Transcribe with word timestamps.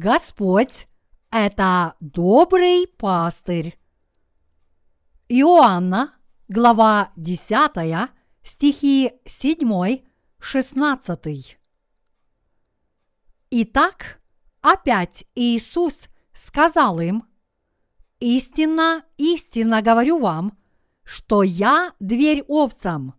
Господь– 0.00 0.86
это 1.32 1.96
добрый 1.98 2.86
пастырь. 2.86 3.76
Иоанна, 5.28 6.14
глава 6.46 7.10
10, 7.16 8.08
стихи 8.44 9.10
7, 9.26 9.98
16. 10.38 11.58
Итак, 13.50 14.20
опять 14.60 15.24
Иисус 15.34 16.06
сказал 16.32 17.00
им, 17.00 17.24
«Истинно, 18.20 19.04
истинно 19.16 19.82
говорю 19.82 20.20
вам, 20.20 20.56
что 21.02 21.42
я 21.42 21.92
дверь 21.98 22.44
овцам. 22.46 23.14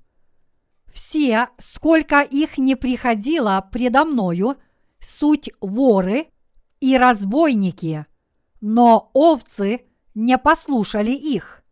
Все, 0.94 1.50
сколько 1.58 2.22
их 2.22 2.58
не 2.58 2.76
приходило 2.76 3.68
предо 3.70 4.06
мною, 4.06 4.56
суть 5.02 5.50
воры 5.60 6.32
и 6.80 6.98
разбойники, 6.98 8.06
но 8.62 9.10
овцы 9.14 9.82
не 10.16 10.38
послушали 10.38 11.12
их. 11.12 11.64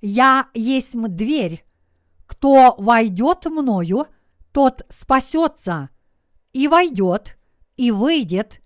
Я 0.00 0.48
есть 0.54 1.00
дверь. 1.00 1.64
Кто 2.26 2.74
войдет 2.78 3.46
мною, 3.46 4.06
тот 4.52 4.82
спасется, 4.88 5.90
и 6.52 6.68
войдет, 6.68 7.36
и 7.76 7.90
выйдет, 7.90 8.60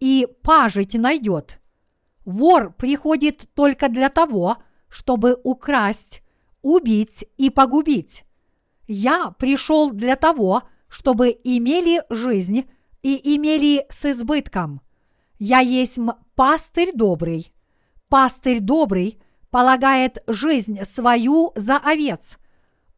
и 0.00 0.26
пажить 0.42 0.94
найдет. 0.94 1.60
Вор 2.24 2.72
приходит 2.72 3.48
только 3.54 3.88
для 3.88 4.08
того, 4.08 4.58
чтобы 4.88 5.38
украсть, 5.42 6.22
убить 6.62 7.26
и 7.36 7.50
погубить. 7.50 8.24
Я 8.86 9.34
пришел 9.38 9.90
для 9.90 10.16
того, 10.16 10.62
чтобы 10.88 11.28
имели 11.44 12.02
жизнь 12.08 12.70
и 13.02 13.36
имели 13.36 13.86
с 13.90 14.10
избытком. 14.10 14.80
Я 15.38 15.60
есть 15.60 15.98
пастырь 16.34 16.92
добрый. 16.94 17.52
Пастырь 18.08 18.60
добрый 18.60 19.20
полагает 19.50 20.22
жизнь 20.26 20.84
свою 20.84 21.52
за 21.54 21.76
овец, 21.76 22.38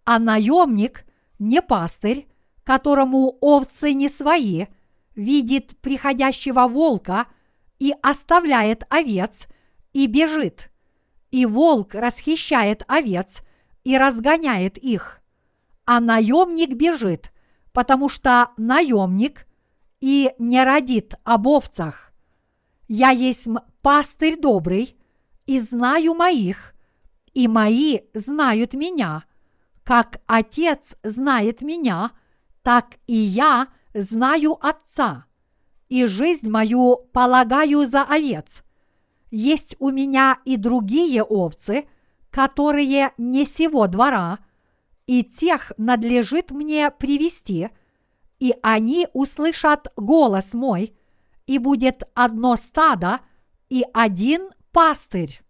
а 0.05 0.19
наемник 0.19 1.05
не 1.39 1.61
пастырь, 1.61 2.29
которому 2.65 3.37
овцы 3.41 3.93
не 3.93 4.09
свои, 4.09 4.67
видит 5.15 5.77
приходящего 5.81 6.67
волка 6.67 7.27
и 7.79 7.95
оставляет 8.03 8.85
овец 8.89 9.47
и 9.93 10.07
бежит. 10.07 10.71
И 11.31 11.47
волк 11.47 11.95
расхищает 11.95 12.85
овец 12.89 13.43
и 13.85 13.99
разгоняет 13.99 14.79
их. 14.79 15.21
А 15.85 16.01
наемник 16.01 16.75
бежит, 16.75 17.33
потому 17.73 18.09
что 18.09 18.51
наемник 18.57 19.47
и 20.01 20.33
не 20.39 20.65
родит 20.65 21.15
об 21.25 21.49
овцах. 21.49 22.10
Я 22.93 23.11
есть 23.11 23.47
пастырь 23.83 24.37
добрый, 24.37 24.97
и 25.47 25.61
знаю 25.61 26.13
моих, 26.13 26.75
и 27.33 27.47
мои 27.47 28.01
знают 28.15 28.75
меня. 28.75 29.23
Как 29.85 30.21
Отец 30.27 30.97
знает 31.05 31.63
меня, 31.63 32.11
так 32.65 32.97
и 33.07 33.15
я 33.15 33.69
знаю 33.95 34.59
Отца, 34.61 35.27
и 35.89 36.07
жизнь 36.07 36.51
мою 36.51 36.97
полагаю 37.13 37.87
за 37.87 38.03
овец. 38.03 38.65
Есть 39.31 39.77
у 39.79 39.91
меня 39.91 40.39
и 40.45 40.57
другие 40.57 41.23
овцы, 41.23 41.85
которые 42.33 43.13
не 43.19 43.45
сего 43.45 43.87
двора, 43.87 44.41
и 45.07 45.23
тех 45.23 45.71
надлежит 45.77 46.51
мне 46.51 46.91
привести, 46.91 47.69
и 48.41 48.53
они 48.63 49.07
услышат 49.13 49.93
голос 49.95 50.55
мой, 50.55 50.97
и 51.51 51.59
будет 51.59 52.05
одно 52.15 52.55
стадо 52.55 53.19
и 53.69 53.85
один 53.93 54.51
пастырь. 54.71 55.43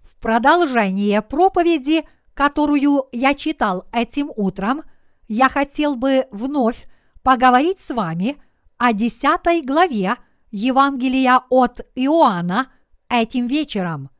В 0.00 0.16
продолжение 0.16 1.22
проповеди, 1.22 2.08
которую 2.34 3.06
я 3.12 3.34
читал 3.34 3.86
этим 3.92 4.32
утром, 4.34 4.82
я 5.28 5.48
хотел 5.48 5.94
бы 5.94 6.26
вновь 6.32 6.88
поговорить 7.22 7.78
с 7.78 7.94
вами 7.94 8.36
о 8.78 8.92
десятой 8.92 9.62
главе 9.62 10.16
Евангелия 10.50 11.40
от 11.50 11.86
Иоанна 11.94 12.72
этим 13.08 13.46
вечером. 13.46 14.10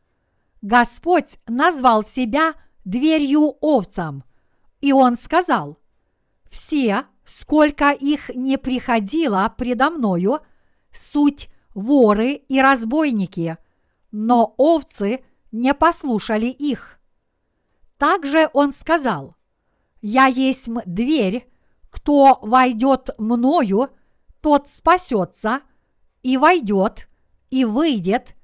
Господь 0.63 1.41
назвал 1.49 2.05
себя 2.05 2.55
дверью 2.85 3.57
овцам, 3.61 4.23
и 4.81 4.93
Он 4.93 5.17
сказал, 5.17 5.81
«Все, 6.49 7.07
сколько 7.25 7.91
их 7.91 8.31
не 8.31 8.59
приходило 8.59 9.53
предо 9.57 9.91
мною, 9.91 10.41
суть 10.93 11.49
воры 11.75 12.33
и 12.33 12.61
разбойники, 12.61 13.59
но 14.11 14.55
овцы 14.57 15.25
не 15.53 15.75
послушали 15.75 16.47
их. 16.47 16.99
Также 17.99 18.49
он 18.53 18.73
сказал, 18.73 19.37
«Я 20.01 20.27
есть 20.27 20.69
дверь, 20.87 21.49
кто 21.91 22.39
войдет 22.43 23.11
мною, 23.19 23.91
тот 24.41 24.69
спасется, 24.69 25.61
и 26.23 26.37
войдет, 26.37 27.09
и 27.51 27.65
выйдет, 27.65 28.35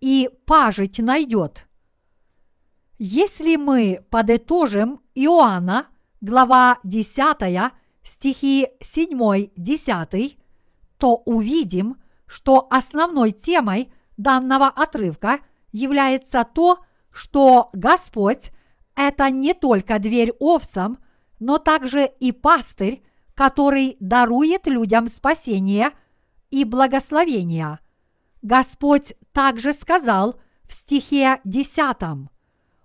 и 0.00 0.30
пажить 0.44 0.98
найдет». 0.98 1.66
Если 2.98 3.56
мы 3.56 4.06
подытожим 4.10 5.00
Иоанна, 5.14 5.86
глава 6.22 6.78
10, 6.82 7.72
стихи 8.06 8.68
7-10, 8.80 10.38
то 10.98 11.16
увидим, 11.26 12.00
что 12.26 12.66
основной 12.70 13.32
темой 13.32 13.92
данного 14.16 14.68
отрывка 14.68 15.40
является 15.72 16.44
то, 16.44 16.78
что 17.10 17.70
Господь– 17.72 18.50
это 18.96 19.30
не 19.30 19.54
только 19.54 19.98
дверь 19.98 20.32
овцам, 20.38 20.98
но 21.38 21.58
также 21.58 22.06
и 22.20 22.32
пастырь, 22.32 23.02
который 23.34 23.96
дарует 24.00 24.66
людям 24.66 25.08
спасение 25.08 25.90
и 26.50 26.64
благословение. 26.64 27.80
Господь 28.40 29.14
также 29.32 29.74
сказал 29.74 30.40
в 30.64 30.72
стихе 30.72 31.40
10 31.44 32.28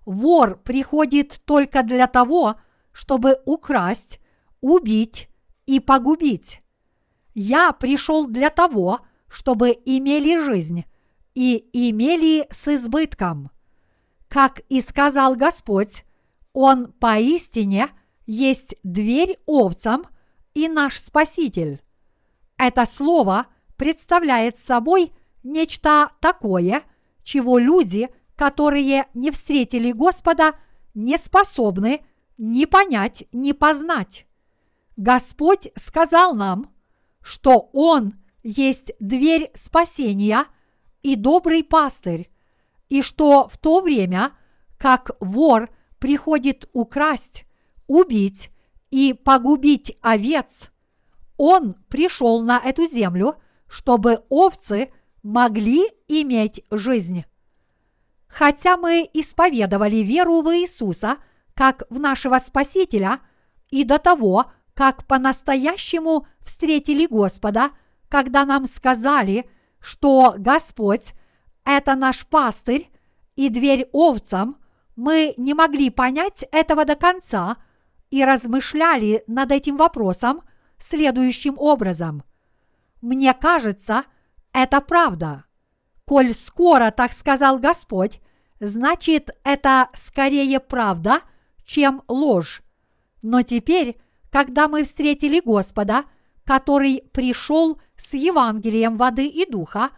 «Вор 0.06 0.58
приходит 0.58 1.42
только 1.46 1.84
для 1.84 2.08
того, 2.08 2.56
чтобы 2.92 3.40
украсть, 3.46 4.21
убить 4.62 5.30
и 5.66 5.80
погубить. 5.80 6.62
Я 7.34 7.72
пришел 7.72 8.28
для 8.28 8.50
того, 8.50 9.02
чтобы 9.28 9.72
имели 9.86 10.44
жизнь 10.44 10.86
и 11.34 11.70
имели 11.74 12.48
с 12.52 12.68
избытком. 12.68 13.50
Как 14.28 14.62
и 14.70 14.82
сказал 14.82 15.36
Господь, 15.36 16.06
Он 16.54 16.92
поистине 16.92 17.90
есть 18.26 18.76
дверь 18.84 19.38
овцам 19.46 20.08
и 20.54 20.68
наш 20.68 21.00
Спаситель. 21.00 21.82
Это 22.58 22.86
слово 22.86 23.48
представляет 23.78 24.58
собой 24.58 25.14
нечто 25.44 26.12
такое, 26.20 26.84
чего 27.24 27.58
люди, 27.58 28.10
которые 28.36 29.08
не 29.14 29.32
встретили 29.32 29.92
Господа, 29.92 30.56
не 30.94 31.18
способны 31.18 32.06
ни 32.38 32.66
понять, 32.66 33.24
ни 33.32 33.52
познать. 33.52 34.26
Господь 35.02 35.70
сказал 35.76 36.36
нам, 36.36 36.72
что 37.24 37.72
Он 37.74 38.14
есть 38.44 38.92
дверь 39.00 39.50
спасения 39.56 40.46
и 41.02 41.16
добрый 41.16 41.64
пастырь, 41.64 42.30
и 42.88 43.02
что 43.02 43.48
в 43.48 43.58
то 43.58 43.82
время, 43.82 44.34
как 44.78 45.10
вор 45.20 45.72
приходит 45.98 46.70
украсть, 46.74 47.46
убить 47.88 48.52
и 48.92 49.14
погубить 49.14 49.98
овец, 50.02 50.70
он 51.36 51.74
пришел 51.90 52.44
на 52.44 52.60
эту 52.60 52.86
землю, 52.86 53.38
чтобы 53.68 54.24
овцы 54.30 54.94
могли 55.24 55.82
иметь 56.10 56.64
жизнь. 56.70 57.26
Хотя 58.28 58.78
мы 58.78 59.10
исповедовали 59.14 59.96
веру 59.96 60.44
в 60.44 60.56
Иисуса 60.56 61.18
как 61.56 61.86
в 61.90 62.00
нашего 62.00 62.38
Спасителя 62.38 63.20
и 63.72 63.84
до 63.84 63.98
того, 63.98 64.52
как 64.74 65.06
по-настоящему 65.06 66.28
встретили 66.42 67.06
Господа, 67.06 67.72
когда 68.10 68.46
нам 68.46 68.66
сказали, 68.66 69.50
что 69.80 70.36
Господь– 70.38 71.14
это 71.66 71.96
наш 71.96 72.26
пастырь 72.26 72.90
и 73.36 73.50
дверь 73.50 73.88
овцам, 73.92 74.58
мы 74.96 75.34
не 75.38 75.54
могли 75.54 75.90
понять 75.90 76.46
этого 76.52 76.86
до 76.86 76.96
конца 76.96 77.58
и 78.10 78.24
размышляли 78.24 79.24
над 79.28 79.52
этим 79.52 79.78
вопросом 79.78 80.42
следующим 80.78 81.56
образом. 81.58 82.24
Мне 83.02 83.34
кажется, 83.34 84.04
это 84.54 84.82
правда. 84.82 85.46
Коль 86.06 86.34
скоро 86.34 86.92
так 86.92 87.14
сказал 87.14 87.58
Господь, 87.58 88.20
значит, 88.60 89.30
это 89.44 89.90
скорее 89.94 90.60
правда, 90.60 91.22
чем 91.64 92.04
ложь. 92.08 92.62
Но 93.22 93.44
теперь, 93.44 94.00
когда 94.32 94.68
мы 94.68 94.84
встретили 94.84 95.40
Господа– 95.40 96.06
который 96.46 97.04
пришел 97.14 97.80
с 97.98 98.14
Евангелием 98.14 98.98
воды 98.98 99.28
и 99.28 99.50
духа, 99.50 99.92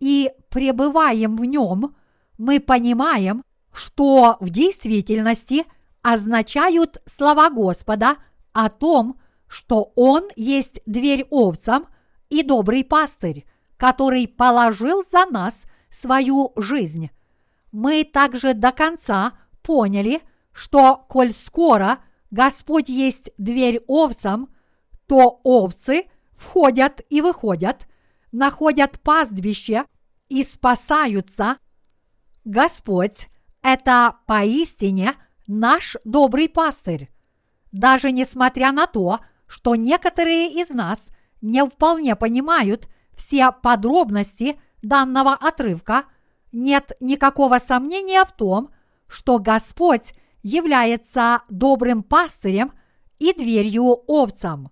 и 0.00 0.30
пребываем 0.50 1.36
в 1.36 1.44
нем, 1.44 1.96
мы 2.36 2.60
понимаем, 2.60 3.42
что 3.72 4.36
в 4.40 4.50
действительности 4.50 5.64
означают 6.02 7.00
слова 7.06 7.48
Господа 7.50 8.16
о 8.52 8.68
том, 8.68 9.18
что 9.46 9.92
Он 9.94 10.28
есть 10.36 10.82
дверь 10.84 11.26
овцам 11.30 11.86
и 12.28 12.42
добрый 12.42 12.84
пастырь, 12.84 13.46
который 13.76 14.28
положил 14.28 15.04
за 15.04 15.26
нас 15.26 15.64
свою 15.90 16.52
жизнь. 16.56 17.10
Мы 17.72 18.04
также 18.04 18.52
до 18.54 18.72
конца 18.72 19.32
поняли, 19.62 20.20
что 20.52 20.96
коль 21.08 21.32
скоро 21.32 22.00
Господь 22.34 22.88
есть 22.88 23.30
дверь 23.38 23.80
овцам, 23.86 24.52
то 25.06 25.40
овцы 25.44 26.06
входят 26.36 27.00
и 27.08 27.20
выходят, 27.20 27.86
находят 28.32 28.98
пастбище 29.02 29.84
и 30.28 30.42
спасаются. 30.42 31.58
Господь– 32.44 33.28
это 33.62 34.16
поистине 34.26 35.14
наш 35.46 35.96
добрый 36.04 36.48
пастырь. 36.48 37.08
Даже 37.70 38.10
несмотря 38.10 38.72
на 38.72 38.88
то, 38.88 39.20
что 39.46 39.76
некоторые 39.76 40.60
из 40.60 40.70
нас 40.70 41.10
не 41.40 41.64
вполне 41.64 42.16
понимают 42.16 42.88
все 43.14 43.52
подробности 43.52 44.58
данного 44.82 45.34
отрывка, 45.34 46.02
нет 46.50 46.96
никакого 46.98 47.58
сомнения 47.58 48.24
в 48.24 48.32
том, 48.32 48.70
что 49.06 49.38
Господь 49.38 50.14
является 50.44 51.42
добрым 51.48 52.04
пастырем 52.04 52.72
и 53.18 53.32
дверью 53.32 54.04
овцам. 54.06 54.70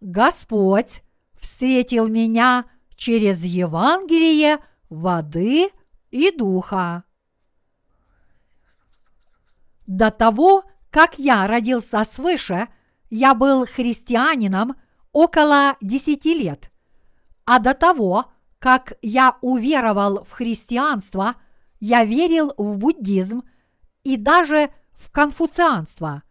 Господь 0.00 1.02
встретил 1.34 2.08
меня 2.08 2.66
через 2.94 3.44
Евангелие 3.44 4.58
воды 4.88 5.70
и 6.10 6.30
духа. 6.30 7.04
До 9.86 10.10
того, 10.10 10.64
как 10.90 11.18
я 11.18 11.46
родился 11.48 12.04
свыше, 12.04 12.68
я 13.10 13.34
был 13.34 13.66
христианином 13.66 14.76
около 15.10 15.76
десяти 15.80 16.34
лет. 16.34 16.70
А 17.44 17.58
до 17.58 17.74
того, 17.74 18.31
как 18.62 18.92
я 19.02 19.38
уверовал 19.40 20.22
в 20.22 20.30
христианство, 20.30 21.34
я 21.80 22.04
верил 22.04 22.54
в 22.56 22.78
буддизм 22.78 23.42
и 24.04 24.16
даже 24.16 24.70
в 24.92 25.10
конфуцианство. 25.10 26.22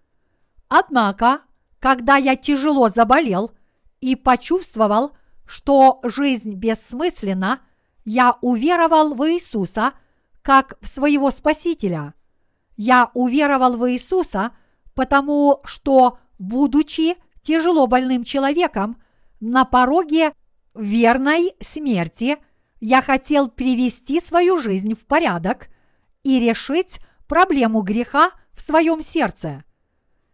Однако, 0.69 1.41
когда 1.77 2.15
я 2.15 2.37
тяжело 2.37 2.87
заболел 2.87 3.51
и 3.99 4.15
почувствовал, 4.15 5.11
что 5.45 5.99
жизнь 6.03 6.53
бессмысленна, 6.53 7.59
я 8.05 8.37
уверовал 8.39 9.13
в 9.13 9.29
Иисуса 9.29 9.91
как 10.41 10.77
в 10.79 10.87
своего 10.87 11.31
Спасителя. 11.31 12.13
Я 12.77 13.11
уверовал 13.13 13.75
в 13.75 13.91
Иисуса, 13.91 14.51
потому 14.95 15.59
что, 15.65 16.17
будучи 16.39 17.17
тяжело 17.41 17.87
больным 17.87 18.23
человеком, 18.23 19.01
на 19.41 19.65
пороге 19.65 20.31
верной 20.73 21.53
смерти 21.59 22.37
я 22.79 23.01
хотел 23.01 23.49
привести 23.49 24.19
свою 24.19 24.57
жизнь 24.57 24.95
в 24.95 25.05
порядок 25.05 25.67
и 26.23 26.39
решить 26.39 26.99
проблему 27.27 27.81
греха 27.81 28.31
в 28.53 28.61
своем 28.61 29.01
сердце. 29.01 29.63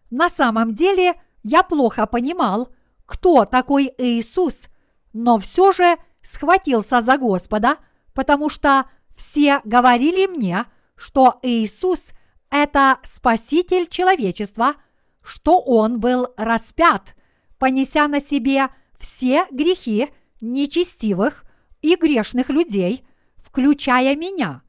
На 0.09 0.29
самом 0.29 0.73
деле 0.73 1.21
я 1.43 1.63
плохо 1.63 2.05
понимал, 2.05 2.69
кто 3.05 3.45
такой 3.45 3.93
Иисус, 3.97 4.67
но 5.13 5.37
все 5.37 5.71
же 5.71 5.97
схватился 6.21 7.01
за 7.01 7.17
Господа, 7.17 7.77
потому 8.13 8.49
что 8.49 8.89
все 9.15 9.61
говорили 9.63 10.27
мне, 10.27 10.65
что 10.95 11.39
Иисус– 11.41 12.11
это 12.49 12.99
Спаситель 13.03 13.87
человечества, 13.87 14.75
что 15.23 15.59
Он 15.59 15.99
был 15.99 16.33
распят, 16.37 17.15
понеся 17.57 18.07
на 18.07 18.19
себе 18.19 18.69
все 18.99 19.45
грехи 19.51 20.09
нечестивых 20.41 21.45
и 21.81 21.95
грешных 21.95 22.49
людей, 22.49 23.05
включая 23.37 24.15
меня, 24.15 24.61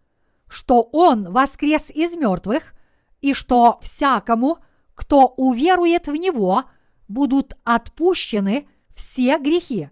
что 0.49 0.83
Он 0.93 1.31
воскрес 1.31 1.91
из 1.91 2.15
мертвых 2.15 2.75
и 3.21 3.35
что 3.35 3.79
всякому, 3.83 4.59
кто 4.95 5.27
уверует 5.37 6.07
в 6.07 6.15
Него, 6.15 6.65
будут 7.07 7.55
отпущены 7.65 8.69
все 8.95 9.39
грехи. 9.39 9.91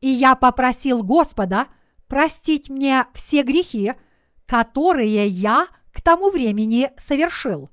И 0.00 0.08
я 0.08 0.34
попросил 0.34 1.02
Господа 1.02 1.66
простить 2.08 2.68
мне 2.68 3.06
все 3.14 3.42
грехи, 3.42 3.94
которые 4.46 5.26
я 5.26 5.68
к 5.92 6.02
тому 6.02 6.30
времени 6.30 6.90
совершил. 6.98 7.70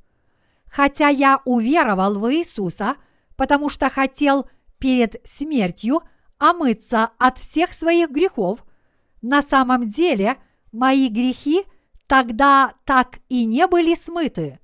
Хотя 0.65 1.09
я 1.09 1.41
уверовал 1.45 2.19
в 2.19 2.31
Иисуса, 2.31 2.95
потому 3.35 3.69
что 3.69 3.89
хотел 3.89 4.49
перед 4.77 5.15
смертью– 5.25 6.01
омыться 6.39 7.11
от 7.19 7.37
всех 7.37 7.73
своих 7.73 8.09
грехов, 8.09 8.65
на 9.21 9.41
самом 9.41 9.87
деле 9.87 10.37
мои 10.71 11.09
грехи 11.09 11.63
тогда 12.07 12.73
так 12.85 13.19
и 13.29 13.45
не 13.45 13.67
были 13.67 13.93
смыты. 13.93 14.59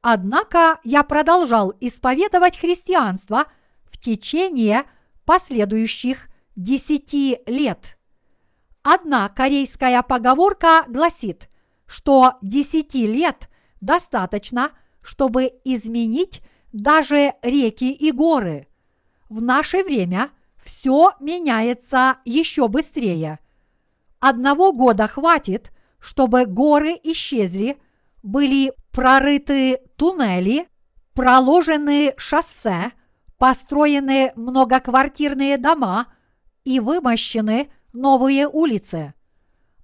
Однако 0.00 0.78
я 0.84 1.02
продолжал 1.02 1.74
исповедовать 1.80 2.58
христианство 2.58 3.46
в 3.84 3.98
течение 3.98 4.84
последующих 5.24 6.28
десяти 6.54 7.38
лет. 7.46 7.98
Одна 8.82 9.28
корейская 9.28 10.02
поговорка 10.02 10.84
гласит, 10.88 11.48
что 11.86 12.34
десяти 12.42 13.06
лет 13.06 13.48
достаточно, 13.80 14.72
чтобы 15.02 15.52
изменить 15.64 16.42
даже 16.72 17.34
реки 17.42 17.92
и 17.92 18.12
горы. 18.12 18.68
В 19.28 19.42
наше 19.42 19.82
время 19.82 20.30
все 20.68 21.12
меняется 21.18 22.18
еще 22.26 22.68
быстрее. 22.68 23.38
Одного 24.20 24.74
года 24.74 25.06
хватит, 25.06 25.72
чтобы 25.98 26.44
горы 26.44 26.94
исчезли, 27.04 27.78
были 28.22 28.74
прорыты 28.92 29.78
туннели, 29.96 30.68
проложены 31.14 32.12
шоссе, 32.18 32.92
построены 33.38 34.32
многоквартирные 34.36 35.56
дома 35.56 36.08
и 36.64 36.80
вымощены 36.80 37.72
новые 37.94 38.46
улицы. 38.46 39.14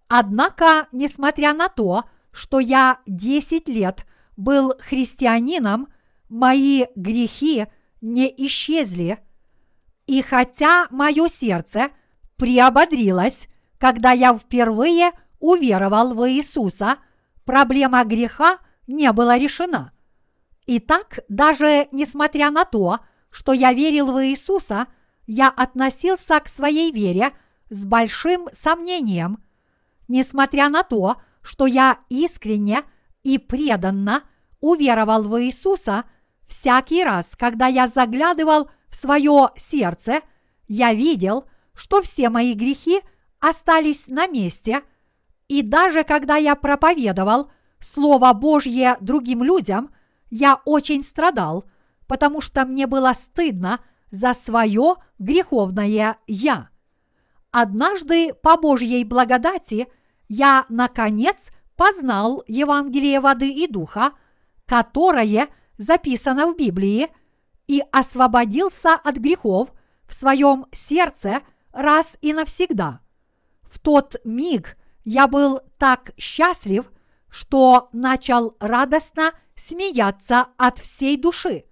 Однако, 0.09 0.88
несмотря 0.93 1.55
на 1.55 1.71
то, 1.71 2.05
что 2.31 2.61
я 2.61 2.99
10 3.07 3.69
лет 3.71 4.05
был 4.37 4.75
христианином, 4.81 5.88
мои 6.29 6.85
грехи 6.95 7.69
не 8.03 8.29
исчезли– 8.37 9.19
и 10.06 10.23
хотя 10.23 10.87
мое 10.90 11.28
сердце 11.28 11.88
приободрилось, 12.37 13.49
когда 13.78 14.12
я 14.12 14.34
впервые 14.34 15.12
уверовал 15.38 16.14
в 16.14 16.28
Иисуса, 16.30 16.99
проблема 17.44 18.04
греха 18.04 18.58
не 18.87 19.11
была 19.12 19.38
решена. 19.38 19.92
Итак, 20.66 21.20
даже 21.28 21.88
несмотря 21.92 22.50
на 22.50 22.64
то, 22.64 23.00
что 23.30 23.52
я 23.52 23.73
верил 23.73 24.12
в 24.12 24.25
Иисуса, 24.25 24.87
я 25.26 25.49
относился 25.49 26.38
к 26.40 26.49
своей 26.49 26.92
вере 26.92 27.32
с 27.70 27.84
большим 27.84 28.49
сомнением. 28.52 29.42
Несмотря 30.08 30.68
на 30.68 30.82
то, 30.82 31.16
что 31.42 31.66
я 31.66 31.99
искренне 32.08 32.82
и 33.23 33.38
преданно 33.38 34.23
уверовал 34.61 35.23
в 35.23 35.42
Иисуса, 35.42 36.04
всякий 36.46 37.04
раз, 37.04 37.37
когда 37.37 37.66
я 37.66 37.87
заглядывал 37.88 38.64
в 38.64 38.84
свое 38.94 39.50
сердце, 39.56 40.20
я 40.66 40.94
видел, 40.94 41.44
что 41.74 42.02
все 42.02 42.30
мои 42.30 42.54
грехи 42.54 43.00
остались 43.40 44.08
на 44.08 44.26
месте, 44.26 44.82
и 45.48 45.62
даже 45.62 46.04
когда 46.04 46.36
я 46.36 46.54
проповедовал 46.54 47.50
Слово 47.80 48.32
Божье 48.32 48.96
другим 49.00 49.42
людям, 49.42 49.94
я 50.30 50.60
очень 50.64 51.02
страдал, 51.02 51.64
потому 52.06 52.40
что 52.40 52.64
мне 52.64 52.86
было 52.86 53.12
стыдно 53.12 53.80
за 54.10 54.32
свое 54.32 54.96
греховное 55.18 56.16
«я». 56.26 56.70
Однажды 57.50 58.32
по 58.32 58.56
Божьей 58.56 59.04
благодати 59.04 59.86
я, 60.28 60.64
наконец, 60.68 61.52
познал 61.76 62.42
Евангелие 62.48 63.20
воды 63.20 63.48
и 63.50 63.68
духа, 63.68 64.12
которое 64.66 65.48
записано 65.76 66.46
в 66.52 66.56
Библии– 66.56 67.08
и 67.66 67.83
освободился 67.92 68.94
от 68.94 69.16
грехов 69.16 69.73
в 70.06 70.14
своем 70.14 70.66
сердце 70.73 71.42
раз 71.73 72.16
и 72.21 72.33
навсегда. 72.33 73.00
В 73.62 73.78
тот 73.78 74.16
миг 74.25 74.76
я 75.04 75.26
был 75.26 75.61
так 75.78 76.12
счастлив, 76.16 76.90
что 77.28 77.88
начал 77.92 78.56
радостно 78.61 79.33
смеяться 79.56 80.47
от 80.56 80.78
всей 80.78 81.16
души. 81.16 81.64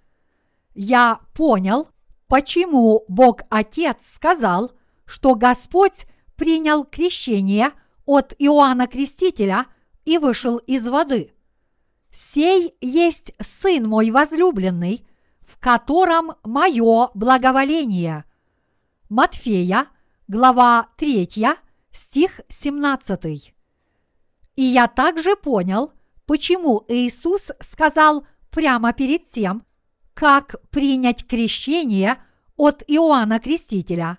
я 0.74 1.20
понял, 1.34 1.88
почему 2.26 3.04
Бог 3.08 3.42
Отец 3.50 4.06
сказал, 4.06 4.72
что 5.04 5.34
Господь 5.34 6.06
принял 6.36 6.84
крещение 6.84 7.72
от 8.06 8.34
Иоанна 8.38 8.86
Крестителя 8.86 9.66
и 10.04 10.18
вышел 10.18 10.56
из 10.56 10.88
воды. 10.88 11.32
«Сей 12.12 12.74
есть 12.80 13.32
Сын 13.40 13.86
мой 13.88 14.10
возлюбленный, 14.10 15.06
в 15.46 15.58
котором 15.58 16.32
мое 16.44 17.10
благоволение». 17.14 18.24
Матфея, 19.08 19.88
глава 20.26 20.88
3, 20.96 21.28
стих 21.90 22.40
17. 22.48 23.54
И 24.56 24.62
я 24.62 24.88
также 24.88 25.36
понял, 25.36 25.92
почему 26.26 26.84
Иисус 26.88 27.52
сказал 27.60 28.26
прямо 28.50 28.92
перед 28.92 29.26
тем, 29.26 29.64
как 30.14 30.56
принять 30.70 31.26
крещение 31.26 32.22
от 32.56 32.82
Иоанна 32.86 33.38
Крестителя. 33.38 34.18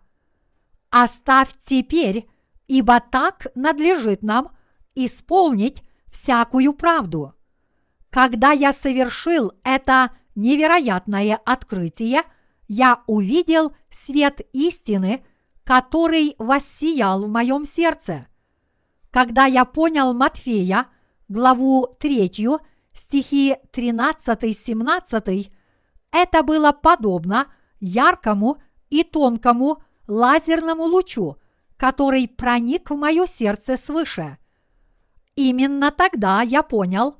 «Оставь 0.90 1.50
теперь, 1.58 2.28
ибо 2.68 3.00
так 3.00 3.48
надлежит 3.56 4.22
нам 4.24 4.56
исполнить 4.96 5.84
всякую 6.12 6.74
правду». 6.74 7.34
Когда 8.10 8.52
я 8.52 8.74
совершил 8.74 9.54
это 9.64 10.12
невероятное 10.36 11.40
открытие, 11.44 12.24
я 12.68 13.04
увидел 13.08 13.74
свет 13.90 14.42
истины, 14.54 15.26
который 15.64 16.36
воссиял 16.38 17.24
в 17.24 17.30
моем 17.30 17.66
сердце. 17.66 18.28
Когда 19.12 19.46
я 19.46 19.66
понял 19.66 20.14
Матфея, 20.14 20.88
главу 21.28 21.88
3, 22.00 22.50
стихи 22.94 23.56
13-17, 23.72 25.52
это 26.12 26.44
было 26.44 26.72
подобно 26.72 27.48
яркому 27.80 28.58
и 28.90 29.04
тонкому 29.04 29.84
лазерному 30.08 30.84
лучу, 30.84 31.38
который 31.78 32.28
проник 32.28 32.90
в 32.90 32.96
мое 32.96 33.26
сердце 33.26 33.78
свыше. 33.78 34.38
Именно 35.36 35.92
тогда 35.92 36.42
я 36.42 36.62
понял, 36.62 37.18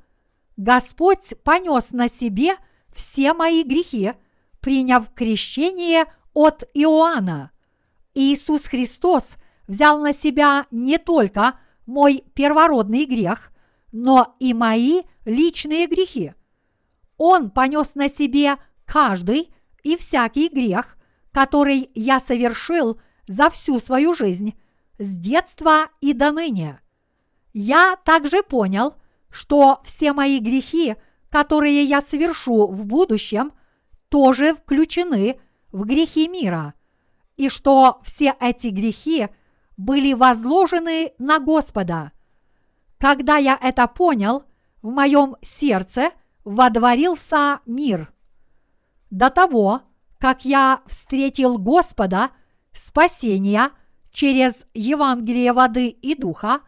Господь 0.56 1.34
понес 1.42 1.92
на 1.92 2.08
себе 2.08 2.56
все 2.94 3.34
мои 3.34 3.62
грехи, 3.62 4.12
приняв 4.60 5.12
крещение 5.14 6.06
от 6.32 6.64
Иоанна. 6.74 7.50
Иисус 8.14 8.66
Христос 8.66 9.34
взял 9.66 10.00
на 10.00 10.12
себя 10.12 10.66
не 10.70 10.98
только 10.98 11.58
мой 11.86 12.24
первородный 12.34 13.04
грех, 13.04 13.52
но 13.92 14.34
и 14.38 14.54
мои 14.54 15.02
личные 15.24 15.86
грехи. 15.86 16.34
Он 17.16 17.50
понес 17.50 17.94
на 17.94 18.08
себе 18.08 18.56
каждый 18.84 19.54
и 19.82 19.96
всякий 19.96 20.48
грех, 20.48 20.96
который 21.32 21.90
я 21.94 22.20
совершил 22.20 23.00
за 23.26 23.50
всю 23.50 23.80
свою 23.80 24.14
жизнь, 24.14 24.54
с 24.98 25.16
детства 25.16 25.88
и 26.00 26.12
до 26.12 26.30
ныне. 26.30 26.80
Я 27.52 27.96
также 28.04 28.42
понял, 28.42 28.94
что 29.30 29.80
все 29.84 30.12
мои 30.12 30.38
грехи, 30.38 30.96
которые 31.34 31.82
я 31.82 32.00
совершу 32.00 32.68
в 32.68 32.86
будущем, 32.86 33.52
тоже 34.08 34.54
включены 34.54 35.40
в 35.72 35.84
грехи 35.84 36.28
мира, 36.28 36.74
и 37.36 37.48
что 37.48 37.98
все 38.04 38.36
эти 38.38 38.68
грехи 38.68 39.26
были 39.76 40.12
возложены 40.12 41.12
на 41.18 41.40
Господа. 41.40 42.12
Когда 42.98 43.36
я 43.36 43.58
это 43.60 43.88
понял, 43.88 44.44
в 44.80 44.90
моем 44.90 45.34
сердце 45.42 46.10
водворился 46.44 47.58
мир– 47.66 48.12
до 49.10 49.30
того, 49.30 49.82
как 50.18 50.44
я 50.44 50.82
встретил 50.86 51.58
Господа, 51.58 52.30
спасения 52.72 53.70
через 54.12 54.66
Евангелие 54.72 55.52
воды 55.52 55.88
и 55.88 56.14
духа, 56.14 56.60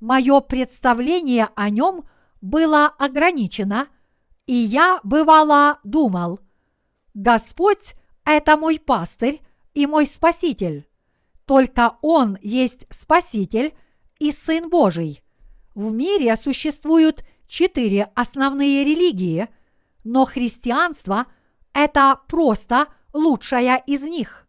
мое 0.00 0.40
представление 0.40 1.50
о 1.54 1.70
нем 1.70 2.04
было 2.40 2.86
ограничено, 2.86 3.88
и 4.48 4.54
я, 4.54 4.98
бывало, 5.04 5.78
думал, 5.84 6.40
Господь– 7.12 7.94
это 8.24 8.56
мой 8.56 8.80
пастырь 8.80 9.42
и 9.74 9.86
мой 9.86 10.06
спаситель. 10.06 10.88
Только 11.44 11.98
Он 12.00 12.38
есть 12.40 12.86
спаситель 12.90 13.76
и 14.18 14.32
Сын 14.32 14.70
Божий. 14.70 15.22
В 15.74 15.92
мире 15.92 16.34
существуют 16.34 17.24
четыре 17.46 18.10
основные 18.14 18.84
религии, 18.84 19.48
но 20.02 20.24
христианство– 20.24 21.26
это 21.74 22.18
просто 22.26 22.88
лучшая 23.12 23.82
из 23.86 24.02
них. 24.02 24.48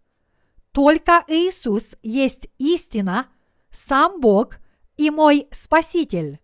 Только 0.71 1.25
Иисус 1.27 1.97
есть 2.03 2.47
истина, 2.57 3.27
сам 3.69 4.21
Бог 4.21 4.59
и 4.95 5.09
мой 5.09 5.49
Спаситель. 5.51 6.39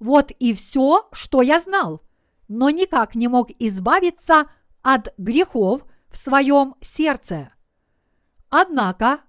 Вот 0.00 0.32
и 0.32 0.52
все, 0.52 1.08
что 1.12 1.40
я 1.40 1.60
знал, 1.60 2.02
но 2.50 2.68
никак 2.68 3.14
не 3.14 3.28
мог 3.28 3.48
избавиться 3.60 4.50
от 4.82 5.14
грехов 5.16 5.82
в 6.10 6.18
своем 6.18 6.74
сердце. 6.80 7.52
Однако, 8.48 9.20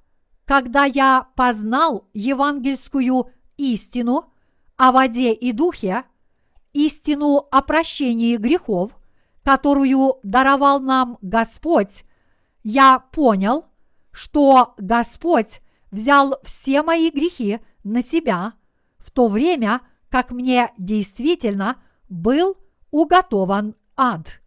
когда 0.46 0.86
я 0.86 1.28
познал 1.36 2.10
евангельскую 2.14 3.32
истину 3.58 4.26
о 4.76 4.92
воде 4.92 5.34
и 5.34 5.52
духе, 5.52 6.04
истину 6.74 7.48
о 7.52 7.62
прощении 7.62 8.38
грехов, 8.38 8.98
которую 9.44 10.16
даровал 10.24 10.80
нам 10.80 11.20
Господь, 11.22 12.06
я 12.64 12.98
понял, 12.98 13.66
что 14.12 14.74
Господь 14.80 15.62
взял 15.92 16.40
все 16.44 16.82
мои 16.82 17.12
грехи 17.12 17.60
на 17.84 18.02
себя, 18.02 18.54
в 18.98 19.12
то 19.12 19.28
время 19.28 19.82
как 20.10 20.32
мне 20.32 20.74
действительно 20.80 21.80
был 22.10 22.58
уготован 22.92 23.76
ад. 23.98 24.42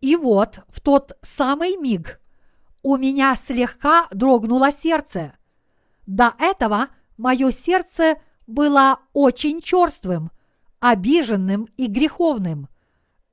И 0.00 0.16
вот 0.16 0.60
в 0.68 0.80
тот 0.80 1.16
самый 1.22 1.76
миг 1.76 2.20
у 2.82 2.96
меня 2.96 3.34
слегка 3.36 4.06
дрогнуло 4.10 4.70
сердце. 4.70 5.34
До 6.06 6.34
этого 6.38 6.88
мое 7.16 7.50
сердце 7.50 8.16
было 8.46 9.00
очень 9.14 9.62
черствым, 9.62 10.30
обиженным 10.80 11.66
и 11.78 11.86
греховным 11.86 12.68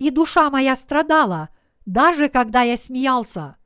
и 0.02 0.10
душа 0.10 0.50
моя 0.50 0.76
страдала, 0.76 1.50
даже 1.86 2.28
когда 2.28 2.64
я 2.64 2.76
смеялся. 2.76 3.58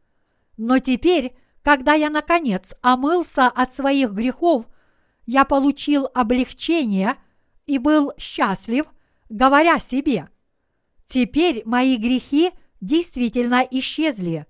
Но 0.58 0.80
теперь, 0.80 1.34
когда 1.64 1.94
я 1.94 2.10
наконец 2.10 2.76
омылся 2.82 3.48
от 3.48 3.74
своих 3.74 4.12
грехов, 4.12 4.66
я 5.26 5.46
получил 5.46 6.10
облегчение 6.14 7.16
и 7.68 7.78
был 7.78 8.12
счастлив, 8.18 8.86
говоря 9.30 9.80
себе, 9.80 10.28
теперь 11.06 11.62
мои 11.66 11.98
грехи 11.98 12.52
действительно 12.82 13.66
исчезли. 13.70 14.46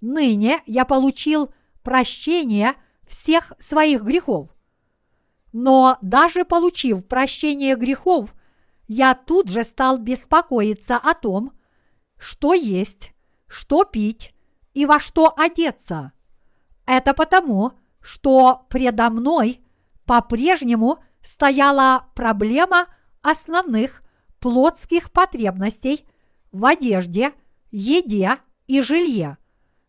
Ныне 0.00 0.62
я 0.66 0.84
получил 0.84 1.52
прощение 1.82 2.74
всех 3.06 3.52
своих 3.58 4.02
грехов. 4.02 4.50
Но 5.52 5.98
даже 6.00 6.44
получив 6.44 7.06
прощение 7.06 7.76
грехов, 7.76 8.34
я 8.88 9.14
тут 9.14 9.48
же 9.48 9.64
стал 9.64 9.98
беспокоиться 9.98 10.96
о 10.96 11.14
том, 11.14 11.52
что 12.18 12.54
есть, 12.54 13.12
что 13.46 13.84
пить 13.84 14.34
и 14.74 14.86
во 14.86 14.98
что 14.98 15.32
одеться. 15.36 16.12
Это 16.86 17.14
потому, 17.14 17.72
что 18.00 18.66
предо 18.68 19.10
мной 19.10 19.60
по-прежнему 20.04 20.98
стояла 21.22 22.06
проблема 22.14 22.86
основных 23.22 24.01
плотских 24.42 25.10
потребностей 25.10 26.04
в 26.50 26.66
одежде, 26.66 27.32
еде 27.70 28.36
и 28.66 28.82
жилье. 28.82 29.38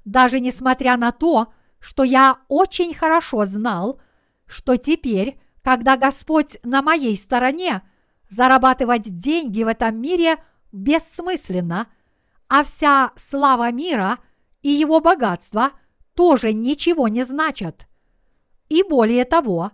Даже 0.05 0.39
несмотря 0.39 0.95
на 0.95 1.11
то, 1.11 1.51
что 1.79 2.03
я 2.03 2.37
очень 2.47 2.93
хорошо 2.93 3.43
знал, 3.43 3.99
что 4.45 4.77
теперь, 4.77 5.37
когда 5.61 5.97
Господь 5.97 6.57
на 6.63 6.81
моей 6.81 7.17
стороне– 7.17 7.81
зарабатывать 8.33 9.03
деньги 9.15 9.63
в 9.63 9.67
этом 9.67 10.01
мире 10.01 10.43
бессмысленно, 10.71 11.87
а 12.47 12.63
вся 12.63 13.11
слава 13.15 13.71
мира 13.71 14.17
и 14.63 14.69
его 14.69 14.99
богатство 14.99 15.71
тоже 16.15 16.51
ничего 16.51 17.07
не 17.07 17.25
значат. 17.25 17.87
И 18.69 18.83
более 18.83 19.25
того, 19.25 19.71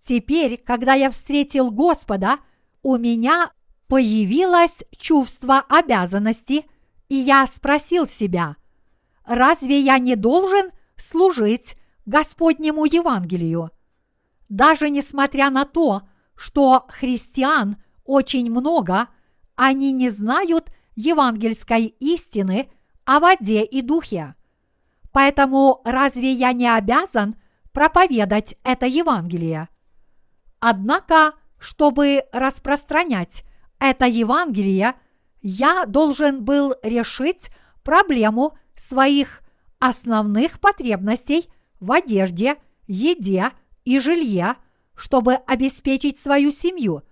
теперь, 0.00 0.56
когда 0.56 0.94
я 0.94 1.10
встретил 1.10 1.70
Господа, 1.70 2.38
у 2.82 2.96
меня 2.96 3.52
появилось 3.90 4.84
чувство 4.96 5.64
обязанности, 5.68 6.64
и 7.08 7.16
я 7.16 7.44
спросил 7.48 8.06
себя, 8.06 8.56
разве 9.24 9.80
я 9.80 9.98
не 9.98 10.14
должен 10.14 10.70
служить 10.96 11.76
Господнему 12.06 12.84
Евангелию? 12.84 13.72
Даже 14.48 14.90
несмотря 14.90 15.50
на 15.50 15.64
то, 15.64 16.02
что 16.36 16.86
христиан 16.88 17.82
очень 18.04 18.48
много, 18.48 19.08
они 19.56 19.92
не 19.92 20.10
знают 20.10 20.70
евангельской 20.94 21.86
истины 21.86 22.70
о 23.04 23.18
воде 23.18 23.64
и 23.64 23.82
духе. 23.82 24.36
Поэтому 25.10 25.80
разве 25.84 26.30
я 26.30 26.52
не 26.52 26.72
обязан 26.72 27.34
проповедать 27.72 28.54
это 28.62 28.86
Евангелие? 28.86 29.68
Однако, 30.60 31.34
чтобы 31.58 32.22
распространять 32.32 33.42
это 33.80 34.06
Евангелие, 34.06 34.94
я 35.42 35.86
должен 35.86 36.44
был 36.44 36.74
решить 36.82 37.50
проблему 37.82 38.56
своих 38.76 39.40
основных 39.78 40.60
потребностей 40.60 41.50
в 41.80 41.90
одежде, 41.90 42.56
еде 42.86 43.50
и 43.84 43.98
жилье, 43.98 44.56
чтобы 44.94 45.34
обеспечить 45.34 46.18
свою 46.18 46.52
семью, 46.52 47.02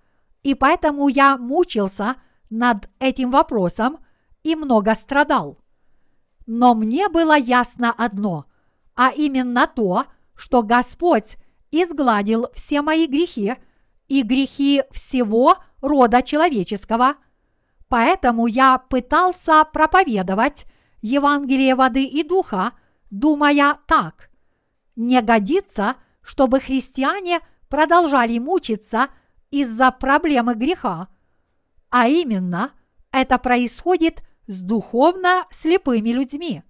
и 0.43 0.53
поэтому 0.53 1.07
я 1.07 1.37
мучился 1.37 2.15
над 2.49 2.89
этим 2.99 3.31
вопросом 3.31 3.97
и 4.43 4.55
много 4.55 4.93
страдал. 4.95 5.57
Но 6.45 6.75
мне 6.75 7.09
было 7.09 7.37
ясно 7.37 7.91
одно, 7.91 8.45
а 8.95 9.11
именно 9.11 9.67
то, 9.67 10.05
что 10.35 10.61
Господь 10.61 11.37
изгладил 11.71 12.47
все 12.53 12.81
мои 12.81 13.07
грехи 13.07 13.55
и 14.09 14.23
грехи 14.23 14.83
всего 14.91 15.57
рода 15.81 16.21
человеческого. 16.21 17.15
Поэтому 17.87 18.47
я 18.47 18.77
пытался 18.77 19.63
проповедовать 19.63 20.65
Евангелие 21.01 21.75
воды 21.75 22.03
и 22.03 22.23
духа, 22.23 22.73
думая 23.09 23.79
так. 23.87 24.29
Не 24.95 25.21
годится, 25.21 25.95
чтобы 26.21 26.59
христиане 26.59 27.39
продолжали 27.69 28.37
мучиться 28.37 29.07
из-за 29.51 29.91
проблемы 29.91 30.55
греха. 30.55 31.07
А 31.89 32.07
именно, 32.07 32.71
это 33.11 33.37
происходит 33.37 34.21
с 34.47 34.61
духовно 34.61 35.45
слепыми 35.51 36.09
людьми. 36.09 36.63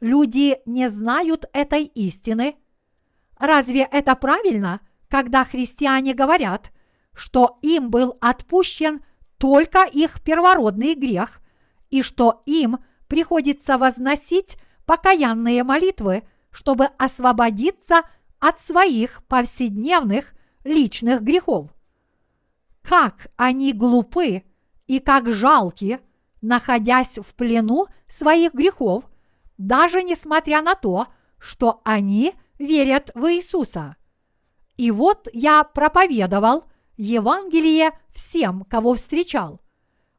Люди 0.00 0.58
не 0.66 0.88
знают 0.88 1.46
этой 1.52 1.84
истины. 1.84 2.56
Разве 3.38 3.82
это 3.82 4.14
правильно, 4.14 4.80
когда 5.14 5.44
христиане 5.44 6.12
говорят, 6.12 6.72
что 7.14 7.60
им 7.62 7.88
был 7.88 8.18
отпущен 8.20 9.04
только 9.38 9.84
их 9.84 10.20
первородный 10.20 10.96
грех 10.96 11.40
и 11.88 12.02
что 12.02 12.42
им– 12.46 12.78
приходится 13.06 13.78
возносить 13.78 14.56
покаянные 14.86 15.62
молитвы, 15.62 16.24
чтобы 16.50 16.86
освободиться 16.98 18.02
от 18.40 18.58
своих 18.58 19.24
повседневных 19.28 20.34
личных 20.64 21.22
грехов. 21.22 21.70
Как 22.82 23.28
они 23.36 23.72
глупы 23.72 24.42
и 24.88 24.98
как 24.98 25.32
жалки, 25.32 26.00
находясь 26.42 27.18
в 27.18 27.34
плену 27.36 27.86
своих 28.08 28.52
грехов, 28.52 29.04
даже 29.58 30.02
несмотря 30.02 30.60
на 30.60 30.74
то, 30.74 31.06
что 31.38 31.82
они 31.84 32.34
верят 32.58 33.12
в 33.14 33.32
Иисуса. 33.32 33.94
И 34.76 34.90
вот 34.90 35.28
я 35.32 35.64
проповедовал 35.64 36.64
Евангелие 36.96 37.92
всем, 38.12 38.64
кого 38.64 38.94
встречал. 38.94 39.60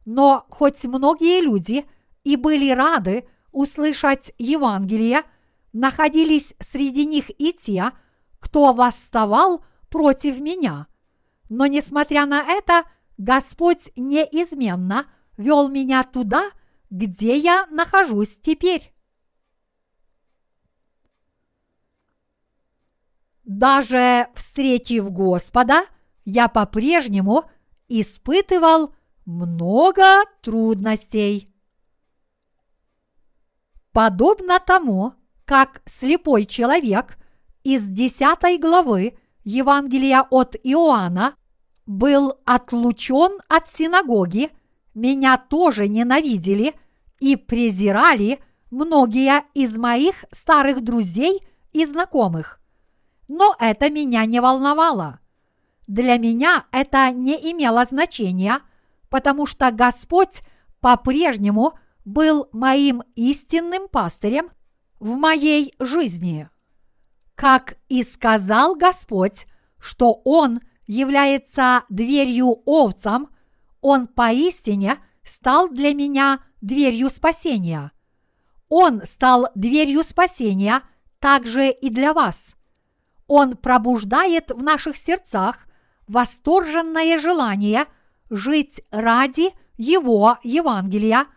Но 0.06 0.46
хоть 0.50 0.86
многие 0.86 1.42
люди 1.42 1.86
и 2.24 2.36
были 2.36 2.72
рады 2.72 3.28
услышать 3.52 4.34
Евангелие, 4.38 5.24
находились 5.74 6.56
среди 6.60 7.06
них 7.06 7.30
и 7.40 7.54
те, 7.54 7.92
кто 8.40 8.74
восставал 8.74 9.64
против 9.90 10.40
меня. 10.40 10.88
Но 11.50 11.66
несмотря 11.66 12.25
на 12.25 12.44
это, 12.44 12.84
Господь 13.18 13.92
неизменно 13.96 15.08
вел 15.38 15.70
меня 15.70 16.03
туда, 16.03 16.51
где 16.90 17.36
я 17.38 17.66
нахожусь 17.68 18.40
теперь. 18.40 18.95
Даже 23.46 24.27
встретив 24.34 25.12
Господа, 25.12 25.86
я 26.25 26.48
по-прежнему 26.48 27.46
испытывал 27.88 28.96
много 29.25 30.03
трудностей. 30.42 31.53
Подобно 33.92 34.60
тому, 34.60 35.14
как 35.46 35.84
слепой 35.86 36.46
человек 36.46 37.18
из 37.64 37.88
10 37.88 38.60
главы 38.60 39.18
Евангелия 39.44 40.25
от 40.31 40.55
Иоанна 40.64 41.36
был 41.86 42.34
отлучен 42.46 43.40
от 43.48 43.68
синагоги, 43.68 44.50
меня 44.96 45.38
тоже 45.38 45.88
ненавидели 45.88 46.74
и 47.20 47.36
презирали 47.36 48.40
многие 48.72 49.44
из 49.53 49.77
моих 49.77 50.25
старых 50.31 50.84
друзей 50.84 51.46
и 51.74 51.86
знакомых. 51.86 52.60
Но 53.27 53.55
это 53.59 53.90
меня 53.90 54.25
не 54.25 54.40
волновало. 54.40 55.20
Для 55.88 56.18
меня 56.18 56.66
это 56.72 57.11
не 57.11 57.35
имело 57.51 57.85
значения, 57.85 58.61
потому 59.09 59.46
что 59.46 59.72
Господь 59.72 60.42
по-прежнему– 60.79 61.74
был 62.05 62.48
моим 62.53 63.01
истинным 63.16 63.90
пастырем 63.90 64.51
в 65.00 65.16
моей 65.16 65.74
жизни. 65.79 66.48
Как 67.33 67.77
и 67.90 68.03
сказал 68.03 68.75
Господь, 68.75 69.48
что 69.79 70.22
Он 70.24 70.61
является 70.85 71.83
дверью 71.90 72.61
овцам, 72.66 73.29
Он 73.81 74.07
поистине 74.07 75.00
стал 75.24 75.68
для 75.68 75.94
меня 75.94 76.40
дверью 76.61 77.09
спасения. 77.09 77.92
Он 78.70 79.01
стал 79.05 79.50
дверью 79.55 80.03
спасения 80.03 80.81
также 81.20 81.72
и 81.72 81.90
для 81.90 82.14
вас. 82.14 82.55
Он 83.27 83.57
пробуждает 83.57 84.51
в 84.51 84.61
наших 84.61 84.98
сердцах 84.98 85.68
восторженное 86.07 87.20
желание 87.20 87.85
жить 88.29 88.83
ради 88.92 89.53
Его 89.77 90.38
Евангелия– 90.44 91.27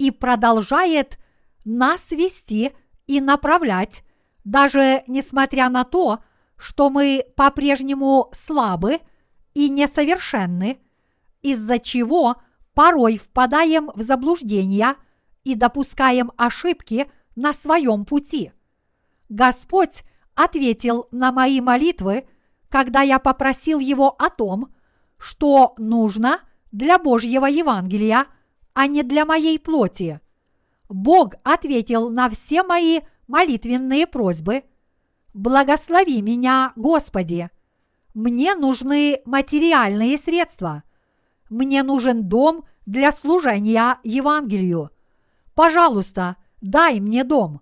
и 0.00 0.10
продолжает 0.10 1.18
нас 1.66 2.10
вести 2.12 2.72
и 3.06 3.20
направлять, 3.20 4.02
даже 4.44 5.04
несмотря 5.06 5.68
на 5.68 5.84
то, 5.84 6.20
что 6.56 6.88
мы 6.88 7.26
по-прежнему 7.36 8.30
слабы 8.32 9.00
и 9.52 9.68
несовершенны, 9.68 10.78
из-за 11.42 11.78
чего 11.78 12.36
порой 12.72 13.18
впадаем 13.18 13.90
в 13.94 14.02
заблуждения 14.02 14.96
и 15.44 15.54
допускаем 15.54 16.32
ошибки 16.38 17.10
на 17.36 17.52
своем 17.52 18.06
пути. 18.06 18.52
Господь 19.28 20.04
ответил 20.42 21.08
на 21.10 21.32
мои 21.32 21.60
молитвы, 21.60 22.26
когда 22.68 23.02
я 23.02 23.18
попросил 23.18 23.78
Его 23.78 24.14
о 24.18 24.30
том, 24.30 24.72
что 25.18 25.74
нужно 25.78 26.40
для 26.72 26.98
Божьего 26.98 27.46
Евангелия– 27.46 28.26
а 28.74 28.86
не 28.86 29.02
для 29.02 29.24
моей 29.24 29.58
плоти. 29.58 30.20
Бог 30.88 31.34
ответил 31.44 32.10
на 32.10 32.28
все 32.30 32.62
мои 32.62 33.00
молитвенные 33.28 34.06
просьбы. 34.06 34.64
Благослови 35.34 36.20
меня, 36.22 36.72
Господи. 36.76 37.50
Мне 38.14 38.54
нужны 38.54 39.20
материальные 39.24 40.18
средства. 40.18 40.82
Мне 41.48 41.82
нужен 41.82 42.28
дом 42.28 42.64
для 42.86 43.12
служения 43.12 43.98
Евангелию. 44.02 44.90
Пожалуйста, 45.54 46.36
дай 46.60 47.00
мне 47.00 47.22
дом. 47.22 47.60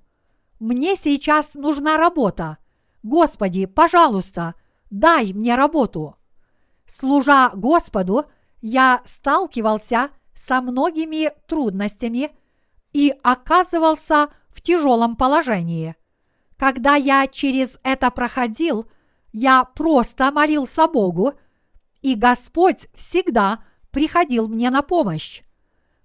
Мне 0.58 0.96
сейчас 0.96 1.54
нужна 1.54 1.96
работа. 1.96 2.58
Господи, 3.02 3.66
пожалуйста, 3.66 4.54
дай 4.90 5.32
мне 5.32 5.54
работу. 5.54 6.16
Служа 6.86 7.50
Господу, 7.54 8.26
я 8.60 9.02
сталкивался 9.04 10.10
со 10.34 10.60
многими 10.60 11.32
трудностями 11.46 12.30
и 12.92 13.14
оказывался 13.22 14.28
в 14.48 14.60
тяжелом 14.60 15.16
положении. 15.16 15.96
Когда 16.56 16.96
я 16.96 17.26
через 17.26 17.78
это 17.82 18.10
проходил, 18.10 18.88
я 19.32 19.64
просто 19.64 20.32
молился 20.32 20.88
Богу, 20.88 21.34
и 22.02 22.14
Господь 22.14 22.88
всегда 22.94 23.62
приходил 23.90 24.48
мне 24.48 24.70
на 24.70 24.82
помощь. 24.82 25.42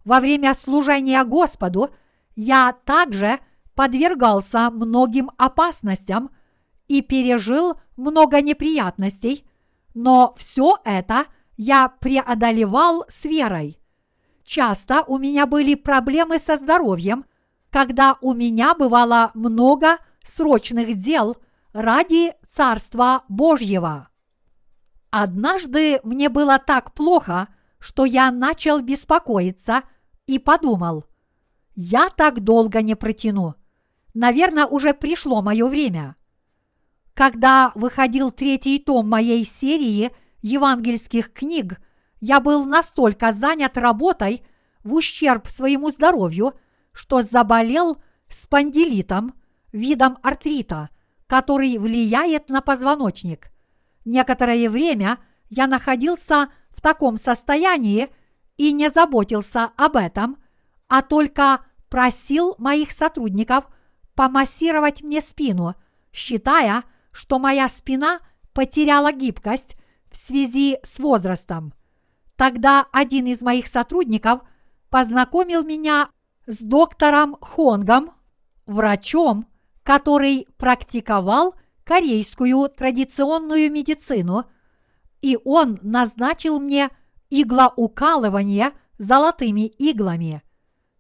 Во 0.06 0.20
время 0.20 0.54
служения 0.54 1.24
Господу 1.24 1.90
я 2.36 2.76
также 2.86 3.40
подвергался 3.74 4.70
многим 4.70 5.32
опасностям 5.38 6.30
и 6.94 7.02
пережил 7.02 7.80
много 7.98 8.40
неприятностей, 8.44 9.44
но 9.96 10.36
все 10.38 10.78
это 10.86 11.26
я 11.58 11.90
преодолевал 11.90 13.04
с 13.10 13.26
верой. 13.26 13.80
Часто 14.44 15.04
у 15.08 15.18
меня 15.18 15.48
были 15.48 15.74
проблемы 15.74 16.38
со 16.38 16.56
здоровьем, 16.56 17.26
когда 17.72 18.18
у 18.22 18.36
меня 18.36 18.76
бывало 18.76 19.32
много 19.34 19.98
срочных 20.24 20.96
дел 20.96 21.36
ради 21.72 22.36
Царства 22.48 23.24
Божьего. 23.28 24.10
Однажды 25.10 26.00
мне 26.04 26.30
было 26.30 26.60
так 26.60 26.94
плохо, 26.94 27.48
что 27.80 28.06
я 28.06 28.30
начал 28.30 28.82
беспокоиться 28.82 29.82
и 30.28 30.38
подумал, 30.38 31.06
я 31.74 32.12
так 32.12 32.42
долго 32.42 32.84
не 32.84 32.94
протяну. 32.94 33.56
Наверное, 34.14 34.68
уже 34.68 34.94
пришло 34.94 35.42
мое 35.42 35.66
время. 35.66 36.18
Когда 37.14 37.72
выходил 37.76 38.32
третий 38.32 38.80
том 38.80 39.08
моей 39.08 39.46
серии 39.46 40.12
евангельских 40.42 41.32
книг, 41.32 41.80
я 42.20 42.40
был 42.40 42.66
настолько 42.66 43.32
занят 43.32 43.78
работой 43.78 44.44
в 44.84 44.94
ущерб 44.94 45.48
своему 45.48 45.92
здоровью, 45.92 46.54
что 46.92 47.22
заболел 47.22 48.02
спондилитом, 48.30 49.34
видом 49.72 50.18
артрита, 50.24 50.90
который 51.28 51.78
влияет 51.78 52.50
на 52.50 52.62
позвоночник. 52.62 53.52
Некоторое 54.06 54.70
время 54.70 55.20
я 55.50 55.68
находился 55.68 56.50
в 56.72 56.82
таком 56.82 57.18
состоянии 57.18 58.10
и 58.58 58.74
не 58.74 58.90
заботился 58.90 59.72
об 59.78 59.96
этом, 59.96 60.38
а 60.88 61.02
только 61.02 61.66
просил 61.90 62.56
моих 62.58 62.92
сотрудников 62.92 63.66
помассировать 64.16 65.04
мне 65.04 65.22
спину, 65.22 65.76
считая, 66.12 66.84
что 67.14 67.40
моя 67.40 67.70
спина 67.70 68.20
потеряла 68.52 69.14
гибкость 69.14 69.78
в 70.12 70.18
связи 70.18 70.80
с 70.84 71.00
возрастом. 71.00 71.74
Тогда 72.36 72.88
один 72.92 73.28
из 73.28 73.42
моих 73.42 73.68
сотрудников 73.68 74.42
познакомил 74.90 75.64
меня 75.64 76.10
с 76.46 76.62
доктором 76.62 77.38
Хонгом, 77.40 78.12
врачом, 78.66 79.48
который 79.84 80.48
практиковал 80.58 81.56
корейскую 81.84 82.70
традиционную 82.70 83.72
медицину, 83.72 84.46
и 85.22 85.38
он 85.46 85.80
назначил 85.82 86.60
мне 86.60 86.90
иглоукалывание 87.30 88.72
золотыми 88.98 89.68
иглами. 89.68 90.42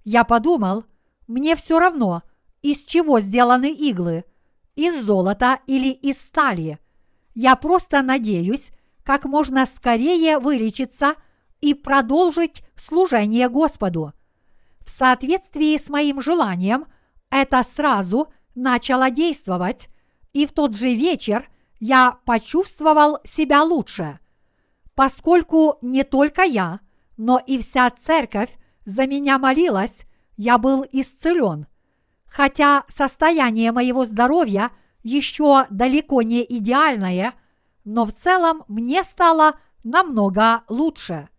Я 0.04 0.24
подумал, 0.24 0.86
мне 1.28 1.56
все 1.56 1.80
равно, 1.80 2.24
из 2.62 2.84
чего 2.84 3.20
сделаны 3.20 3.72
иглы, 3.74 4.26
из 4.76 5.02
золота 5.02 5.60
или 5.68 5.90
из 5.90 6.22
стали. 6.22 6.80
Я 7.34 7.56
просто 7.56 8.02
надеюсь, 8.02 8.70
как 9.04 9.26
можно 9.26 9.66
скорее 9.66 10.40
вылечиться 10.40 11.16
и 11.62 11.74
продолжить 11.74 12.64
служение 12.76 13.50
Господу. 13.50 14.14
В 14.86 14.90
соответствии 14.90 15.78
с 15.78 15.90
моим 15.90 16.22
желанием 16.22 16.86
это 17.30 17.64
сразу 17.64 18.28
начало 18.56 19.10
действовать, 19.10 19.90
и 20.34 20.46
в 20.46 20.52
тот 20.52 20.76
же 20.76 20.94
вечер 20.94 21.50
я 21.80 22.18
почувствовал 22.26 23.20
себя 23.24 23.64
лучше. 23.64 24.20
Поскольку 24.96 25.78
не 25.82 26.04
только 26.04 26.44
я, 26.44 26.80
но 27.18 27.40
и 27.40 27.58
вся 27.60 27.90
церковь 27.90 28.50
за 28.86 29.08
меня 29.08 29.40
молилась, 29.40 30.06
я 30.38 30.58
был 30.58 30.86
исцелен. 30.92 31.68
Хотя 32.34 32.84
состояние 32.88 33.72
моего 33.72 34.06
здоровья 34.06 34.72
еще 35.04 35.68
далеко 35.70 36.24
не 36.24 36.44
идеальное, 36.44 37.36
но 37.86 38.08
в 38.08 38.12
целом 38.12 38.64
мне 38.68 39.04
стало 39.04 39.60
намного 39.84 40.64
лучше. 40.68 41.30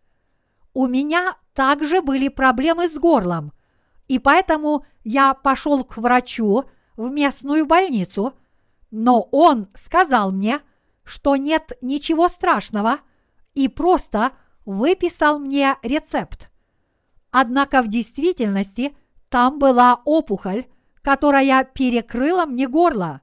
У 0.73 0.87
меня 0.87 1.37
также 1.53 2.01
были 2.01 2.29
проблемы 2.29 2.89
с 2.89 2.97
горлом, 2.97 3.53
и 4.07 4.21
поэтому 4.21 4.87
я 5.03 5.35
пошел 5.35 5.83
к 5.83 5.97
врачу 5.97 6.63
в 6.97 7.11
местную 7.11 7.67
больницу, 7.67 8.35
но 8.93 9.21
он 9.33 9.67
сказал 9.75 10.31
мне, 10.31 10.61
что 11.03 11.35
нет 11.35 11.73
ничего 11.83 12.29
страшного, 12.29 13.01
и 13.55 13.67
просто 13.67 14.31
выписал 14.65 15.41
мне 15.41 15.77
рецепт. 15.83 16.53
Однако 17.33 17.83
в 17.83 17.89
действительности 17.89 18.97
там 19.29 19.59
была 19.59 20.01
опухоль, 20.05 20.67
которая 21.05 21.64
перекрыла 21.64 22.47
мне 22.47 22.67
горло. 22.67 23.21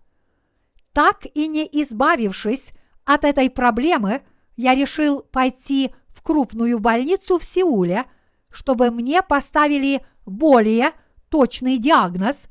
Так 0.94 1.26
и 1.34 1.48
не 1.48 1.68
избавившись 1.82 2.74
от 3.06 3.26
этой 3.26 3.50
проблемы, 3.50 4.22
я 4.56 4.76
решил 4.76 5.22
пойти 5.24 5.92
в 6.10 6.22
крупную 6.22 6.78
больницу 6.80 7.40
в 7.40 7.44
Сеуле, 7.44 8.06
чтобы 8.52 8.92
мне 8.92 9.24
поставили 9.24 10.06
более 10.28 10.92
точный 11.30 11.80
диагноз, 11.80 12.46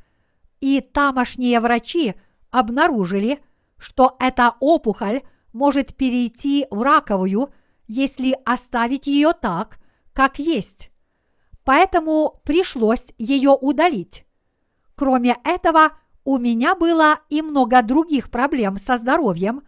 и 0.61 0.81
тамошние 0.81 1.61
врачи 1.61 2.14
обнаружили, 2.51 3.38
что 3.79 4.16
эта 4.19 4.57
опухоль 4.59 5.23
может 5.53 5.95
перейти 5.95 6.66
в 6.71 6.83
раковую, 6.83 7.53
если 7.87 8.37
оставить 8.45 9.07
ее 9.07 9.33
так, 9.33 9.79
как 10.12 10.40
есть. 10.40 10.90
Поэтому 11.62 12.40
пришлось 12.45 13.12
ее 13.16 13.51
удалить. 13.51 14.25
Кроме 15.01 15.39
этого, 15.45 15.93
у 16.25 16.37
меня 16.37 16.75
было 16.75 17.21
и 17.31 17.41
много 17.41 17.81
других 17.81 18.31
проблем 18.31 18.77
со 18.77 18.99
здоровьем, 18.99 19.63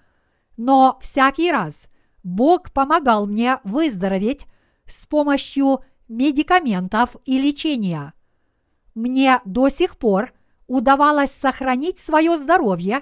но 0.59 0.99
всякий 1.01 1.51
раз 1.51 1.89
Бог 2.23 2.71
помогал 2.71 3.27
мне 3.27 3.59
выздороветь 3.65 4.45
с 4.85 5.07
помощью 5.07 5.83
медикаментов 6.07 7.17
и 7.25 7.39
лечения. 7.39 8.13
Мне 8.95 9.41
до 9.47 9.71
сих 9.71 9.97
пор 9.97 10.35
удавалось 10.67 11.33
сохранить 11.33 11.99
свое 11.99 12.37
здоровье 12.37 13.01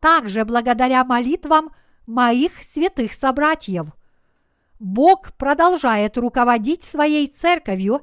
также 0.00 0.46
благодаря 0.46 1.04
молитвам 1.04 1.74
моих 2.06 2.64
святых 2.64 3.12
собратьев. 3.12 3.88
Бог 4.80 5.34
продолжает 5.34 6.16
руководить 6.16 6.84
своей 6.84 7.26
церковью 7.26 8.00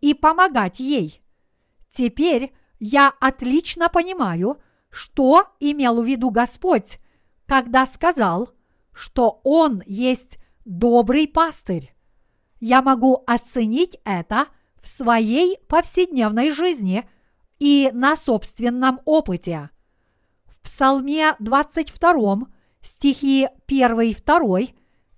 и 0.00 0.14
помогать 0.14 0.78
ей. 0.78 1.20
Теперь 1.88 2.52
я 2.80 3.12
отлично 3.20 3.88
понимаю, 3.88 4.60
что 4.90 5.46
имел 5.60 6.02
в 6.02 6.06
виду 6.06 6.30
Господь, 6.30 6.98
когда 7.46 7.86
сказал, 7.86 8.50
что 8.92 9.40
Он 9.44 9.82
есть 9.86 10.38
добрый 10.64 11.28
пастырь. 11.28 11.94
Я 12.58 12.82
могу 12.82 13.22
оценить 13.26 13.98
это 14.04 14.46
в 14.82 14.88
своей 14.88 15.58
повседневной 15.68 16.52
жизни 16.52 17.08
и 17.58 17.90
на 17.92 18.16
собственном 18.16 19.00
опыте. 19.04 19.70
В 20.46 20.60
Псалме 20.62 21.36
22 21.38 22.48
стихи 22.82 23.48
1 23.66 24.00
и 24.00 24.14
2 24.14 24.58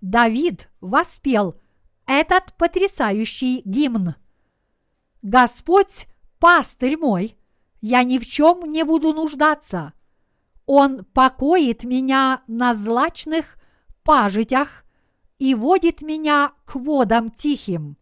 Давид 0.01 0.69
воспел 0.81 1.61
этот 2.07 2.55
потрясающий 2.57 3.63
гимн. 3.65 4.17
Господь– 5.23 6.07
пастырь 6.41 6.97
мой, 6.97 7.37
я 7.83 8.05
ни 8.05 8.19
в 8.19 8.27
чем 8.27 8.63
не 8.73 8.85
буду 8.85 9.13
нуждаться. 9.13 9.93
Он 10.65 11.05
покоит 11.05 11.85
меня 11.85 12.43
на 12.47 12.73
злачных 12.73 13.57
пажитях 14.05 14.85
и 15.39 15.55
водит 15.55 16.01
меня 16.01 16.53
к 16.65 16.77
водам 16.77 17.31
тихим. 17.31 17.99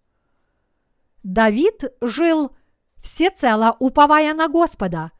Давид 1.22 1.84
жил 2.02 2.54
всецело 2.98 3.74
уповая 3.78 4.34
на 4.34 4.48
Господа, 4.48 5.10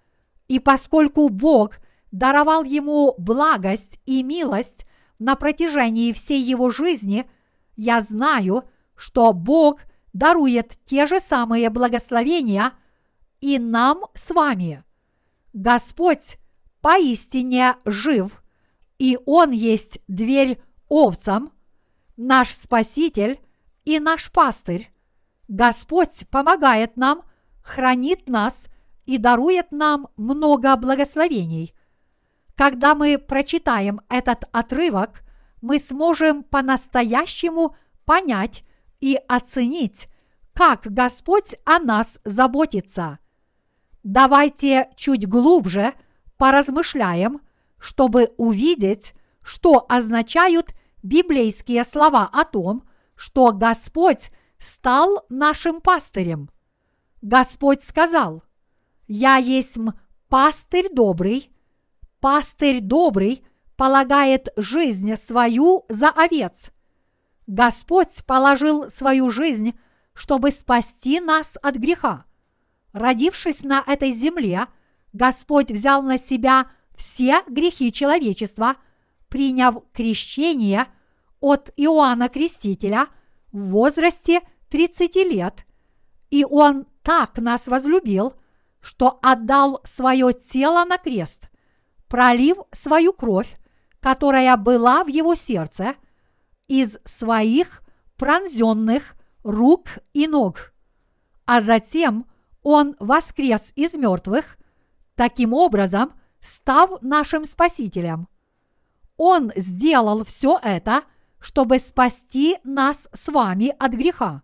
и 0.47 0.59
поскольку 0.59 1.31
Бог 1.31 1.79
даровал 2.13 2.63
ему 2.63 3.15
благость 3.17 3.99
и 4.05 4.23
милость 4.23 4.85
на 5.19 5.37
протяжении 5.37 6.13
всей 6.13 6.41
его 6.41 6.71
жизни, 6.71 7.29
я 7.77 8.03
знаю, 8.03 8.65
что 8.95 9.33
Бог 9.33 9.81
дарует 10.13 10.79
те 10.85 11.07
же 11.07 11.21
самые 11.21 11.71
благословения 11.71 12.73
и 13.41 13.59
нам 13.59 14.05
с 14.15 14.31
вами. 14.31 14.85
Господь 15.53 16.39
поистине 16.81 17.77
жив, 17.85 18.43
и 18.99 19.19
Он 19.27 19.51
есть 19.51 20.01
дверь 20.09 20.61
овцам, 20.89 21.53
наш 22.17 22.55
Спаситель 22.55 23.41
и 23.85 23.99
наш 23.99 24.31
пастырь. 24.31 24.93
Господь 25.49 26.27
помогает 26.31 26.97
нам, 26.97 27.23
хранит 27.63 28.29
нас 28.29 28.69
и 29.07 29.19
дарует 29.19 29.73
нам 29.73 30.09
много 30.17 30.77
благословений. 30.77 31.75
Когда 32.55 32.95
мы 32.95 33.19
прочитаем 33.19 34.01
этот 34.09 34.45
отрывок, 34.53 35.23
мы 35.63 35.79
сможем 35.79 36.43
по-настоящему 36.43 37.75
понять 38.05 38.65
и 39.01 39.19
оценить, 39.29 40.09
как 40.53 40.83
Господь 40.83 41.55
о 41.65 41.79
нас 41.79 42.21
заботится. 42.25 43.19
Давайте 44.03 44.89
чуть 44.97 45.29
глубже 45.29 45.95
поразмышляем, 46.37 47.41
чтобы 47.79 48.33
увидеть, 48.37 49.15
что 49.43 49.85
означают 49.89 50.75
библейские 51.03 51.85
слова 51.85 52.29
о 52.33 52.45
том, 52.45 52.85
что 53.15 53.53
Господь 53.53 54.31
стал 54.59 55.25
нашим 55.29 55.81
пастырем. 55.81 56.51
Господь 57.23 57.83
сказал, 57.83 58.43
«Я 59.07 59.37
есть 59.37 59.77
пастырь 60.29 60.89
добрый, 60.93 61.51
пастырь 62.21 62.81
добрый 62.81 63.45
полагает 63.77 64.49
жизнь 64.57 65.17
свою 65.17 65.85
за 65.89 66.09
овец». 66.11 66.71
Господь 67.47 68.25
положил 68.27 68.89
свою 68.89 69.29
жизнь, 69.29 69.79
чтобы 70.15 70.53
спасти 70.53 71.19
нас 71.19 71.59
от 71.61 71.77
греха. 71.77 72.25
Родившись 72.93 73.63
на 73.63 73.83
этой 73.87 74.13
земле, 74.13 74.67
Господь 75.13 75.71
взял 75.71 76.03
на 76.03 76.19
себя 76.19 76.71
все 76.95 77.43
грехи 77.49 77.93
человечества, 77.93 78.77
приняв 79.29 79.77
крещение 79.93 80.87
от 81.41 81.71
Иоанна 81.77 82.29
Крестителя 82.29 83.09
в 83.53 83.71
возрасте 83.71 84.43
30 84.69 85.17
лет, 85.17 85.65
и 86.31 86.45
Он 86.45 86.87
так 87.03 87.39
нас 87.39 87.67
возлюбил, 87.67 88.35
что 88.81 89.19
отдал 89.23 89.81
свое 89.85 90.33
тело 90.33 90.85
на 90.85 90.99
крест, 90.99 91.51
пролив 92.09 92.59
свою 92.73 93.13
кровь, 93.13 93.59
которая 94.01 94.57
была 94.57 95.05
в 95.05 95.09
его 95.09 95.35
сердце, 95.35 95.95
из 96.69 96.99
своих 97.05 97.83
пронзенных 98.17 99.15
рук 99.43 99.89
и 100.13 100.27
ног. 100.27 100.73
А 101.47 101.61
затем 101.61 102.27
он 102.63 102.97
воскрес 102.99 103.73
из 103.77 103.95
мертвых, 103.95 104.59
таким 105.15 105.53
образом 105.53 106.13
став 106.41 107.03
нашим 107.03 107.45
Спасителем. 107.45 108.29
Он 109.17 109.53
сделал 109.55 110.25
все 110.25 110.59
это, 110.63 111.03
чтобы 111.39 111.79
спасти 111.79 112.59
нас 112.65 113.09
с 113.13 113.29
вами 113.29 113.75
от 113.79 113.93
греха. 113.93 114.43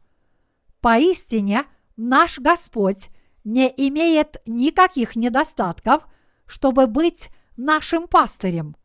Поистине, 0.80 1.64
наш 1.96 2.38
Господь 2.38 3.08
не 3.44 3.72
имеет 3.76 4.42
никаких 4.46 5.16
недостатков, 5.16 6.06
чтобы 6.46 6.86
быть 6.86 7.30
нашим 7.56 8.06
пастырем. 8.08 8.76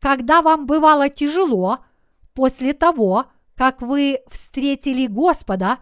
Когда 0.00 0.42
вам 0.42 0.66
бывало 0.66 1.08
тяжело, 1.08 1.84
после 2.34 2.72
того, 2.72 3.26
как 3.54 3.82
вы 3.82 4.20
встретили 4.28 5.06
Господа, 5.06 5.78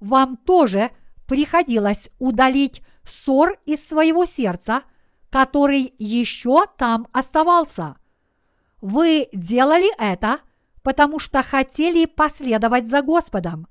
вам 0.00 0.36
тоже 0.36 0.90
приходилось 1.34 2.10
удалить 2.20 2.80
ссор 3.02 3.58
из 3.66 3.84
своего 3.84 4.24
сердца, 4.24 4.84
который 5.30 5.92
еще 5.98 6.66
там 6.78 7.08
оставался. 7.10 7.96
Вы 8.80 9.28
делали 9.32 9.90
это, 9.98 10.38
потому 10.84 11.18
что 11.18 11.42
хотели 11.42 12.06
последовать 12.06 12.86
за 12.86 13.02
Господом. 13.02 13.66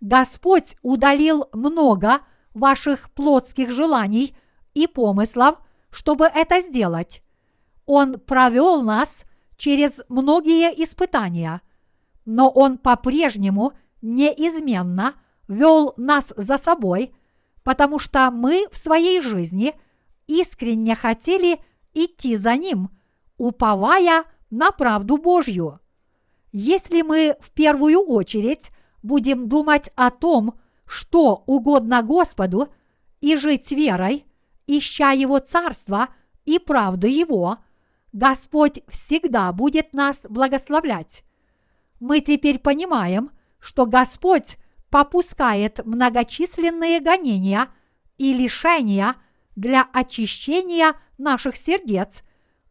Господь 0.00 0.74
удалил 0.82 1.48
много 1.52 2.22
ваших 2.52 3.12
плотских 3.12 3.70
желаний 3.70 4.36
и 4.74 4.88
помыслов, 4.88 5.60
чтобы 5.90 6.24
это 6.24 6.60
сделать. 6.62 7.22
Он 7.86 8.18
провел 8.18 8.82
нас 8.82 9.24
через 9.56 10.02
многие 10.08 10.72
испытания, 10.82 11.60
но 12.24 12.50
Он 12.50 12.76
по-прежнему 12.76 13.74
неизменно 14.02 15.14
вел 15.48 15.94
нас 15.96 16.32
за 16.36 16.56
собой, 16.56 17.14
потому 17.64 17.98
что 17.98 18.30
мы 18.30 18.66
в 18.70 18.78
своей 18.78 19.20
жизни 19.20 19.74
искренне 20.26 20.94
хотели 20.94 21.60
идти 21.94 22.36
за 22.36 22.56
Ним, 22.56 22.90
уповая 23.36 24.24
на 24.50 24.70
правду 24.70 25.16
Божью. 25.16 25.80
Если 26.52 27.02
мы 27.02 27.36
в 27.40 27.50
первую 27.50 28.00
очередь 28.00 28.70
будем 29.02 29.48
думать 29.48 29.90
о 29.96 30.10
том, 30.10 30.58
что 30.86 31.42
угодно 31.46 32.02
Господу, 32.02 32.72
и 33.20 33.36
жить 33.36 33.70
верой, 33.72 34.26
ища 34.66 35.12
Его 35.12 35.38
Царства 35.38 36.08
и 36.44 36.58
правды 36.58 37.08
Его, 37.08 37.58
Господь 38.12 38.80
всегда 38.88 39.52
будет 39.52 39.92
нас 39.92 40.26
благословлять. 40.28 41.24
Мы 42.00 42.20
теперь 42.20 42.58
понимаем, 42.58 43.30
что 43.58 43.86
Господь 43.86 44.56
попускает 44.90 45.84
многочисленные 45.84 47.00
гонения 47.00 47.68
и 48.16 48.32
лишения 48.34 49.16
для 49.56 49.86
очищения 49.92 50.94
наших 51.18 51.56
сердец, 51.56 52.22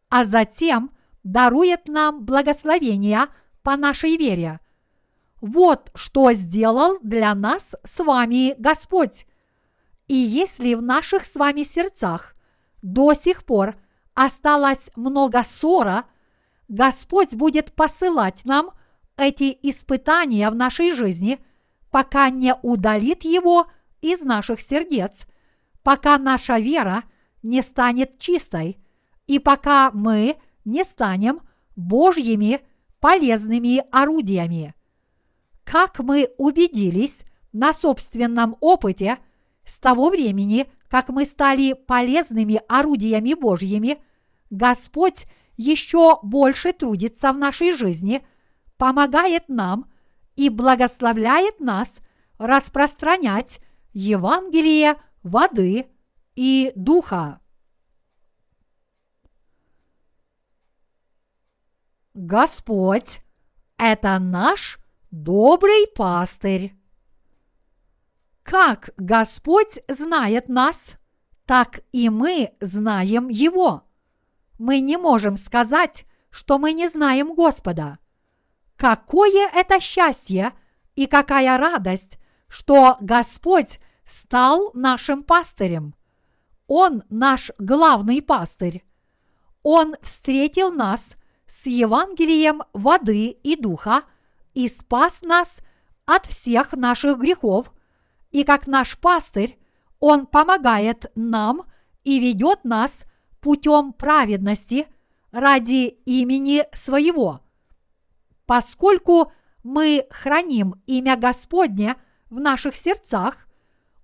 а 0.08 0.24
затем 0.24 0.90
дарует 1.22 1.86
нам 1.86 2.24
благословения 2.24 3.28
по 3.62 3.76
нашей 3.76 4.16
вере. 4.16 4.60
Вот 5.40 5.90
что 5.94 6.32
сделал 6.32 6.98
для 7.02 7.34
нас 7.34 7.76
с 7.84 8.02
вами 8.02 8.54
Господь. 8.58 9.26
И 10.08 10.14
если 10.14 10.74
в 10.74 10.82
наших 10.82 11.24
с 11.24 11.36
вами 11.36 11.62
сердцах 11.62 12.34
до 12.82 13.14
сих 13.14 13.44
пор 13.44 13.76
осталось 14.14 14.90
много 14.96 15.42
ссора, 15.44 16.06
Господь 16.68 17.34
будет 17.34 17.72
посылать 17.74 18.44
нам 18.44 18.70
эти 19.16 19.56
испытания 19.62 20.50
в 20.50 20.54
нашей 20.54 20.92
жизни, 20.92 21.38
пока 21.90 22.30
не 22.30 22.54
удалит 22.62 23.24
его 23.24 23.66
из 24.00 24.22
наших 24.22 24.60
сердец, 24.60 25.26
пока 25.82 26.18
наша 26.18 26.58
вера 26.58 27.04
не 27.42 27.62
станет 27.62 28.18
чистой, 28.18 28.78
и 29.26 29.38
пока 29.38 29.90
мы 29.92 30.36
не 30.64 30.84
станем 30.84 31.40
Божьими 31.76 32.60
полезными 33.00 33.84
орудиями. 33.90 34.74
Как 35.64 35.98
мы 36.00 36.30
убедились 36.38 37.22
на 37.52 37.72
собственном 37.72 38.56
опыте 38.60 39.18
с 39.64 39.80
того 39.80 40.10
времени, 40.10 40.70
как 40.88 41.08
мы 41.08 41.24
стали 41.24 41.74
полезными 41.74 42.60
орудиями 42.68 43.34
Божьими, 43.34 43.98
Господь 44.50 45.26
еще 45.56 46.18
больше 46.22 46.72
трудится 46.72 47.32
в 47.32 47.38
нашей 47.38 47.74
жизни, 47.74 48.24
помогает 48.76 49.48
нам 49.48 49.90
и 50.38 50.50
благословляет 50.50 51.58
нас 51.58 51.98
распространять 52.38 53.60
Евангелие 53.92 54.94
воды 55.24 55.88
и 56.36 56.70
духа. 56.76 57.40
Господь– 62.14 63.20
это 63.78 64.16
наш 64.20 64.78
добрый 65.10 65.88
пастырь. 65.96 66.76
Как 68.44 68.90
Господь 68.96 69.80
знает 69.88 70.48
нас, 70.48 70.98
так 71.46 71.80
и 71.90 72.10
мы 72.10 72.52
знаем 72.60 73.28
Его. 73.28 73.82
Мы 74.56 74.82
не 74.82 74.98
можем 74.98 75.34
сказать, 75.34 76.06
что 76.30 76.60
мы 76.60 76.74
не 76.74 76.88
знаем 76.88 77.34
Господа. 77.34 77.98
Какое 78.78 79.50
это 79.52 79.78
счастье 79.78 80.54
и 80.96 81.06
какая 81.06 81.58
радость, 81.58 82.18
что 82.48 82.96
Господь 83.00 83.80
стал 84.06 84.70
нашим 84.72 85.22
пастырем. 85.22 85.94
Он 86.66 87.02
наш 87.10 87.50
главный 87.58 88.22
пастырь. 88.22 88.82
Он 89.62 89.96
встретил 90.00 90.72
нас 90.72 91.18
с 91.46 91.66
Евангелием 91.66 92.62
воды 92.72 93.28
и 93.42 93.54
духа– 93.54 94.04
и 94.58 94.66
спас 94.66 95.22
нас 95.22 95.60
от 96.04 96.26
всех 96.26 96.72
наших 96.72 97.18
грехов, 97.18 97.72
и 98.32 98.42
как 98.42 98.66
наш 98.66 98.98
пастырь, 98.98 99.56
Он 100.00 100.26
помогает 100.26 101.12
нам 101.14 101.62
и 102.02 102.18
ведет 102.18 102.64
нас 102.64 103.04
путем 103.40 103.92
праведности 103.92 104.88
ради 105.30 105.86
имени 106.06 106.64
Своего. 106.72 107.40
Поскольку 108.48 109.30
мы 109.62 110.06
храним 110.10 110.82
имя 110.86 111.16
Господне 111.16 111.94
в 112.30 112.40
наших 112.40 112.74
сердцах, 112.74 113.46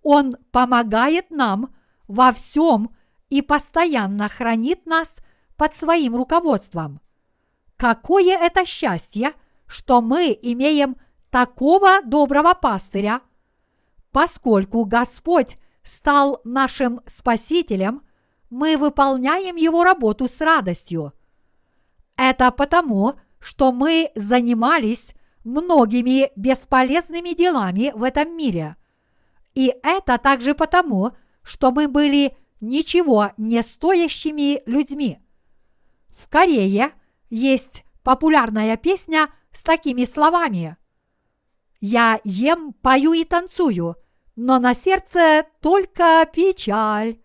Он 0.03 0.37
помогает 0.53 1.33
нам 1.33 1.75
во 2.07 2.33
всем 2.33 2.95
и 3.29 3.43
постоянно 3.43 4.29
хранит 4.29 4.87
нас 4.87 5.19
под 5.57 5.75
своим 5.75 6.15
руководством. 6.15 7.01
Какое 7.77 8.37
это 8.39 8.65
счастье– 8.65 9.33
что 9.67 10.01
мы 10.01 10.39
имеем 10.41 10.97
такого 11.31 12.03
доброго 12.03 12.55
пастыря, 12.55 13.21
поскольку 14.13 14.85
Господь 14.85 15.59
стал 15.83 16.41
нашим 16.45 17.01
Спасителем, 17.07 18.03
мы 18.51 18.77
выполняем 18.77 19.57
Его 19.57 19.83
работу 19.83 20.29
с 20.29 20.41
радостью. 20.41 21.13
Это 22.17 22.51
потому, 22.53 23.15
что 23.45 23.71
мы 23.73 24.11
занимались 24.15 25.15
многими 25.45 26.31
бесполезными 26.37 27.35
делами 27.35 27.93
в 27.95 28.03
этом 28.03 28.37
мире. 28.37 28.77
И 29.55 29.73
это 29.83 30.19
также 30.19 30.55
потому, 30.55 31.13
что 31.43 31.71
мы 31.71 31.87
были 31.87 32.37
ничего 32.61 33.31
не 33.37 33.63
стоящими 33.63 34.63
людьми. 34.67 35.19
В 36.09 36.29
Корее 36.29 36.93
есть 37.31 37.85
популярная 38.03 38.77
песня– 38.77 39.29
с 39.55 39.63
такими 39.63 40.05
словами. 40.05 40.77
«Я 41.81 42.21
ем, 42.25 42.73
пою 42.83 43.13
и 43.13 43.25
танцую, 43.25 43.97
но 44.37 44.59
на 44.59 44.75
сердце 44.75 45.47
только 45.61 46.29
печаль». 46.33 47.19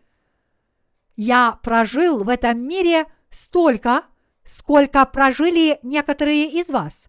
Я 1.15 1.59
прожил 1.63 2.23
в 2.23 2.29
этом 2.29 2.61
мире 2.61 3.05
столько, 3.29 4.03
сколько 4.49 5.05
прожили 5.05 5.79
некоторые 5.83 6.49
из 6.59 6.69
вас, 6.69 7.07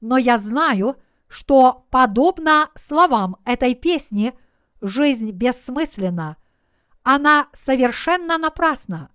но 0.00 0.16
я 0.16 0.38
знаю, 0.38 0.96
что, 1.28 1.86
подобно 1.90 2.70
словам 2.74 3.36
этой 3.44 3.74
песни, 3.74 4.34
жизнь 4.80 5.30
бессмысленна, 5.30 6.36
она 7.04 7.48
совершенно 7.52 8.38
напрасна. 8.38 9.10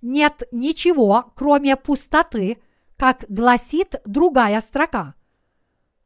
Нет 0.00 0.44
ничего, 0.52 1.32
кроме 1.34 1.76
пустоты, 1.76 2.62
как 2.96 3.24
гласит 3.28 4.00
другая 4.04 4.60
строка. 4.60 5.14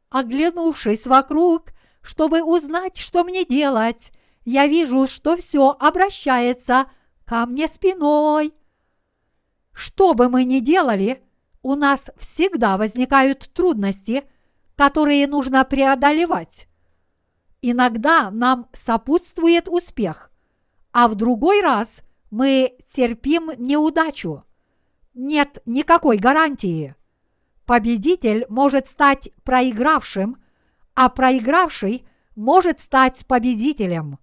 Оглянувшись 0.09 1.07
вокруг, 1.07 1.73
чтобы 2.01 2.43
узнать, 2.43 2.97
что 2.97 3.23
мне 3.25 3.45
делать, 3.45 4.13
я 4.47 4.67
вижу, 4.67 5.07
что 5.07 5.37
все 5.37 5.77
обращается 5.79 6.87
ко 7.27 7.45
мне 7.45 7.69
спиной. 7.69 8.55
Что 9.77 10.15
бы 10.15 10.31
мы 10.31 10.45
ни 10.45 10.61
делали, 10.61 11.23
у 11.61 11.75
нас 11.75 12.09
всегда 12.17 12.79
возникают 12.79 13.51
трудности, 13.53 14.25
которые 14.75 15.27
нужно 15.27 15.67
преодолевать. 15.67 16.67
Иногда 17.61 18.31
нам 18.31 18.69
сопутствует 18.73 19.69
успех, 19.69 20.31
а 20.93 21.09
в 21.09 21.15
другой 21.15 21.61
раз 21.61 22.01
мы 22.31 22.79
терпим 22.87 23.51
неудачу. 23.59 24.45
Нет 25.13 25.61
никакой 25.67 26.17
гарантии. 26.17 26.95
Победитель 27.67 28.47
может 28.49 28.89
стать 28.89 29.29
проигравшим, 29.45 30.43
а 30.95 31.11
проигравший 31.11 32.09
может 32.35 32.81
стать 32.81 33.27
победителем. 33.27 34.19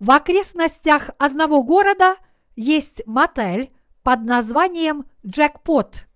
В 0.00 0.10
окрестностях 0.12 1.10
одного 1.18 1.62
города 1.62 2.16
есть 2.54 3.02
мотель 3.06 3.75
под 4.06 4.22
названием 4.22 5.04
«Джекпот». 5.26 6.06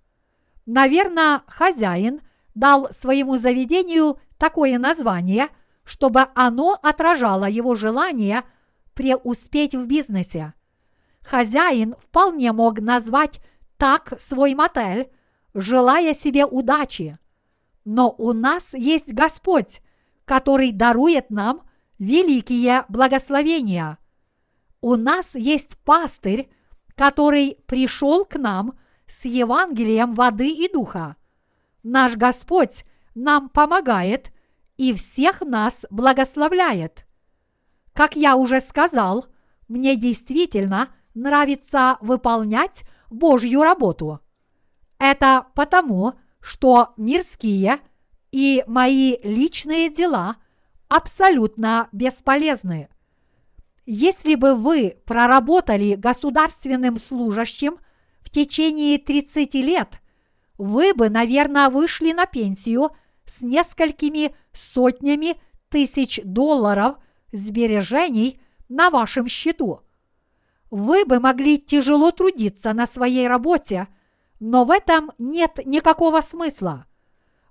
Наверное, 0.64 1.42
хозяин 1.48 2.20
дал 2.54 2.92
своему 2.92 3.36
заведению 3.36 4.20
такое 4.38 4.78
название, 4.78 5.48
чтобы 5.82 6.28
оно 6.36 6.78
отражало 6.84 7.46
его 7.46 7.74
желание 7.74 8.44
преуспеть 8.94 9.74
в 9.74 9.86
бизнесе. 9.86 10.54
Хозяин 11.22 11.96
вполне 11.98 12.52
мог 12.52 12.78
назвать 12.78 13.40
так 13.76 14.14
свой 14.20 14.54
мотель, 14.54 15.10
желая 15.52 16.14
себе 16.14 16.46
удачи. 16.46 17.18
Но 17.84 18.14
у 18.16 18.32
нас 18.32 18.72
есть 18.72 19.12
Господь, 19.12 19.82
который 20.26 20.70
дарует 20.70 21.30
нам 21.30 21.68
великие 21.98 22.84
благословения. 22.88 23.98
У 24.80 24.94
нас 24.94 25.34
есть 25.34 25.76
пастырь, 25.78 26.52
который 27.00 27.56
пришел 27.66 28.26
к 28.26 28.38
нам 28.38 28.78
с 29.06 29.24
Евангелием 29.24 30.12
воды 30.12 30.50
и 30.50 30.70
духа. 30.70 31.16
Наш 31.82 32.14
Господь 32.14 32.84
нам 33.14 33.48
помогает 33.48 34.30
и 34.76 34.92
всех 34.92 35.40
нас 35.40 35.86
благословляет. 35.88 37.06
Как 37.94 38.16
я 38.16 38.36
уже 38.36 38.60
сказал, 38.60 39.24
мне 39.66 39.96
действительно 39.96 40.90
нравится 41.14 41.96
выполнять 42.02 42.84
Божью 43.08 43.62
работу. 43.62 44.20
Это 44.98 45.46
потому, 45.54 46.12
что 46.42 46.92
мирские 46.98 47.78
и 48.30 48.62
мои 48.66 49.16
личные 49.22 49.88
дела 49.88 50.36
абсолютно 50.88 51.88
бесполезны. 51.92 52.90
Если 53.86 54.34
бы 54.34 54.54
вы 54.54 54.98
проработали 55.06 55.94
государственным 55.94 56.98
служащим 56.98 57.78
в 58.20 58.30
течение 58.30 58.98
30 58.98 59.54
лет, 59.54 60.00
вы 60.58 60.94
бы, 60.94 61.08
наверное, 61.08 61.70
вышли 61.70 62.12
на 62.12 62.26
пенсию 62.26 62.90
с 63.24 63.42
несколькими 63.42 64.34
сотнями 64.52 65.40
тысяч 65.68 66.20
долларов 66.24 66.96
сбережений 67.32 68.40
на 68.68 68.90
вашем 68.90 69.26
счету. 69.28 69.80
Вы 70.70 71.04
бы 71.04 71.18
могли 71.18 71.58
тяжело 71.58 72.10
трудиться 72.10 72.72
на 72.72 72.86
своей 72.86 73.26
работе– 73.26 73.88
но 74.40 74.64
в 74.64 74.70
этом 74.70 75.12
нет 75.18 75.60
никакого 75.66 76.22
смысла. 76.22 76.86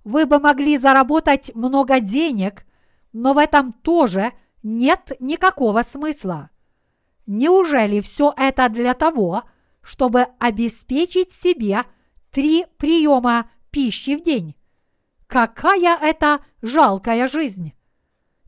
Вы 0.04 0.26
бы 0.26 0.40
могли 0.40 0.78
заработать 0.78 1.54
много 1.56 2.00
денег, 2.00 2.66
но 3.14 3.34
в 3.34 3.38
этом 3.38 3.74
тоже 3.74 4.34
нет 4.64 5.12
никакого 5.20 5.82
смысла. 5.82 6.50
Неужели 7.26 8.02
все 8.02 8.34
это 8.38 8.70
для 8.70 8.94
того, 8.94 9.44
чтобы 9.82 10.28
обеспечить 10.40 11.32
себе 11.32 11.84
три 12.32 12.66
приема 12.78 13.50
пищи 13.72 14.16
в 14.16 14.24
день? 14.24 14.56
Какая 15.28 15.98
это 15.98 16.40
жалкая 16.62 17.28
жизнь! 17.28 17.74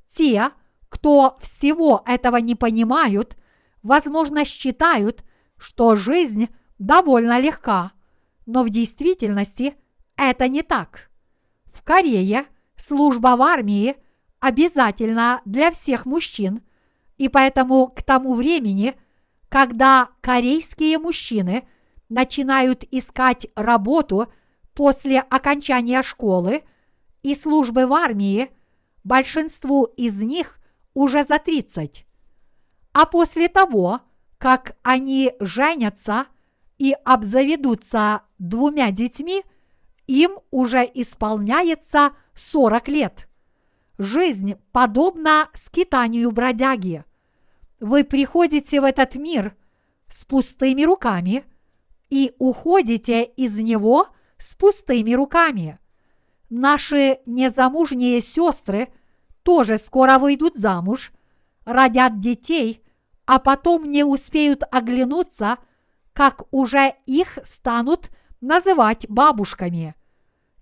Те, 0.08 0.52
кто 0.90 1.38
всего 1.40 2.04
этого 2.06 2.38
не 2.38 2.56
понимают, 2.56 3.38
возможно, 3.84 4.44
считают, 4.44 5.24
что 5.58 5.96
жизнь 5.96 6.50
довольно 6.78 7.40
легка– 7.40 7.92
но 8.46 8.64
в 8.64 8.70
действительности 8.70 9.76
это 10.16 10.48
не 10.48 10.62
так. 10.62 11.10
В 11.74 11.84
Корее 11.84 12.46
служба 12.76 13.36
в 13.38 13.42
армии 13.42 13.96
обязательна 14.42 15.42
для 15.46 15.72
всех 15.72 16.06
мужчин, 16.06 16.62
и 17.18 17.30
поэтому 17.30 17.88
к 17.88 18.04
тому 18.04 18.34
времени, 18.34 18.96
когда 19.48 20.10
корейские 20.20 21.00
мужчины 21.00 21.66
начинают 22.10 22.84
искать 22.92 23.48
работу 23.56 24.28
после 24.74 25.22
окончания 25.22 26.04
школы 26.04 26.64
и 27.24 27.36
службы 27.36 27.88
в 27.88 27.94
армии, 27.94 28.50
большинству 29.06 29.86
из 29.86 30.20
них 30.20 30.60
уже 30.94 31.24
за 31.24 31.40
30. 31.40 32.06
А 32.92 33.06
после 33.06 33.48
того, 33.48 34.02
как 34.38 34.76
они 34.84 35.32
женятся– 35.40 36.26
и 36.82 36.96
обзаведутся 37.06 38.24
двумя 38.40 38.90
детьми, 38.90 39.44
им 40.08 40.40
уже 40.50 40.90
исполняется 40.96 42.14
40 42.34 42.88
лет. 42.88 43.28
Жизнь 44.04 44.56
подобна 44.72 45.50
скитанию 45.54 46.32
бродяги. 46.32 47.06
Вы 47.80 48.04
приходите 48.04 48.82
в 48.82 48.84
этот 48.84 49.14
мир 49.14 49.56
с 50.08 50.26
пустыми 50.26 50.82
руками 50.82 51.44
и 52.10 52.34
уходите 52.40 53.24
из 53.24 53.58
него 53.58 54.08
с 54.40 54.56
пустыми 54.56 55.14
руками. 55.14 55.78
Наши 56.50 57.20
незамужние 57.28 58.22
сестры 58.22 58.90
тоже 59.44 59.78
скоро 59.78 60.18
выйдут 60.18 60.56
замуж, 60.56 61.12
родят 61.66 62.20
детей, 62.20 62.82
а 63.26 63.38
потом 63.38 63.86
не 63.86 64.04
успеют 64.04 64.64
оглянуться– 64.72 65.60
как 66.14 66.44
уже 66.52 66.94
их 67.06 67.38
станут 67.44 68.10
называть 68.42 69.08
бабушками. 69.08 69.96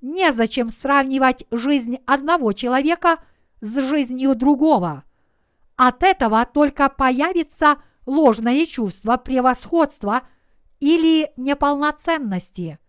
Незачем 0.01 0.69
сравнивать 0.69 1.45
жизнь 1.49 1.97
одного 2.05 2.53
человека 2.53 3.17
с 3.61 3.79
жизнью 3.79 4.35
другого. 4.35 5.03
От 5.75 6.03
этого 6.03 6.45
только 6.45 6.89
появится 6.89 7.77
ложное 8.05 8.65
чувство 8.65 9.17
превосходства 9.17 10.23
или 10.79 11.31
неполноценности. 11.37 12.79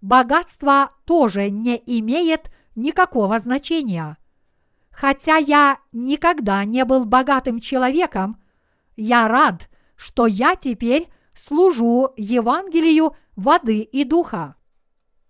Богатство 0.00 0.90
тоже 1.04 1.50
не 1.50 1.80
имеет 1.86 2.50
никакого 2.74 3.38
значения. 3.38 4.16
Хотя 4.90 5.36
я 5.36 5.78
никогда 5.92 6.64
не 6.64 6.84
был 6.84 7.04
богатым 7.04 7.60
человеком, 7.60 8.40
я 8.96 9.28
рад, 9.28 9.68
что 9.96 10.26
я 10.26 10.56
теперь 10.56 11.08
служу 11.34 12.12
Евангелию 12.16 13.16
воды 13.36 13.80
и 13.80 14.04
духа. 14.04 14.56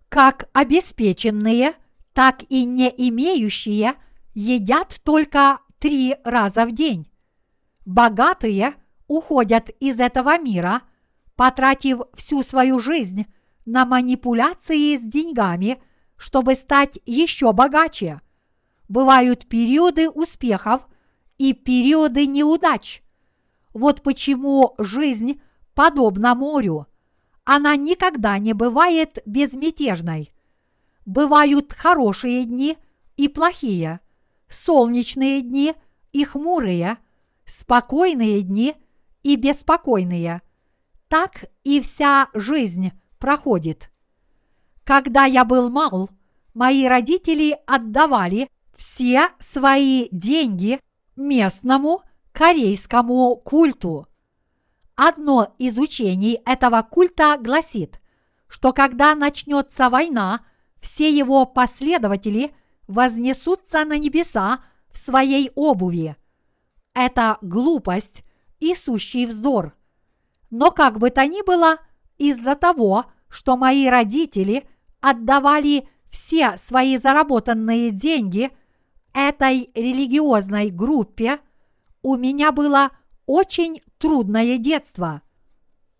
Как 0.09 0.49
обеспеченные, 0.53 1.75
так 2.13 2.43
и 2.49 2.65
не 2.65 2.93
имеющие 2.97 3.95
едят 4.35 5.01
только 5.03 5.61
три 5.79 6.17
раза 6.25 6.67
в 6.67 6.73
день. 6.73 7.11
Богатые 7.87 8.75
уходят 9.07 9.71
из 9.81 9.99
этого 9.99 10.39
мира, 10.39 10.83
потратив 11.35 12.01
всю 12.15 12.43
свою 12.43 12.79
жизнь 12.79 13.27
на 13.65 13.85
манипуляции 13.85 14.97
с 14.97 15.03
деньгами, 15.03 15.83
чтобы 16.17 16.55
стать 16.55 16.99
еще 17.07 17.53
богаче. 17.53 18.21
Бывают 18.89 19.47
периоды 19.47 20.11
успехов 20.11 20.87
и 21.39 21.53
периоды 21.53 22.27
неудач. 22.27 23.03
Вот 23.73 24.03
почему 24.03 24.75
жизнь 24.79 25.41
подобно 25.75 26.35
морю. 26.35 26.87
Она 27.45 27.77
никогда 27.77 28.39
не 28.39 28.53
бывает 28.53 29.19
безмятежной. 29.25 30.31
Бывают 31.07 31.73
хорошие 31.73 32.45
дни 32.45 32.77
и 33.17 33.29
плохие, 33.29 34.01
солнечные 34.51 35.41
дни 35.41 35.75
и 36.13 36.25
хмурые, 36.25 36.99
спокойные 37.47 38.43
дни 38.43 38.75
и 39.23 39.37
беспокойные. 39.37 40.43
Так 41.09 41.45
и 41.65 41.81
вся 41.81 42.29
жизнь 42.35 42.93
проходит. 43.19 43.91
Когда 44.85 45.25
я 45.25 45.45
был 45.45 45.71
мал, 45.71 46.11
мои 46.53 46.87
родители 46.87 47.57
отдавали 47.67 48.51
все 48.77 49.29
свои 49.39 50.09
деньги 50.11 50.81
местному 51.17 52.03
корейскому 52.33 53.37
культу– 53.37 54.07
Одно 55.03 55.55
из 55.59 55.79
учений 55.79 56.43
этого 56.45 56.83
культа 56.83 57.39
гласит, 57.41 58.03
что 58.47 58.75
когда 58.75 59.15
начнется 59.15 59.89
война, 59.89 60.45
все 60.79 61.09
его 61.09 61.47
последователи 61.47 62.55
вознесутся 62.91 63.85
на 63.85 63.99
небеса 63.99 64.65
в 64.91 64.99
своей 64.99 65.53
обуви. 65.55 66.17
Это 66.93 67.39
глупость 67.41 68.25
и 68.59 68.75
сущий 68.75 69.27
вздор. 69.27 69.77
Но 70.51 70.73
как 70.73 70.99
бы 70.99 71.11
то 71.11 71.25
ни 71.25 71.47
было, 71.47 71.79
из-за 72.19 72.57
того, 72.57 73.07
что 73.29 73.57
мои 73.57 73.87
родители 73.87 74.69
отдавали 75.01 75.89
все 76.11 76.57
свои 76.57 76.97
заработанные 76.97 77.93
деньги 77.93 78.51
этой 79.15 79.71
религиозной 79.75 80.71
группе, 80.71 81.39
у 82.03 82.17
меня 82.17 82.51
было 82.51 82.91
очень 83.27 83.83
трудное 83.99 84.59
детство. 84.59 85.23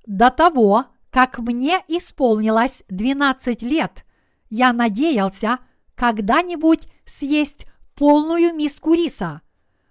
До 0.07 0.31
того, 0.31 0.87
как 1.11 1.39
мне 1.39 1.85
исполнилось 1.87 2.83
12 2.89 3.63
лет, 3.63 4.05
я 4.49 4.73
надеялся 4.73 5.61
когда-нибудь 6.01 6.89
съесть 7.05 7.67
полную 7.95 8.55
миску 8.55 8.95
риса. 8.95 9.43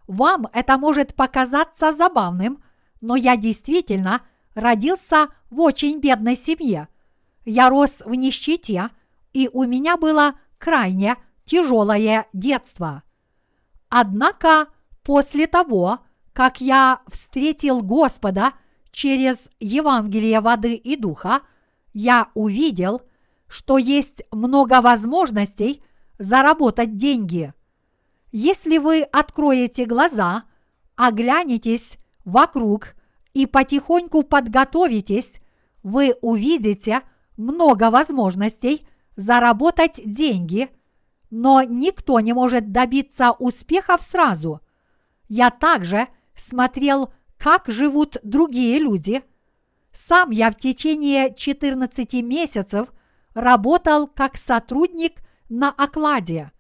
Вам 0.08 0.48
это 0.54 0.80
может 0.80 1.14
показаться 1.14 1.92
забавным, 1.94 2.64
но 3.00 3.16
я 3.16 3.38
действительно 3.38 4.24
родился 4.56 5.28
в 5.52 5.60
очень 5.60 6.00
бедной 6.00 6.36
семье. 6.36 6.88
Я 7.46 7.70
рос 7.70 8.02
в 8.04 8.16
нищете, 8.16 8.90
и 9.34 9.52
у 9.54 9.66
меня 9.66 9.98
было 9.98 10.34
крайне 10.58 11.16
тяжелое 11.46 12.26
детство. 12.34 13.04
Однако 13.90 14.70
после 15.04 15.46
того, 15.46 16.00
как 16.34 16.60
я 16.60 17.02
встретил 17.08 17.84
Господа 17.84 18.54
через 18.90 19.52
Евангелие 19.60 20.42
воды 20.42 20.74
и 20.74 20.96
духа, 20.96 21.42
я 21.94 22.30
увидел, 22.34 23.04
что 23.48 23.78
есть 23.78 24.24
много 24.32 24.82
возможностей 24.82 25.84
заработать 26.20 26.96
деньги. 26.96 27.54
Если 28.32 28.78
вы 28.78 29.02
откроете 29.02 29.86
глаза, 29.86 30.44
оглянетесь 30.96 31.98
вокруг 32.26 32.94
и 33.34 33.46
потихоньку 33.46 34.24
подготовитесь, 34.24 35.42
вы 35.82 36.14
увидите 36.22 37.02
много 37.38 37.90
возможностей 37.90 38.86
заработать 39.16 40.02
деньги, 40.06 40.70
но 41.32 41.64
никто 41.64 42.20
не 42.20 42.34
может 42.34 42.72
добиться 42.72 43.32
успехов 43.32 44.02
сразу. 44.02 44.62
Я 45.30 45.50
также 45.50 46.08
смотрел, 46.36 47.14
как 47.38 47.68
живут 47.68 48.18
другие 48.24 48.80
люди. 48.80 49.24
Сам 49.92 50.32
я 50.32 50.52
в 50.52 50.56
течение 50.56 51.34
14 51.34 52.14
месяцев 52.22 52.90
работал 53.34 54.08
как 54.08 54.38
сотрудник 54.38 55.22
на 55.50 55.72
окладе. 55.72 56.52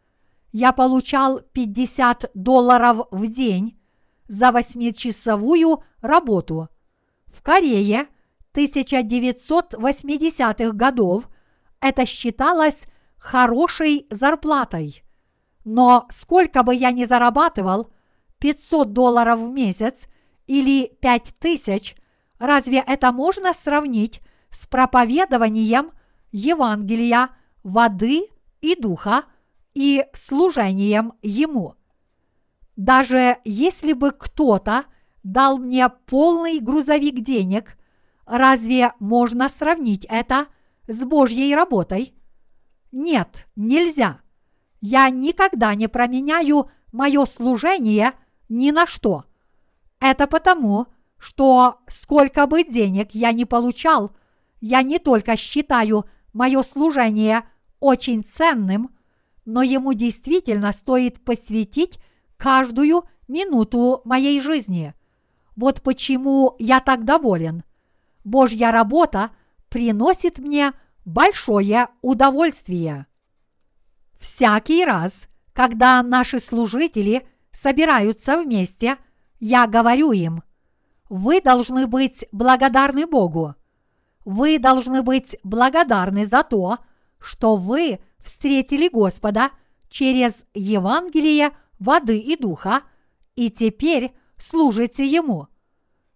Я 0.52 0.74
получал 0.74 1.40
50 1.54 2.32
долларов 2.34 3.08
в 3.12 3.28
день 3.28 3.80
за 4.28 4.52
восьмичасовую 4.52 5.84
работу. 6.02 6.68
В 7.28 7.42
Корее 7.42 8.08
1980-х 8.54 10.74
годов 10.74 11.30
это 11.80 12.06
считалось 12.06 12.88
хорошей 13.18 14.06
зарплатой. 14.10 15.06
Но 15.66 16.08
сколько 16.10 16.64
бы 16.64 16.74
я 16.74 16.92
ни 16.92 17.06
зарабатывал, 17.06 17.92
500 18.40 18.94
долларов 18.94 19.40
в 19.40 19.50
месяц 19.50 20.08
или 20.48 20.88
5000, 21.02 21.96
разве 22.40 22.80
это 22.80 23.12
можно 23.12 23.54
сравнить 23.54 24.22
с 24.50 24.66
проповедованием 24.66 25.92
Евангелия, 26.32 27.30
воды 27.64 28.30
и 28.62 28.76
духа 28.76 29.26
и 29.74 30.06
служением 30.14 31.14
Ему? 31.22 31.76
Даже 32.76 33.38
если 33.44 33.94
бы 33.94 34.12
кто-то 34.12 34.86
дал 35.24 35.58
мне 35.58 35.90
полный 35.90 36.60
грузовик 36.60 37.22
денег, 37.22 37.78
разве 38.26 38.94
можно 39.00 39.50
сравнить 39.50 40.06
это 40.10 40.48
с 40.88 41.04
Божьей 41.04 41.54
работой? 41.56 42.14
Нет, 42.92 43.48
нельзя. 43.56 44.22
Я 44.82 45.10
никогда 45.10 45.76
не 45.76 45.88
променяю 45.88 46.70
мое 46.92 47.26
служение 47.26 48.14
ни 48.48 48.72
на 48.72 48.88
что. 48.88 49.26
Это 50.00 50.26
потому, 50.26 50.88
что 51.18 51.80
сколько 51.88 52.48
бы 52.48 52.64
денег 52.64 53.10
я 53.12 53.34
ни 53.34 53.44
получал, 53.44 54.12
я 54.62 54.82
не 54.82 55.00
только 55.00 55.36
считаю 55.36 56.06
мое 56.34 56.64
служение 56.64 57.44
очень 57.80 58.24
ценным, 58.24 58.96
но 59.46 59.62
ему 59.62 59.94
действительно 59.94 60.72
стоит 60.72 61.24
посвятить 61.24 62.00
каждую 62.38 63.04
минуту 63.28 64.02
моей 64.06 64.42
жизни. 64.42 64.94
Вот 65.56 65.82
почему 65.82 66.56
я 66.60 66.80
так 66.80 67.04
доволен. 67.04 67.64
Божья 68.24 68.72
работа 68.72 69.32
приносит 69.70 70.40
мне 70.40 70.74
большое 71.06 71.90
удовольствие. 72.02 73.08
Всякий 74.20 74.86
раз, 74.86 75.28
когда 75.54 76.02
наши 76.04 76.40
служители 76.40 77.28
собираются 77.52 78.42
вместе, 78.42 78.98
я 79.40 79.68
говорю 79.68 80.12
им, 80.12 80.44
вы 81.10 81.42
должны 81.42 81.88
быть 81.88 82.26
благодарны 82.32 83.08
Богу. 83.08 83.56
Вы 84.26 84.60
должны 84.60 85.02
быть 85.02 85.38
благодарны 85.44 86.26
за 86.26 86.44
то, 86.44 86.78
что 87.20 87.56
вы 87.56 88.00
встретили 88.20 88.88
Господа 88.88 89.52
через 89.90 90.46
Евангелие 90.54 91.52
воды 91.80 92.18
и 92.20 92.36
духа 92.36 92.84
и 93.36 93.50
теперь 93.50 94.14
служите 94.38 95.06
Ему. 95.06 95.48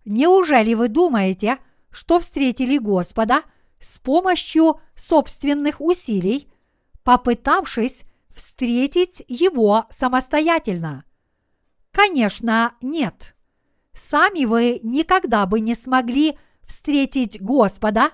Неужели 0.06 0.74
вы 0.74 0.90
думаете, 0.90 1.58
что 1.90 2.20
встретили 2.20 2.78
Господа 2.78 3.44
с 3.80 3.98
помощью 3.98 4.80
собственных 4.96 5.80
усилий, 5.80 6.50
попытавшись 7.04 8.04
встретить 8.30 9.24
Его 9.28 9.86
самостоятельно? 9.90 11.06
Конечно, 11.92 12.76
нет. 12.82 13.36
Сами 13.94 14.46
вы 14.46 14.80
никогда 14.84 15.46
бы 15.46 15.60
не 15.60 15.76
смогли 15.76 16.38
встретить 16.64 17.40
Господа, 17.40 18.12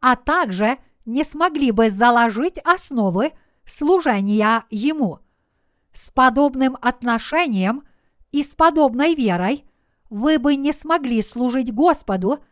а 0.00 0.16
также 0.16 0.78
не 1.10 1.24
смогли 1.24 1.72
бы 1.72 1.90
заложить 1.90 2.58
основы 2.58 3.32
служения 3.66 4.64
Ему. 4.70 5.18
С 5.92 6.10
подобным 6.10 6.76
отношением 6.80 7.82
и 8.30 8.44
с 8.44 8.54
подобной 8.54 9.14
верой 9.14 9.64
вы 10.08 10.38
бы 10.38 10.54
не 10.54 10.72
смогли 10.72 11.20
служить 11.22 11.74
Господу, 11.74 12.44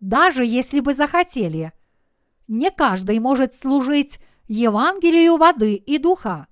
даже 0.00 0.44
если 0.44 0.80
бы 0.80 0.94
захотели. 0.94 1.72
Не 2.48 2.70
каждый 2.70 3.18
может 3.18 3.54
служить 3.54 4.18
Евангелию 4.48 5.36
воды 5.36 5.74
и 5.74 5.98
духа. 5.98 6.46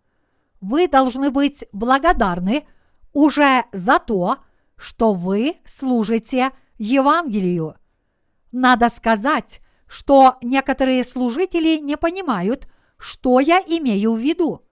Вы 0.60 0.86
должны 0.86 1.30
быть 1.30 1.64
благодарны 1.72 2.66
уже 3.12 3.64
за 3.72 3.98
то, 3.98 4.38
что 4.76 5.14
вы 5.14 5.56
служите 5.64 6.50
Евангелию. 6.76 7.76
Надо 8.52 8.88
сказать, 8.88 9.60
что 9.86 10.36
некоторые 10.42 11.04
служители 11.04 11.78
не 11.78 11.96
понимают, 11.96 12.68
что 12.98 13.40
я 13.40 13.58
имею 13.58 14.14
в 14.14 14.18
виду. 14.18 14.62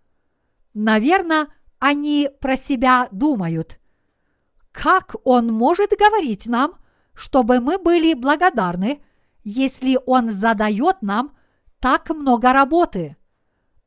Наверное, 0.75 1.49
они 1.79 2.31
про 2.41 2.57
себя 2.57 3.09
думают. 3.11 3.79
Как 4.71 5.17
он 5.25 5.49
может 5.49 5.91
говорить 5.91 6.47
нам, 6.47 6.75
чтобы 7.15 7.61
мы 7.61 7.79
были 7.79 8.15
благодарны, 8.15 9.03
если 9.45 9.99
он 10.07 10.31
задает 10.31 11.03
нам 11.03 11.37
так 11.79 12.09
много 12.11 12.53
работы? 12.53 13.17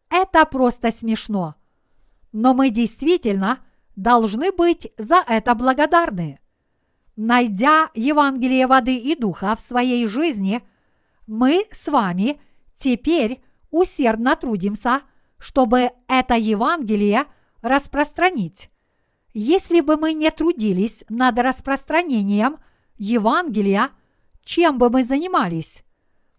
Это 0.09 0.45
просто 0.45 0.91
смешно. 0.91 1.55
Но 2.31 2.53
мы 2.53 2.69
действительно 2.69 3.59
должны 3.95 4.51
быть 4.51 4.91
за 4.97 5.23
это 5.25 5.55
благодарны. 5.55 6.39
Найдя 7.15 7.89
Евангелие 7.93 8.67
воды 8.67 8.97
и 8.97 9.15
духа 9.15 9.55
в 9.55 9.61
своей 9.61 10.05
жизни, 10.05 10.61
мы 11.27 11.65
с 11.71 11.87
вами 11.87 12.39
теперь 12.73 13.41
усердно 13.71 14.35
трудимся, 14.35 15.01
чтобы 15.37 15.91
это 16.07 16.35
Евангелие 16.35 17.25
распространить. 17.61 18.69
Если 19.33 19.81
бы 19.81 19.97
мы 19.97 20.13
не 20.13 20.31
трудились 20.31 21.03
над 21.09 21.37
распространением 21.39 22.57
Евангелия, 22.97 23.89
чем 24.43 24.77
бы 24.77 24.89
мы 24.89 25.03
занимались? 25.03 25.83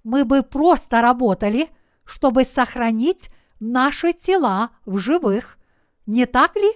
Мы 0.03 0.25
бы 0.25 0.43
просто 0.43 1.01
работали, 1.01 1.69
чтобы 2.05 2.45
сохранить 2.45 3.31
наши 3.61 4.13
тела 4.13 4.71
в 4.87 4.99
живых, 4.99 5.59
не 6.07 6.25
так 6.27 6.57
ли? 6.57 6.73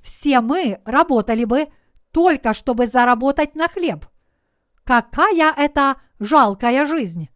Все 0.00 0.40
мы 0.40 0.80
работали 0.84 1.44
бы 1.44 1.68
только 2.12 2.54
чтобы 2.54 2.86
заработать 2.86 3.54
на 3.54 3.68
хлеб. 3.68 4.06
Какая 4.84 5.52
это 5.52 5.96
жалкая 6.18 6.86
жизнь. 6.86 7.28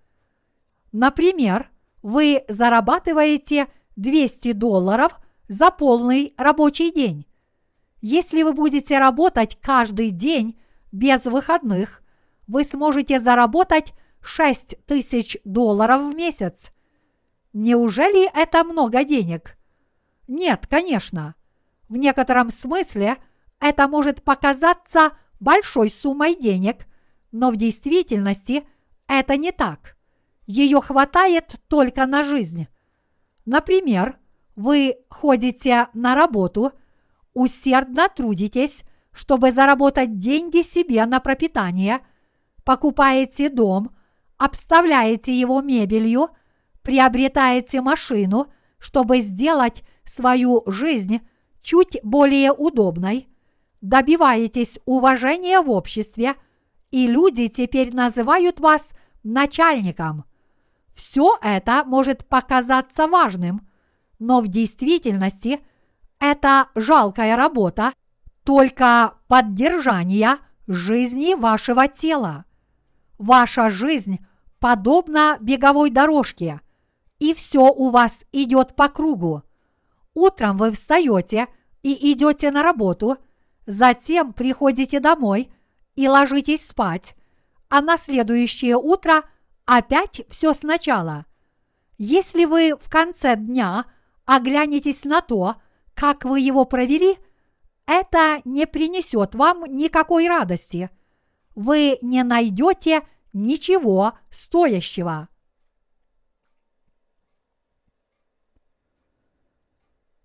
Например, 0.92 1.70
вы 2.02 2.44
зарабатываете 2.48 3.68
200 3.96 4.52
долларов 4.52 5.18
за 5.48 5.70
полный 5.70 6.34
рабочий 6.36 6.92
день. 6.92 7.26
Если 8.00 8.42
вы 8.42 8.52
будете 8.52 8.98
работать 8.98 9.58
каждый 9.60 10.10
день 10.10 10.58
без 10.92 11.24
выходных, 11.24 12.02
вы 12.46 12.64
сможете 12.64 13.18
заработать 13.18 13.92
6 14.20 14.86
тысяч 14.86 15.36
долларов 15.44 16.12
в 16.12 16.14
месяц. 16.14 16.72
Неужели 17.52 18.30
это 18.40 18.62
много 18.62 19.04
денег? 19.04 19.58
Нет, 20.28 20.66
конечно. 20.68 21.34
В 21.88 21.96
некотором 21.96 22.50
смысле 22.50 23.16
это 23.60 23.88
может 23.88 24.22
показаться 24.22 25.12
большой 25.40 25.90
суммой 25.90 26.36
денег, 26.36 26.86
но 27.32 27.50
в 27.50 27.56
действительности 27.56 28.66
это 29.06 29.36
не 29.36 29.52
так. 29.52 29.96
Ее 30.46 30.80
хватает 30.80 31.56
только 31.68 32.06
на 32.06 32.22
жизнь. 32.22 32.68
Например, 33.44 34.18
вы 34.56 34.96
ходите 35.08 35.88
на 35.94 36.14
работу, 36.14 36.72
усердно 37.34 38.08
трудитесь, 38.08 38.82
чтобы 39.12 39.52
заработать 39.52 40.18
деньги 40.18 40.62
себе 40.62 41.04
на 41.06 41.20
пропитание, 41.20 42.00
покупаете 42.64 43.48
дом, 43.50 43.96
обставляете 44.36 45.38
его 45.38 45.60
мебелью, 45.60 46.30
приобретаете 46.82 47.80
машину, 47.80 48.46
чтобы 48.78 49.20
сделать 49.20 49.82
свою 50.04 50.62
жизнь 50.66 51.20
чуть 51.60 51.98
более 52.02 52.52
удобной, 52.52 53.28
добиваетесь 53.80 54.78
уважения 54.86 55.60
в 55.60 55.70
обществе, 55.70 56.34
и 56.90 57.06
люди 57.06 57.48
теперь 57.48 57.94
называют 57.94 58.60
вас 58.60 58.92
начальником. 59.22 60.24
Все 60.94 61.38
это 61.42 61.84
может 61.84 62.26
показаться 62.26 63.06
важным, 63.06 63.68
но 64.18 64.40
в 64.40 64.48
действительности 64.48 65.60
это 66.18 66.68
жалкая 66.74 67.36
работа 67.36 67.92
только 68.42 69.14
поддержания 69.28 70.38
жизни 70.66 71.34
вашего 71.34 71.86
тела. 71.86 72.44
Ваша 73.18 73.70
жизнь 73.70 74.18
подобна 74.58 75.38
беговой 75.40 75.90
дорожке, 75.90 76.60
и 77.18 77.34
все 77.34 77.70
у 77.72 77.90
вас 77.90 78.24
идет 78.32 78.74
по 78.74 78.88
кругу. 78.88 79.42
Утром 80.14 80.56
вы 80.56 80.72
встаете 80.72 81.46
и 81.82 82.12
идете 82.12 82.50
на 82.50 82.62
работу, 82.62 83.18
затем 83.66 84.32
приходите 84.32 84.98
домой 84.98 85.52
и 85.98 86.06
ложитесь 86.06 86.64
спать, 86.64 87.16
а 87.68 87.80
на 87.80 87.96
следующее 87.96 88.76
утро 88.76 89.24
опять 89.64 90.20
все 90.28 90.52
сначала. 90.52 91.26
Если 91.96 92.44
вы 92.44 92.76
в 92.76 92.88
конце 92.88 93.34
дня 93.34 93.84
оглянетесь 94.24 95.04
на 95.04 95.22
то, 95.22 95.56
как 95.94 96.24
вы 96.24 96.38
его 96.38 96.66
провели, 96.66 97.18
это 97.84 98.40
не 98.44 98.68
принесет 98.68 99.34
вам 99.34 99.64
никакой 99.64 100.28
радости. 100.28 100.88
Вы 101.56 101.98
не 102.00 102.22
найдете 102.22 103.02
ничего 103.32 104.16
стоящего. 104.30 105.28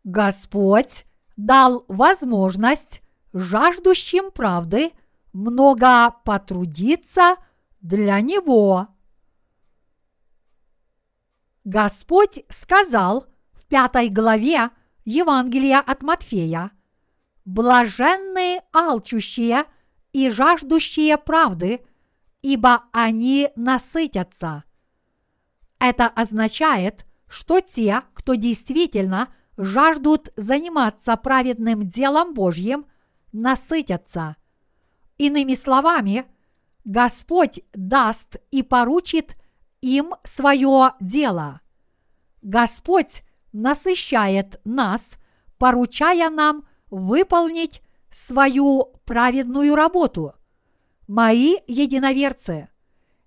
Господь 0.04 1.06
дал 1.36 1.84
возможность 1.88 3.02
жаждущим 3.34 4.30
правды 4.30 4.92
много 5.34 6.16
потрудиться 6.24 7.36
для 7.82 8.22
Него. 8.22 8.88
Господь 11.64 12.44
сказал 12.50 13.26
в 13.52 13.66
пятой 13.66 14.10
главе 14.10 14.70
Евангелия 15.06 15.80
от 15.80 16.04
Матфея, 16.04 16.72
«Блаженные 17.46 18.62
алчущие 18.72 19.66
и 20.14 20.30
жаждущие 20.30 21.18
правды, 21.18 21.86
ибо 22.42 22.86
они 22.94 23.50
насытятся». 23.56 24.64
Это 25.80 26.08
означает, 26.08 27.06
что 27.28 27.60
те, 27.60 28.04
кто 28.14 28.36
действительно– 28.36 29.34
жаждут 29.58 30.30
заниматься 30.36 31.16
праведным 31.18 31.88
делом 31.88 32.34
Божьим, 32.34 32.86
насытятся. 33.32 34.36
Иными 35.18 35.56
словами, 35.56 36.26
Господь 36.86 37.62
даст 37.74 38.38
и 38.52 38.64
поручит 38.64 39.38
им 39.82 40.16
свое 40.24 40.94
дело. 41.00 41.62
Господь 42.42 43.24
насыщает 43.52 44.60
нас, 44.66 45.18
поручая 45.58 46.30
нам 46.30 46.66
выполнить 46.90 47.82
свою 48.10 48.94
праведную 49.06 49.76
работу. 49.76 50.34
Мои 51.08 51.56
единоверцы, 51.68 52.70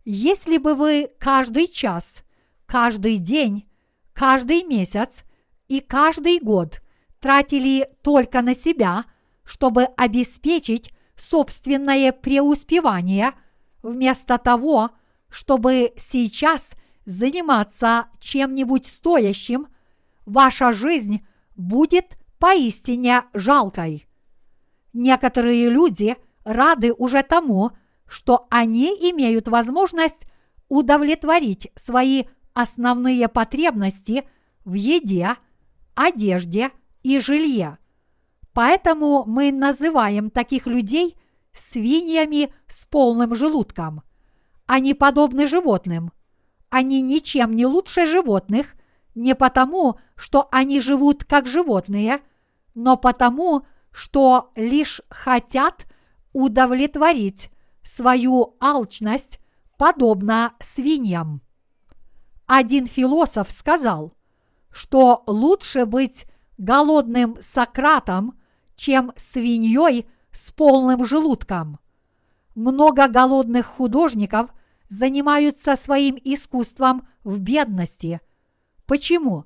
если 0.05 0.59
бы 0.59 0.75
вы 0.75 1.11
каждый 1.19 1.67
час, 1.67 2.25
каждый 2.67 3.19
день, 3.19 3.69
каждый 4.13 4.65
месяц 4.65 5.25
и 5.69 5.81
каждый 5.81 6.39
год 6.41 6.81
тратили 7.21 7.89
только 8.03 8.41
на 8.43 8.55
себя, 8.55 9.05
чтобы 9.45 9.85
обеспечить 9.97 10.93
собственное 11.17 12.13
преуспевание, 12.13 13.33
вместо 13.83 14.39
того, 14.39 14.91
чтобы 15.29 15.93
сейчас 15.97 16.75
заниматься 17.05 18.07
чем-нибудь 18.21 18.87
стоящим, 18.87 19.69
ваша 20.25 20.73
жизнь 20.73 21.27
будет 21.57 22.17
поистине 22.39 23.25
жалкой. 23.33 24.07
Некоторые 24.93 25.69
люди 25.71 26.17
рады 26.45 26.93
уже 26.93 27.23
тому, 27.23 27.73
что 28.07 28.47
они 28.51 28.89
имеют 29.11 29.49
возможность 29.49 30.27
удовлетворить 30.69 31.71
свои 31.75 32.25
основные 32.55 33.29
потребности 33.29 34.29
в 34.65 34.75
еде, 34.75 35.37
одежде 35.95 36.71
и 37.03 37.21
жилье. 37.21 37.79
Поэтому 38.57 39.25
мы 39.27 39.53
называем 39.53 40.31
таких 40.31 40.67
людей 40.67 41.19
свиньями 41.53 42.55
с 42.67 42.87
полным 42.87 43.35
желудком. 43.35 44.01
Они 44.65 44.95
подобны 44.95 45.47
животным. 45.47 46.11
Они 46.71 47.03
ничем 47.03 47.55
не 47.55 47.67
лучше 47.67 48.07
животных 48.07 48.69
не 49.15 49.35
потому, 49.35 49.99
что 50.15 50.49
они 50.51 50.81
живут 50.81 51.23
как 51.25 51.47
животные, 51.47 52.23
но 52.75 52.97
потому, 52.97 53.67
что 53.93 54.53
лишь 54.57 55.03
хотят 55.11 55.85
удовлетворить 56.33 57.51
свою 57.83 58.57
алчность 58.59 59.39
подобно 59.77 60.55
свиньям. 60.61 61.43
Один 62.47 62.87
философ 62.87 63.51
сказал, 63.51 64.15
что 64.71 65.25
лучше 65.27 65.85
быть 65.85 66.25
голодным 66.57 67.37
Сократом, 67.43 68.33
чем 68.77 69.13
свиньей 69.17 70.07
с 70.33 70.53
полным 70.53 71.05
желудком. 71.05 71.79
Много 72.55 73.09
голодных 73.09 73.67
художников 73.67 74.51
занимаются 74.89 75.77
своим 75.77 76.17
искусством 76.23 77.09
в 77.25 77.39
бедности. 77.39 78.21
Почему? 78.87 79.45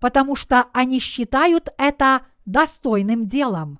Потому 0.00 0.34
что 0.34 0.66
они 0.72 0.98
считают 0.98 1.68
это 1.78 2.26
достойным 2.44 3.26
делом. 3.26 3.78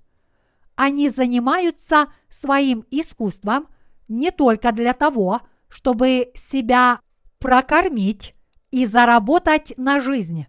Они 0.76 1.08
занимаются 1.08 2.12
своим 2.28 2.86
искусством 2.90 3.66
не 4.08 4.30
только 4.30 4.72
для 4.72 4.92
того, 4.94 5.40
чтобы 5.68 6.30
себя 6.34 7.00
прокормить 7.38 8.34
и 8.70 8.86
заработать 8.86 9.74
на 9.76 10.00
жизнь. 10.00 10.46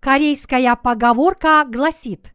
Корейская 0.00 0.76
поговорка 0.76 1.64
гласит, 1.68 2.33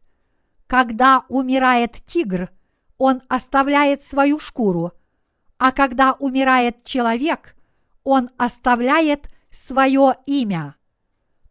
когда 0.70 1.24
умирает 1.28 1.94
тигр, 2.06 2.48
он 2.96 3.22
оставляет 3.28 4.04
свою 4.04 4.38
шкуру, 4.38 4.92
а 5.58 5.72
когда 5.72 6.12
умирает 6.12 6.84
человек, 6.84 7.56
он 8.04 8.30
оставляет 8.36 9.28
свое 9.50 10.14
имя. 10.26 10.76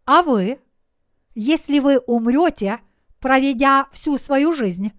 А 0.05 0.23
вы, 0.23 0.61
если 1.35 1.79
вы 1.79 1.97
умрете, 1.97 2.79
проведя 3.19 3.87
всю 3.91 4.17
свою 4.17 4.53
жизнь, 4.53 4.93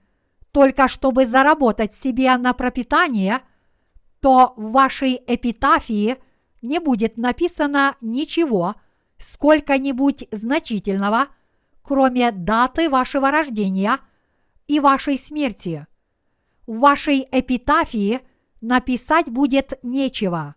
только 0.52 0.86
чтобы 0.86 1.24
заработать 1.24 1.94
себе 1.94 2.36
на 2.36 2.52
пропитание, 2.52 3.40
то 4.20 4.52
в 4.58 4.72
вашей 4.72 5.18
эпитафии 5.26 6.18
не 6.60 6.78
будет 6.78 7.16
написано 7.16 7.96
ничего– 8.02 8.74
сколько-нибудь 9.16 10.26
значительного, 10.30 11.28
кроме 11.82 12.32
даты 12.32 12.88
вашего 12.88 13.30
рождения 13.30 13.98
и 14.70 14.78
вашей 14.78 15.18
смерти. 15.18 15.88
В 16.68 16.78
вашей 16.78 17.26
эпитафии 17.32 18.20
написать 18.60 19.28
будет 19.28 19.80
нечего. 19.82 20.54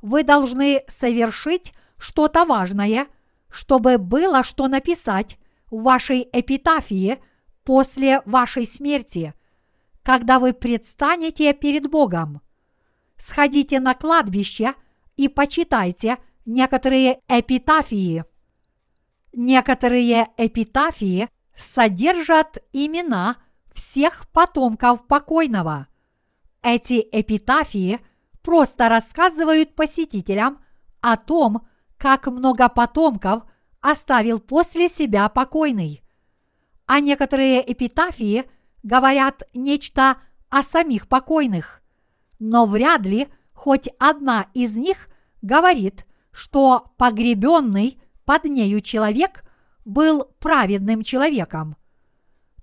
Вы 0.00 0.22
должны 0.22 0.82
совершить 0.88 1.74
что-то 1.98 2.46
важное, 2.46 3.06
чтобы 3.50 3.98
было 3.98 4.42
что 4.44 4.66
написать 4.66 5.38
в 5.70 5.82
вашей 5.82 6.26
эпитафии 6.32 7.18
после 7.64 8.22
вашей 8.24 8.66
смерти, 8.66 9.34
когда 10.02 10.38
вы 10.38 10.54
предстанете 10.54 11.52
перед 11.52 11.90
Богом. 11.90 12.40
Сходите 13.18 13.78
на 13.78 13.92
кладбище 13.92 14.72
и 15.18 15.28
почитайте 15.28 16.16
некоторые 16.46 17.20
эпитафии. 17.28 18.24
Некоторые 19.34 20.28
эпитафии 20.38 21.28
содержат 21.56 22.58
имена 22.72 23.36
всех 23.72 24.28
потомков 24.30 25.06
покойного. 25.06 25.88
Эти 26.62 27.06
эпитафии 27.12 28.00
просто 28.42 28.88
рассказывают 28.88 29.74
посетителям 29.74 30.58
о 31.00 31.16
том, 31.16 31.66
как 31.96 32.26
много 32.26 32.68
потомков 32.68 33.44
оставил 33.80 34.40
после 34.40 34.88
себя 34.88 35.28
покойный. 35.28 36.02
А 36.86 37.00
некоторые 37.00 37.70
эпитафии 37.72 38.44
говорят 38.82 39.42
нечто 39.54 40.18
о 40.50 40.62
самих 40.62 41.08
покойных, 41.08 41.82
но 42.38 42.66
вряд 42.66 43.02
ли 43.02 43.28
хоть 43.54 43.88
одна 43.98 44.46
из 44.54 44.76
них 44.76 45.08
говорит, 45.42 46.06
что 46.30 46.92
погребенный 46.96 48.00
под 48.24 48.44
нею 48.44 48.80
человек 48.80 49.43
был 49.84 50.30
праведным 50.38 51.02
человеком. 51.02 51.76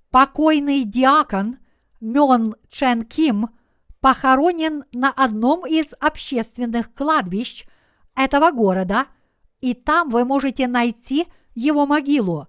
Покойный 0.09 0.84
диакон 0.84 1.59
Мён 1.99 2.55
Чен 2.69 3.03
Ким 3.03 3.49
похоронен 3.99 4.84
на 4.91 5.11
одном 5.11 5.65
из 5.65 5.93
общественных 5.99 6.93
кладбищ 6.93 7.65
этого 8.15 8.51
города, 8.51 9.05
и 9.61 9.74
там 9.74 10.09
вы 10.09 10.26
можете 10.26 10.67
найти 10.67 11.28
его 11.53 11.86
могилу. 11.86 12.47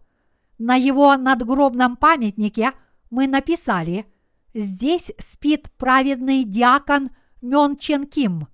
На 0.59 0.77
его 0.77 1.15
надгробном 1.17 1.97
памятнике 1.97 2.73
мы 3.11 3.27
написали 3.27 4.07
«Здесь 4.55 5.13
спит 5.19 5.71
праведный 5.77 6.45
диакон 6.45 7.11
Мён 7.43 7.77
Чен 7.77 8.07
Ким, 8.07 8.49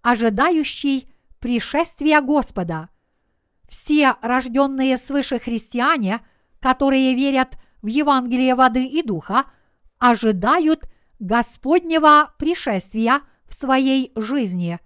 ожидающий 0.00 1.12
пришествия 1.38 2.20
Господа– 2.22 2.88
все 3.68 4.16
рожденные 4.20 4.96
свыше 4.96 5.38
христиане, 5.38 6.20
которые 6.60 7.14
верят 7.14 7.58
в 7.82 7.86
Евангелие 7.86 8.54
воды 8.54 8.86
и 8.86 9.02
духа, 9.02 9.44
ожидают 9.98 10.88
Господнего 11.18 12.34
пришествия 12.38 13.20
в 13.46 13.54
своей 13.54 14.12
жизни. 14.16 14.78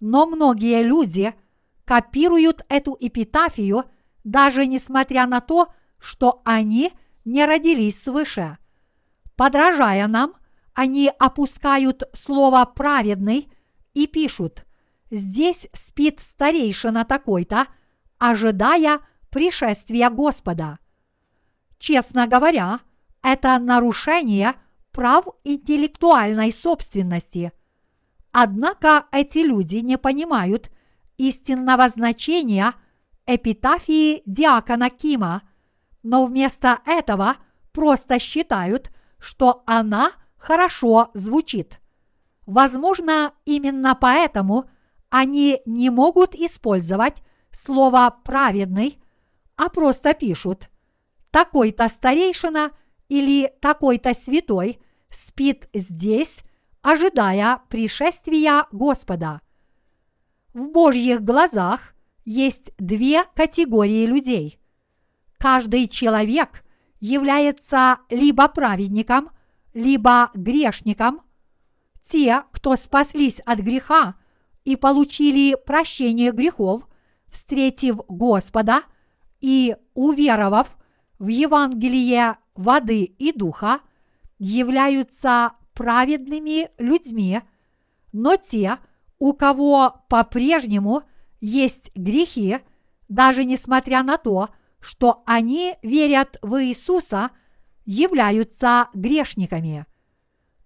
Но 0.00 0.26
многие 0.26 0.82
люди 0.82 1.34
копируют 1.84 2.64
эту 2.68 2.96
эпитафию, 2.98 3.84
даже 4.22 4.66
несмотря 4.66 5.26
на 5.26 5.40
то, 5.40 5.68
что 5.98 6.42
они 6.44 6.92
не 7.24 7.44
родились 7.46 8.02
свыше. 8.02 8.58
Подражая 9.36 10.06
нам, 10.06 10.34
они 10.74 11.10
опускают 11.18 12.02
слово 12.12 12.64
«праведный» 12.64 13.50
и 13.94 14.06
пишут 14.06 14.64
«Здесь 15.10 15.68
спит 15.72 16.20
старейшина 16.20 17.04
такой-то», 17.04 17.68
ожидая 18.30 19.00
пришествия 19.28 20.08
Господа. 20.08 20.78
Честно 21.78 22.26
говоря, 22.26 22.80
это 23.22 23.58
нарушение 23.58 24.54
прав 24.92 25.26
интеллектуальной 25.44 26.50
собственности. 26.50 27.52
Однако 28.32 29.04
эти 29.12 29.38
люди 29.38 29.76
не 29.76 29.98
понимают 29.98 30.70
истинного 31.18 31.86
значения 31.90 32.72
эпитафии 33.26 34.22
диакона 34.24 34.88
Кима, 34.88 35.42
но 36.02 36.24
вместо 36.24 36.78
этого 36.86 37.36
просто 37.72 38.18
считают, 38.18 38.90
что 39.18 39.64
она 39.66 40.12
хорошо 40.38 41.10
звучит. 41.12 41.78
Возможно, 42.46 43.34
именно 43.44 43.94
поэтому 43.94 44.70
они 45.10 45.60
не 45.66 45.90
могут 45.90 46.34
использовать 46.34 47.22
слово 47.54 48.14
«праведный», 48.24 48.98
а 49.56 49.68
просто 49.68 50.14
пишут 50.14 50.68
«такой-то 51.30 51.88
старейшина» 51.88 52.72
или 53.08 53.52
«такой-то 53.60 54.14
святой» 54.14 54.80
спит 55.10 55.68
здесь, 55.72 56.42
ожидая 56.82 57.62
пришествия 57.68 58.66
Господа. 58.72 59.40
В 60.52 60.68
Божьих 60.68 61.22
глазах 61.22 61.94
есть 62.24 62.72
две 62.78 63.24
категории 63.34 64.06
людей. 64.06 64.58
Каждый 65.38 65.88
человек 65.88 66.64
является 67.00 67.98
либо 68.08 68.48
праведником, 68.48 69.30
либо 69.74 70.30
грешником. 70.34 71.20
Те, 72.02 72.44
кто 72.52 72.76
спаслись 72.76 73.40
от 73.40 73.58
греха 73.60 74.14
и 74.64 74.76
получили 74.76 75.56
прощение 75.66 76.32
грехов, 76.32 76.86
встретив 77.34 78.00
Господа 78.08 78.84
и 79.40 79.76
уверовав 79.94 80.76
в 81.18 81.26
Евангелие 81.26 82.38
воды 82.54 83.02
и 83.02 83.32
духа, 83.32 83.80
являются 84.38 85.52
праведными 85.74 86.70
людьми, 86.78 87.40
но 88.12 88.36
те, 88.36 88.78
у 89.18 89.32
кого 89.32 90.04
по-прежнему 90.08 91.02
есть 91.40 91.90
грехи, 91.96 92.58
даже 93.08 93.44
несмотря 93.44 94.02
на 94.02 94.16
то, 94.16 94.50
что 94.80 95.22
они 95.26 95.74
верят 95.82 96.38
в 96.42 96.62
Иисуса, 96.62 97.30
являются 97.84 98.88
грешниками. 98.94 99.86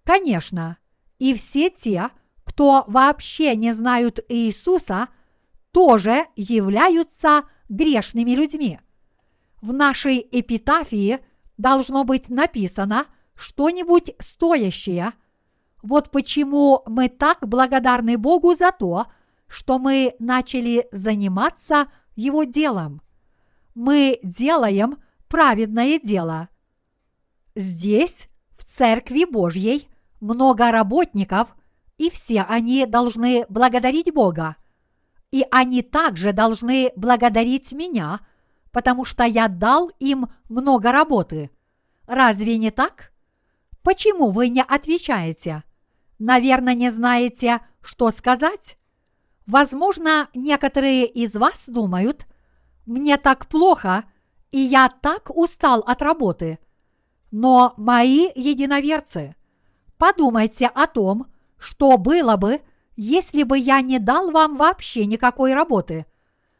Конечно, 0.03 0.77
и 1.17 1.33
все 1.33 1.69
те, 1.69 2.09
кто 2.43 2.83
вообще 2.87 3.55
не 3.55 3.73
знают 3.73 4.19
Иисуса– 4.29 5.07
тоже 5.71 6.27
являются 6.35 7.43
грешными 7.69 8.31
людьми. 8.31 8.79
В 9.61 9.73
нашей 9.73 10.27
эпитафии 10.31 11.19
должно 11.57 12.03
быть 12.03 12.29
написано 12.29 13.05
что-нибудь 13.35 14.11
стоящее. 14.19 15.13
Вот 15.81 16.11
почему 16.11 16.83
мы 16.87 17.09
так 17.09 17.47
благодарны 17.47 18.17
Богу 18.17 18.55
за 18.55 18.71
то, 18.71 19.07
что 19.47 19.79
мы 19.79 20.15
начали 20.19 20.87
заниматься 20.91 21.91
Его 22.15 22.43
делом. 22.43 23.01
Мы 23.75 24.19
делаем 24.23 24.97
праведное 25.27 25.99
дело. 25.99 26.49
Здесь, 27.55 28.29
в 28.57 28.63
Церкви 28.63 29.25
Божьей, 29.25 29.87
много 30.19 30.71
работников, 30.71 31.55
и 31.97 32.09
все 32.09 32.41
они 32.41 32.85
должны 32.85 33.45
благодарить 33.49 34.13
Бога– 34.13 34.55
и 35.31 35.45
они 35.51 35.81
также 35.81 36.33
должны 36.33 36.91
благодарить 36.95 37.71
меня, 37.71 38.21
потому 38.71 39.05
что 39.05 39.23
я 39.23 39.47
дал 39.47 39.89
им 39.99 40.27
много 40.47 40.91
работы. 40.91 41.51
Разве 42.07 42.57
не 42.57 42.71
так? 42.71 43.11
Почему 43.83 44.31
вы 44.31 44.49
не 44.49 44.61
отвечаете? 44.61 45.63
Наверное, 46.17 46.73
не 46.73 46.89
знаете, 46.89 47.61
что 47.81 48.11
сказать? 48.11 48.77
Возможно, 49.45 50.29
некоторые 50.33 51.05
из 51.05 51.35
вас 51.35 51.67
думают, 51.67 52.27
мне 52.85 53.17
так 53.17 53.47
плохо, 53.47 54.03
и 54.51 54.59
я 54.59 54.89
так 54.89 55.29
устал 55.35 55.79
от 55.81 56.01
работы. 56.01 56.59
Но 57.31 57.73
мои 57.77 58.29
единоверцы, 58.35 59.35
подумайте 59.97 60.67
о 60.67 60.87
том, 60.87 61.27
что 61.57 61.97
было 61.97 62.35
бы, 62.35 62.61
если 63.01 63.43
бы 63.43 63.57
я 63.57 63.79
не 63.79 63.97
дал 63.97 64.29
вам 64.29 64.57
вообще 64.57 65.05
никакой 65.05 65.53
работы? 65.53 66.05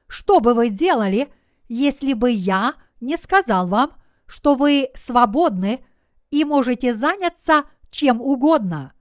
Что 0.07 0.39
бы 0.39 0.53
вы 0.53 0.69
делали, 0.69 1.27
если 1.67 2.13
бы 2.13 2.31
я 2.31 2.75
не 3.01 3.17
сказал 3.17 3.67
вам, 3.67 3.91
что 4.25 4.55
вы 4.55 4.87
свободны 4.95 5.83
и 6.31 6.45
можете 6.45 6.93
заняться 6.93 7.65
чем 7.91 8.21
угодно? 8.21 8.93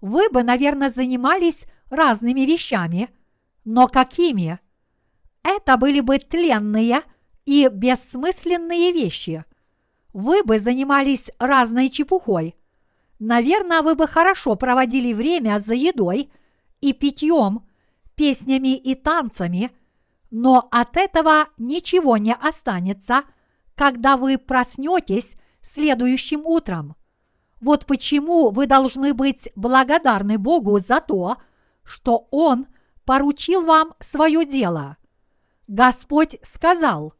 Вы 0.00 0.28
бы, 0.28 0.42
наверное, 0.42 0.90
занимались 0.90 1.66
разными 1.88 2.40
вещами, 2.40 3.10
но 3.64 3.86
какими? 3.86 4.58
Это 5.44 5.76
были 5.76 6.00
бы 6.00 6.18
тленные 6.18 7.02
и 7.44 7.68
бессмысленные 7.68 8.90
вещи. 8.90 9.44
Вы 10.12 10.42
бы 10.42 10.58
занимались 10.58 11.30
разной 11.38 11.90
чепухой. 11.90 12.56
Наверное, 13.20 13.82
вы 13.82 13.94
бы 13.94 14.08
хорошо 14.08 14.56
проводили 14.56 15.12
время 15.12 15.60
за 15.60 15.74
едой– 15.74 16.32
и 16.82 16.92
питьем, 16.92 17.66
песнями 18.14 18.76
и 18.76 18.94
танцами, 18.94 19.70
но 20.30 20.68
от 20.70 20.98
этого 20.98 21.48
ничего 21.56 22.18
не 22.18 22.34
останется, 22.34 23.22
когда 23.74 24.18
вы 24.18 24.36
проснетесь 24.36 25.36
следующим 25.62 26.44
утром. 26.44 26.96
Вот 27.60 27.86
почему 27.86 28.50
вы 28.50 28.66
должны 28.66 29.14
быть 29.14 29.50
благодарны 29.54 30.36
Богу 30.36 30.78
за 30.80 31.00
то, 31.00 31.36
что 31.84 32.26
Он 32.30 32.66
поручил 33.04 33.64
вам 33.64 33.94
свое 34.00 34.44
дело. 34.44 34.96
Господь 35.68 36.36
сказал, 36.42 37.14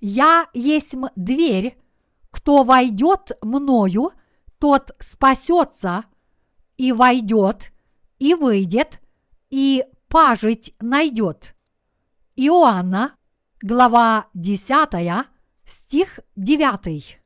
«Я 0.00 0.48
есть 0.52 0.96
дверь, 1.16 1.78
кто 2.30 2.64
войдет 2.64 3.32
мною, 3.42 4.12
тот 4.58 4.90
спасется, 4.98 6.04
и 6.76 6.92
войдет, 6.92 7.72
и 8.18 8.34
выйдет, 8.34 9.00
и 9.50 9.84
пажить 10.08 10.74
найдет». 10.80 11.54
Иоанна, 12.36 13.16
глава 13.60 14.28
10, 14.34 15.26
стих 15.66 16.20
9. 16.36 17.18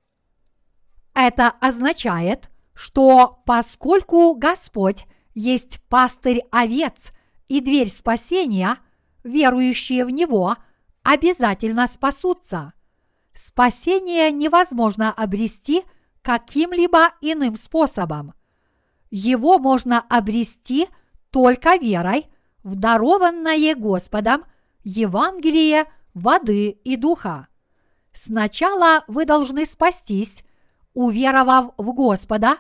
Это 1.14 1.49
означает, 1.49 2.51
что 2.74 3.43
поскольку 3.45 4.34
Господь 4.34 5.05
есть 5.34 5.82
пастырь 5.88 6.43
овец 6.51 7.12
и 7.49 7.61
дверь 7.61 7.90
спасения, 7.90 8.78
верующие 9.22 10.05
в 10.05 10.11
Него 10.11 10.57
обязательно 11.03 11.86
спасутся. 11.86 12.72
Спасение 13.34 14.30
невозможно 14.30 15.12
обрести 15.12 15.84
каким-либо 16.22 17.12
иным 17.20 17.57
способом. 17.57 18.34
Его 19.12 19.58
можно 19.58 20.00
обрести 20.08 20.88
только 21.30 21.76
верой 21.76 22.28
в 22.62 22.76
дарованное 22.76 23.74
Господом 23.74 24.42
Евангелие 24.84 25.84
воды 26.14 26.70
и 26.70 26.96
духа. 26.96 27.46
Сначала 28.14 29.04
вы 29.08 29.26
должны 29.26 29.66
спастись, 29.66 30.44
уверовав 30.94 31.74
в 31.76 31.92
Господа, 31.92 32.56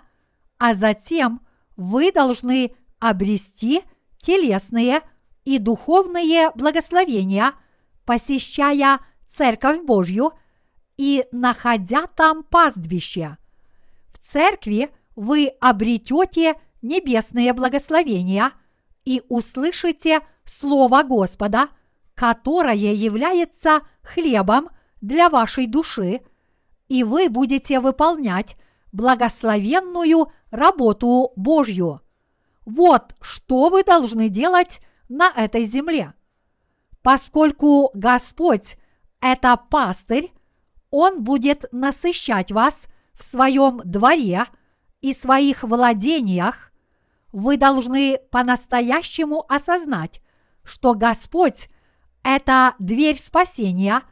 а 0.58 0.74
затем 0.74 1.40
вы 1.76 2.12
должны 2.12 2.76
обрести 2.98 3.82
телесные 4.20 5.00
и 5.46 5.58
духовные 5.58 6.50
благословения, 6.54 7.54
посещая 8.04 9.00
Церковь 9.26 9.80
Божью 9.80 10.32
и 10.98 11.24
находя 11.32 12.06
там 12.08 12.42
пастбище. 12.42 13.38
В 14.12 14.18
церкви 14.18 14.90
вы 15.16 15.48
обретете 15.60 16.54
небесные 16.80 17.52
благословения 17.52 18.52
и 19.04 19.22
услышите 19.28 20.20
Слово 20.44 21.02
Господа, 21.02 21.68
которое 22.14 22.74
является 22.74 23.80
хлебом 24.02 24.68
для 25.00 25.28
вашей 25.28 25.66
души, 25.66 26.20
и 26.88 27.04
вы 27.04 27.28
будете 27.28 27.80
выполнять 27.80 28.56
благословенную 28.92 30.32
работу 30.50 31.32
Божью. 31.36 32.00
Вот 32.64 33.14
что 33.20 33.70
вы 33.70 33.82
должны 33.82 34.28
делать 34.28 34.80
на 35.08 35.30
этой 35.30 35.64
земле. 35.64 36.14
Поскольку 37.02 37.90
Господь– 37.94 38.76
это 39.20 39.56
пастырь, 39.56 40.32
Он 40.90 41.22
будет 41.24 41.64
насыщать 41.72 42.52
вас 42.52 42.86
в 43.14 43.24
своем 43.24 43.80
дворе 43.84 44.46
и 45.02 45.12
своих 45.12 45.64
владениях, 45.64 46.72
вы 47.32 47.56
должны 47.56 48.18
по-настоящему 48.30 49.44
осознать, 49.48 50.22
что 50.64 50.94
Господь– 50.94 51.68
это 52.22 52.74
дверь 52.78 53.18
спасения 53.18 54.02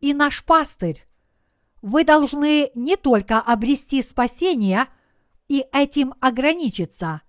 и 0.00 0.12
наш 0.12 0.44
пастырь. 0.44 1.06
Вы 1.82 2.04
должны 2.04 2.70
не 2.74 2.96
только 2.96 3.38
обрести 3.38 4.02
спасение 4.02 4.86
и 5.48 5.64
этим 5.72 6.14
ограничиться. 6.20 7.22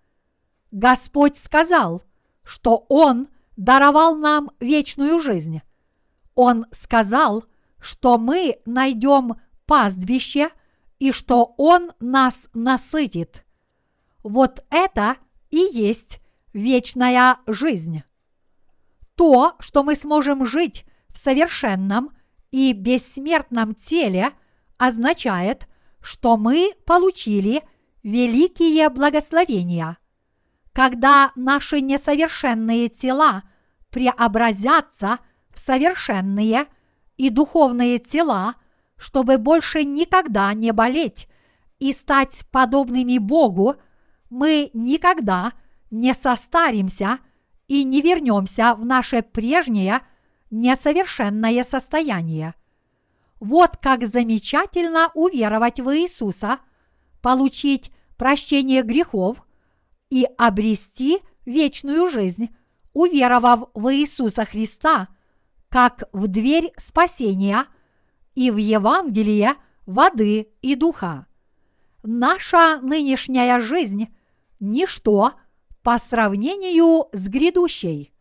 Господь 0.72 1.38
сказал, 1.38 2.04
что 2.44 2.86
Он 2.90 3.28
даровал 3.56 4.16
нам 4.16 4.50
вечную 4.60 5.20
жизнь. 5.20 5.62
Он 6.34 6.66
сказал, 6.72 7.46
что 7.80 8.18
мы 8.18 8.60
найдем 8.66 9.36
пастбище 9.66 10.50
и 11.02 11.12
что 11.12 11.56
Он 11.58 11.92
нас 12.00 12.48
насытит. 12.54 13.44
Вот 14.22 14.64
это 14.70 15.18
и 15.50 15.58
есть 15.58 16.22
вечная 16.54 17.40
жизнь. 17.48 18.04
То, 19.16 19.56
что 19.58 19.82
мы 19.82 19.96
сможем 19.96 20.46
жить 20.46 20.86
в 21.10 21.18
совершенном 21.18 22.12
и 22.52 22.74
бессмертном 22.74 23.74
теле, 23.74 24.30
означает, 24.78 25.68
что 26.02 26.38
мы 26.38 26.76
получили 26.86 27.64
великие 28.04 28.88
благословения. 28.90 29.98
Когда 30.72 31.32
наши 31.36 31.82
несовершенные 31.82 32.90
тела 32.90 33.42
преобразятся 33.90 35.18
в 35.50 35.58
совершенные 35.60 36.68
и 37.18 37.32
духовные 37.32 37.98
тела, 37.98 38.54
чтобы 39.02 39.40
больше 39.40 39.84
никогда 39.84 40.54
не 40.54 40.72
болеть 40.72 41.28
и 41.80 41.92
стать 41.92 42.46
подобными 42.52 43.18
Богу, 43.18 43.78
мы 44.30 44.70
никогда 44.76 45.54
не 45.90 46.14
состаримся 46.14 47.18
и 47.68 47.84
не 47.84 48.02
вернемся 48.02 48.76
в 48.76 48.86
наше 48.86 49.24
прежнее 49.24 50.02
несовершенное 50.52 51.64
состояние. 51.64 52.54
Вот 53.40 53.76
как 53.78 54.06
замечательно 54.06 55.10
уверовать 55.16 55.80
в 55.80 55.98
Иисуса, 55.98 56.60
получить 57.24 57.92
прощение 58.18 58.84
грехов 58.84 59.44
и 60.12 60.28
обрести 60.38 61.22
вечную 61.48 62.08
жизнь, 62.08 62.56
уверовав 62.94 63.70
в 63.74 63.92
Иисуса 63.96 64.46
Христа, 64.46 65.08
как 65.70 66.04
в 66.14 66.28
дверь 66.28 66.72
спасения 66.78 67.66
и 68.36 68.52
в 68.52 68.58
Евангелие 68.58 69.56
воды 69.86 70.50
и 70.62 70.76
духа. 70.76 71.28
Наша 72.04 72.80
нынешняя 72.82 73.60
жизнь– 73.60 74.08
ничто 74.60 75.34
по 75.82 75.98
сравнению 75.98 77.10
с 77.12 77.28
грядущей. 77.28 78.14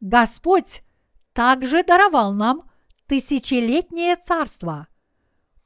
Господь 0.00 0.82
также 1.32 1.84
даровал 1.84 2.32
нам 2.32 2.62
тысячелетнее 3.06 4.16
царство. 4.16 4.88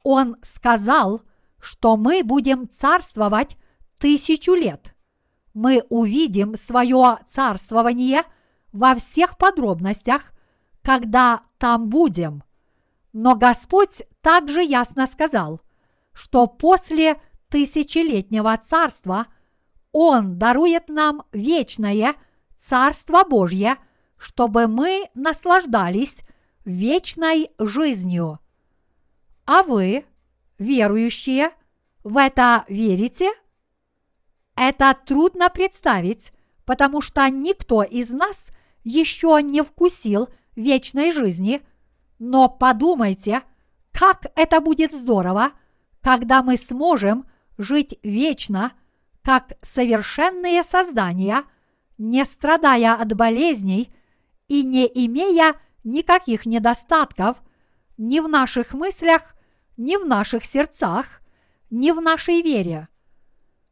Он 0.03 0.37
сказал, 0.41 1.21
что 1.59 1.97
мы 1.97 2.23
будем 2.23 2.67
царствовать 2.67 3.57
тысячу 3.97 4.53
лет. 4.53 4.95
Мы 5.53 5.83
увидим 5.89 6.57
свое 6.57 7.19
царствование 7.25 8.23
во 8.71 8.95
всех 8.95 9.37
подробностях, 9.37 10.33
когда 10.81 11.43
там 11.57 11.89
будем. 11.89 12.43
Но 13.13 13.35
Господь 13.35 14.03
также 14.21 14.63
ясно 14.63 15.05
сказал, 15.05 15.61
что 16.13 16.47
после 16.47 17.21
тысячелетнего 17.49 18.57
царства 18.57 19.27
Он 19.91 20.37
дарует 20.39 20.89
нам 20.89 21.23
вечное 21.31 22.15
Царство 22.57 23.23
Божье, 23.23 23.77
чтобы 24.17 24.67
мы 24.67 25.09
наслаждались 25.13 26.21
вечной 26.65 27.49
жизнью. 27.59 28.39
А 29.45 29.63
вы, 29.63 30.05
верующие, 30.57 31.51
в 32.03 32.17
это 32.17 32.63
верите? 32.69 33.31
Это 34.55 34.97
трудно 35.05 35.49
представить, 35.49 36.31
потому 36.65 37.01
что 37.01 37.27
никто 37.29 37.83
из 37.83 38.11
нас 38.11 38.51
еще 38.83 39.41
не 39.43 39.61
вкусил 39.61 40.29
вечной 40.55 41.11
жизни, 41.11 41.61
но 42.25 42.47
подумайте, 42.47 43.41
как 43.91 44.27
это 44.37 44.61
будет 44.61 44.93
здорово, 44.93 45.51
когда 46.01 46.41
мы 46.41 46.55
сможем 46.55 47.25
жить 47.57 47.99
вечно, 48.01 48.71
как 49.21 49.57
совершенные 49.61 50.63
создания, 50.63 51.43
не 51.97 52.23
страдая 52.23 52.93
от 52.93 53.13
болезней 53.13 53.93
и 54.47 54.63
не 54.63 54.85
имея 54.85 55.55
никаких 55.83 56.45
недостатков 56.45 57.43
ни 57.97 58.21
в 58.21 58.29
наших 58.29 58.71
мыслях, 58.71 59.35
ни 59.75 59.97
в 59.97 60.05
наших 60.05 60.45
сердцах, 60.45 61.21
ни 61.69 61.91
в 61.91 61.99
нашей 61.99 62.41
вере. 62.41 62.87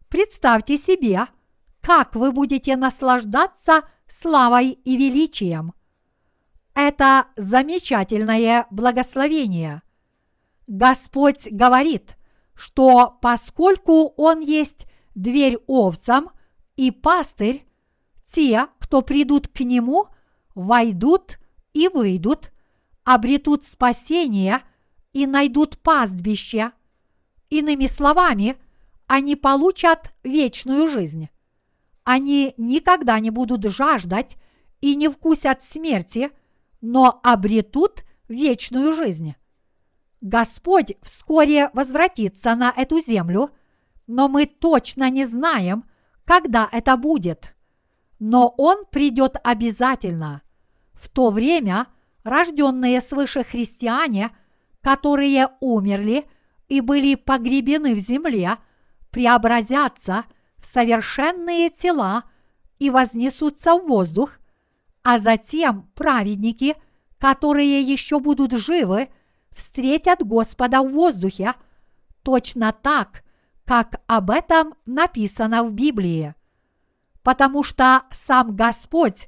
Представьте 0.10 0.78
себе, 0.78 1.28
как 1.80 2.16
вы 2.16 2.34
будете 2.34 2.76
наслаждаться 2.76 3.84
славой 4.10 4.72
и 4.72 4.98
величием. 4.98 5.74
Это 6.74 7.28
замечательное 7.36 8.68
благословение. 8.72 9.82
Господь 10.68 11.50
говорит, 11.52 12.18
что 12.54 13.18
поскольку 13.22 14.14
Он 14.18 14.40
есть 14.40 14.88
дверь 15.16 15.58
овцам 15.68 16.30
и 16.76 16.92
пастырь, 16.92 17.66
те, 18.26 18.68
кто 18.80 19.02
придут 19.02 19.48
к 19.48 19.60
Нему, 19.62 20.08
войдут 20.56 21.40
и 21.74 21.88
выйдут, 21.90 22.52
обретут 23.04 23.64
спасение 23.66 24.62
и 25.12 25.28
найдут 25.28 25.80
пастбище. 25.80 26.72
Иными 27.50 27.88
словами, 27.88 28.58
они 29.08 29.36
получат 29.36 30.14
вечную 30.24 30.88
жизнь. 30.88 31.30
Они 32.04 32.54
никогда 32.58 33.20
не 33.20 33.30
будут 33.30 33.64
жаждать 33.66 34.38
и 34.80 34.96
не 34.96 35.10
вкусят 35.10 35.62
смерти, 35.62 36.32
но 36.82 37.20
обретут 37.24 38.04
вечную 38.28 38.94
жизнь. 38.94 39.36
Господь 40.20 40.94
вскоре 41.02 41.70
возвратится 41.74 42.56
на 42.56 42.72
эту 42.76 43.00
землю, 43.00 43.52
но 44.08 44.28
мы 44.28 44.46
точно 44.46 45.10
не 45.10 45.26
знаем, 45.26 45.86
когда 46.26 46.68
это 46.72 46.98
будет. 46.98 47.56
Но 48.20 48.54
Он 48.58 48.86
придет 48.86 49.38
обязательно. 49.44 50.42
В 50.94 51.10
то 51.10 51.32
время 51.32 51.88
рожденные 52.24 53.02
свыше 53.02 53.44
христиане, 53.44 54.32
которые 54.82 55.50
умерли 55.60 56.26
и 56.68 56.82
были 56.82 57.16
погребены 57.16 57.96
в 57.96 58.00
земле, 58.00 58.58
преобразятся 59.10 60.26
в 60.58 60.66
совершенные 60.68 61.70
тела 61.70 62.26
и 62.78 62.90
вознесутся 62.90 63.76
в 63.76 63.88
воздух, 63.88 64.38
а 65.04 65.20
затем 65.20 65.90
праведники, 65.96 66.76
которые 67.18 67.82
еще 67.82 68.20
будут 68.20 68.54
живы, 68.54 69.10
встретят 69.52 70.26
Господа 70.26 70.82
в 70.82 70.92
воздухе, 70.92 71.54
точно 72.24 72.72
так, 72.72 73.24
как 73.66 74.02
об 74.08 74.30
этом 74.30 74.76
написано 74.86 75.64
в 75.64 75.74
Библии. 75.74 76.36
Потому 77.24 77.64
что 77.64 78.04
сам 78.12 78.56
Господь 78.56 79.28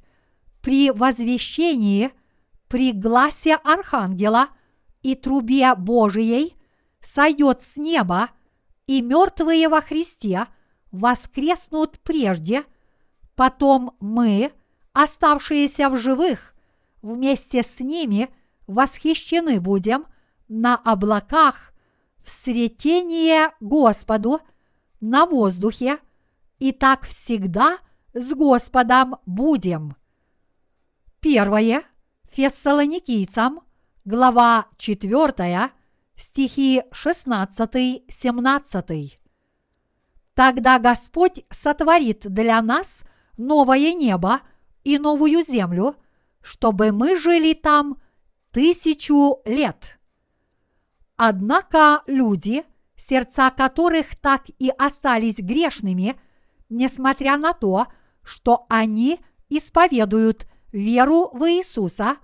при 0.62 0.92
возвещении, 0.92 2.12
при 2.68 2.92
гласе 2.92 3.56
Архангела 3.56 4.50
и 5.02 5.16
трубе 5.16 5.76
Божией 5.76 6.56
сойдет 7.02 7.62
с 7.62 7.78
неба, 7.78 8.30
и 8.86 9.02
мертвые 9.02 9.70
во 9.70 9.82
Христе 9.82 10.48
воскреснут 10.92 12.00
прежде, 12.00 12.64
потом 13.36 13.96
мы– 14.00 14.52
оставшиеся 14.94 15.90
в 15.90 15.98
живых, 15.98 16.56
вместе 17.02 17.64
с 17.64 17.80
ними 17.80 18.30
восхищены 18.68 19.60
будем 19.60 20.06
на 20.48 20.78
облаках 20.78 21.74
в 22.24 22.30
сретение 22.30 23.52
Господу 23.60 24.40
на 25.02 25.26
воздухе, 25.26 25.98
и 26.60 26.72
так 26.72 27.06
всегда 27.06 27.80
с 28.14 28.34
Господом 28.34 29.18
будем. 29.26 29.98
Первое. 31.20 31.84
Фессалоникийцам, 32.32 33.60
глава 34.06 34.68
4, 34.78 35.72
стихи 36.16 36.84
16-17. 36.92 39.18
Тогда 40.34 40.80
Господь 40.80 41.46
сотворит 41.52 42.22
для 42.22 42.62
нас 42.62 43.04
новое 43.38 43.94
небо– 43.94 44.40
и 44.84 44.98
новую 44.98 45.44
землю, 45.44 45.96
чтобы 46.42 46.92
мы 46.92 47.18
жили 47.18 47.54
там 47.54 47.98
тысячу 48.52 49.42
лет. 49.46 50.00
Однако 51.16 52.04
люди, 52.08 52.64
сердца 52.96 53.50
которых 53.52 54.16
так 54.16 54.44
и 54.60 54.70
остались 54.78 55.40
грешными, 55.40 56.20
несмотря 56.70 57.38
на 57.38 57.54
то, 57.54 57.88
что 58.24 58.66
они 58.70 59.20
исповедуют 59.50 60.48
веру 60.72 61.30
в 61.34 61.50
Иисуса, 61.50 62.18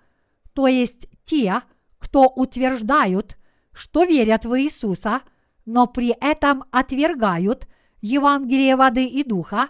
то 0.53 0.67
есть 0.67 1.07
те, 1.23 1.61
кто 1.97 2.23
утверждают, 2.27 3.37
что 3.71 4.03
верят 4.03 4.45
в 4.45 4.59
Иисуса, 4.59 5.21
но 5.65 5.87
при 5.87 6.09
этом 6.09 6.65
отвергают 6.71 7.67
Евангелие 8.01 8.75
воды 8.75 9.05
и 9.05 9.23
духа 9.23 9.69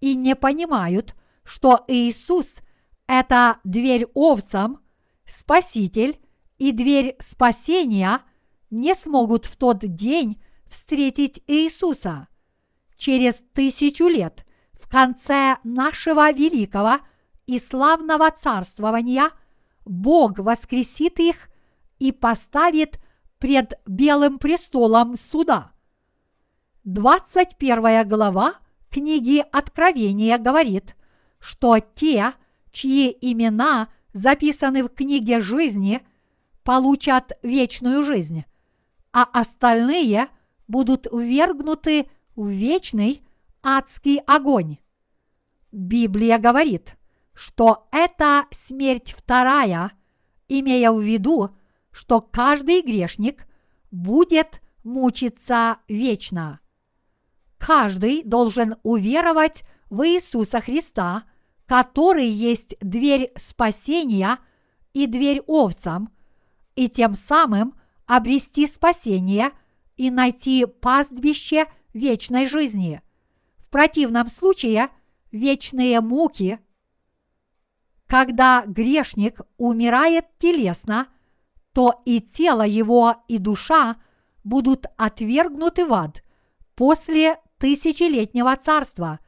и 0.00 0.14
не 0.14 0.34
понимают– 0.34 1.14
что 1.46 1.84
Иисус– 1.86 2.58
это 3.06 3.60
дверь 3.64 4.06
овцам, 4.14 4.80
Спаситель 5.24 6.20
и 6.58 6.70
дверь 6.70 7.16
спасения 7.18 8.20
не 8.70 8.94
смогут 8.94 9.46
в 9.46 9.56
тот 9.56 9.78
день 9.78 10.40
встретить 10.68 11.42
Иисуса. 11.48 12.28
Через 12.96 13.42
тысячу 13.52 14.06
лет, 14.06 14.46
в 14.72 14.88
конце 14.88 15.56
нашего 15.64 16.30
великого 16.32 16.98
и 17.46 17.58
славного 17.58 18.30
царствования, 18.30 19.30
Бог 19.84 20.38
воскресит 20.38 21.18
их 21.18 21.48
и 21.98 22.12
поставит 22.12 23.00
пред 23.38 23.74
белым 23.86 24.38
престолом 24.38 25.16
суда. 25.16 25.72
21 26.84 28.08
глава 28.08 28.54
книги 28.90 29.44
Откровения 29.50 30.38
говорит– 30.38 30.94
что 31.38 31.78
те, 31.78 32.32
чьи 32.72 33.16
имена 33.20 33.88
записаны 34.12 34.82
в 34.82 34.88
книге 34.88 35.40
жизни, 35.40 36.02
получат 36.62 37.38
вечную 37.42 38.02
жизнь, 38.02 38.44
а 39.12 39.24
остальные 39.24 40.28
будут 40.68 41.06
ввергнуты 41.12 42.08
в 42.34 42.48
вечный 42.48 43.22
адский 43.62 44.18
огонь. 44.26 44.78
Библия 45.72 46.38
говорит, 46.38 46.96
что 47.34 47.88
это 47.92 48.46
смерть 48.50 49.14
вторая, 49.16 49.92
имея 50.48 50.90
в 50.90 51.00
виду, 51.00 51.50
что 51.92 52.20
каждый 52.20 52.82
грешник 52.82 53.46
будет 53.90 54.60
мучиться 54.84 55.78
вечно. 55.88 56.60
Каждый 57.58 58.22
должен 58.22 58.76
уверовать 58.82 59.64
в 59.90 60.06
Иисуса 60.06 60.60
Христа– 60.60 61.24
который 61.66 62.26
есть 62.26 62.76
дверь 62.80 63.32
спасения 63.36 64.38
и 64.94 65.06
дверь 65.06 65.40
овцам, 65.46 66.10
и 66.74 66.88
тем 66.88 67.14
самым 67.14 67.74
обрести 68.06 68.66
спасение 68.66 69.50
и 69.96 70.10
найти 70.10 70.64
пастбище 70.64 71.66
вечной 71.92 72.46
жизни. 72.46 73.02
В 73.58 73.68
противном 73.68 74.28
случае 74.28 74.90
вечные 75.32 76.00
муки, 76.00 76.60
когда 78.06 78.62
грешник 78.66 79.40
умирает 79.56 80.26
телесно, 80.38 81.08
то 81.72 81.94
и 82.04 82.20
тело 82.20 82.62
его, 82.62 83.16
и 83.26 83.38
душа 83.38 83.96
будут 84.44 84.86
отвергнуты 84.96 85.86
в 85.86 85.92
ад 85.92 86.22
после 86.76 87.38
тысячелетнего 87.58 88.54
царства, 88.56 89.18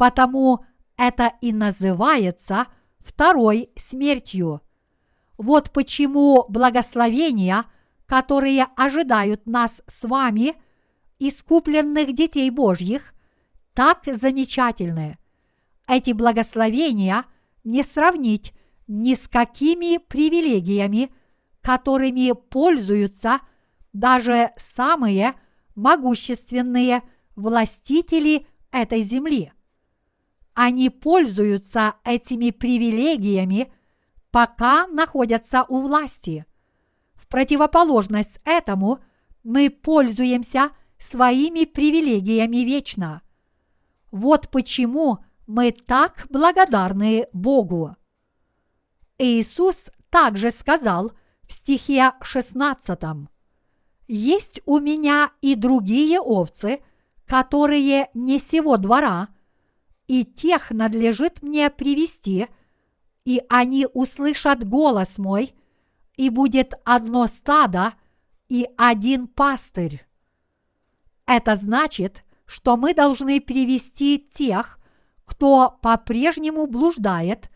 потому 0.00 0.64
это 0.96 1.34
и 1.42 1.52
называется 1.52 2.68
второй 3.00 3.68
смертью. 3.76 4.62
Вот 5.36 5.72
почему 5.72 6.46
благословения, 6.48 7.66
которые 8.06 8.68
ожидают 8.78 9.44
нас 9.44 9.82
с 9.86 10.08
вами, 10.08 10.54
искупленных 11.18 12.14
детей 12.14 12.48
Божьих, 12.48 13.12
так 13.74 14.04
замечательны. 14.06 15.18
Эти 15.86 16.12
благословения 16.12 17.26
не 17.62 17.82
сравнить 17.82 18.54
ни 18.88 19.12
с 19.12 19.28
какими 19.28 19.98
привилегиями, 19.98 21.12
которыми 21.60 22.32
пользуются 22.32 23.40
даже 23.92 24.52
самые 24.56 25.34
могущественные 25.74 27.02
властители 27.36 28.46
этой 28.72 29.02
земли 29.02 29.52
они 30.62 30.90
пользуются 30.90 31.94
этими 32.04 32.50
привилегиями, 32.50 33.72
пока 34.30 34.86
находятся 34.88 35.64
у 35.66 35.80
власти. 35.80 36.44
В 37.14 37.26
противоположность 37.28 38.40
этому 38.44 38.98
мы 39.42 39.70
пользуемся 39.70 40.72
своими 40.98 41.64
привилегиями 41.64 42.58
вечно. 42.58 43.22
Вот 44.10 44.50
почему 44.50 45.20
мы 45.46 45.72
так 45.72 46.26
благодарны 46.28 47.26
Богу. 47.32 47.96
Иисус 49.16 49.90
также 50.10 50.50
сказал 50.50 51.12
в 51.44 51.54
стихе 51.54 52.12
16 52.20 53.00
«Есть 54.08 54.60
у 54.66 54.78
меня 54.78 55.32
и 55.40 55.54
другие 55.54 56.20
овцы, 56.20 56.82
которые 57.24 58.10
не 58.12 58.38
сего 58.38 58.76
двора– 58.76 59.28
и 60.10 60.24
тех 60.24 60.72
надлежит 60.72 61.40
мне 61.40 61.70
привести, 61.70 62.48
и 63.24 63.40
они 63.48 63.86
услышат 63.94 64.68
голос 64.68 65.18
мой, 65.18 65.54
и 66.16 66.30
будет 66.30 66.74
одно 66.84 67.28
стадо 67.28 67.94
и 68.48 68.66
один 68.76 69.28
пастырь. 69.28 70.04
Это 71.26 71.54
значит, 71.54 72.24
что 72.44 72.76
мы 72.76 72.92
должны 72.92 73.40
привести 73.40 74.18
тех, 74.18 74.80
кто 75.24 75.78
по-прежнему 75.80 76.66
блуждает 76.66 77.48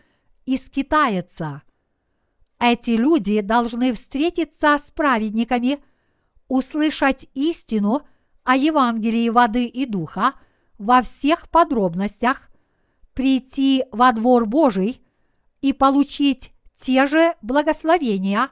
и 0.47 0.57
скитается. 0.57 1.63
Эти 2.61 2.91
люди 2.91 3.41
должны 3.41 3.93
встретиться 3.95 4.79
с 4.79 4.93
праведниками, 4.93 5.83
услышать 6.47 7.29
истину 7.35 8.03
о 8.45 8.57
Евангелии 8.57 9.29
воды 9.29 9.67
и 9.67 9.87
духа 9.87 10.35
во 10.79 11.03
всех 11.03 11.49
подробностях, 11.49 12.51
прийти 13.15 13.85
во 13.93 14.13
двор 14.13 14.47
Божий 14.47 15.01
и 15.61 15.73
получить 15.73 16.53
те 16.77 17.07
же 17.07 17.35
благословения, 17.43 18.49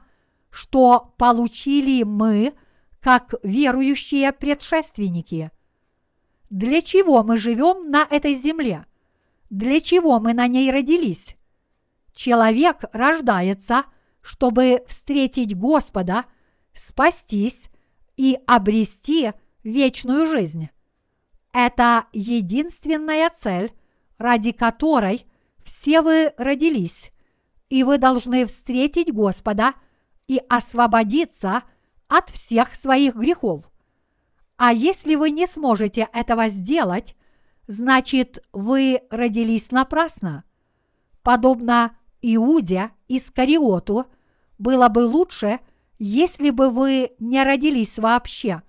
что 0.49 1.13
получили 1.17 2.03
мы, 2.03 2.53
как 2.99 3.33
верующие 3.43 4.31
предшественники. 4.31 5.51
Для 6.49 6.81
чего 6.81 7.23
мы 7.23 7.37
живем 7.37 7.89
на 7.89 8.07
этой 8.09 8.35
земле? 8.35 8.85
Для 9.49 9.81
чего 9.81 10.19
мы 10.19 10.33
на 10.33 10.47
ней 10.47 10.71
родились? 10.71 11.35
Человек 12.13 12.85
рождается, 12.93 13.85
чтобы 14.21 14.83
встретить 14.87 15.57
Господа, 15.57 16.25
спастись 16.73 17.69
и 18.15 18.37
обрести 18.47 19.33
вечную 19.63 20.25
жизнь. 20.25 20.69
Это 21.53 22.07
единственная 22.11 23.29
цель, 23.29 23.71
ради 24.17 24.51
которой 24.51 25.27
все 25.63 26.01
вы 26.01 26.33
родились, 26.37 27.11
и 27.69 27.83
вы 27.83 27.97
должны 27.99 28.45
встретить 28.45 29.13
Господа 29.13 29.75
и 30.27 30.41
освободиться 30.49 31.63
от 32.07 32.29
всех 32.31 32.75
своих 32.75 33.15
грехов. 33.15 33.71
А 34.57 34.73
если 34.73 35.15
вы 35.15 35.29
не 35.29 35.45
сможете 35.47 36.09
этого 36.11 36.47
сделать, 36.49 37.15
значит 37.67 38.43
вы 38.51 39.01
родились 39.09 39.71
напрасно. 39.71 40.43
Подобно 41.21 41.95
Иуде 42.21 42.91
Искариоту, 43.07 44.07
было 44.57 44.89
бы 44.89 45.05
лучше, 45.05 45.59
если 45.99 46.49
бы 46.49 46.69
вы 46.69 47.11
не 47.19 47.43
родились 47.43 47.99
вообще. 47.99 48.63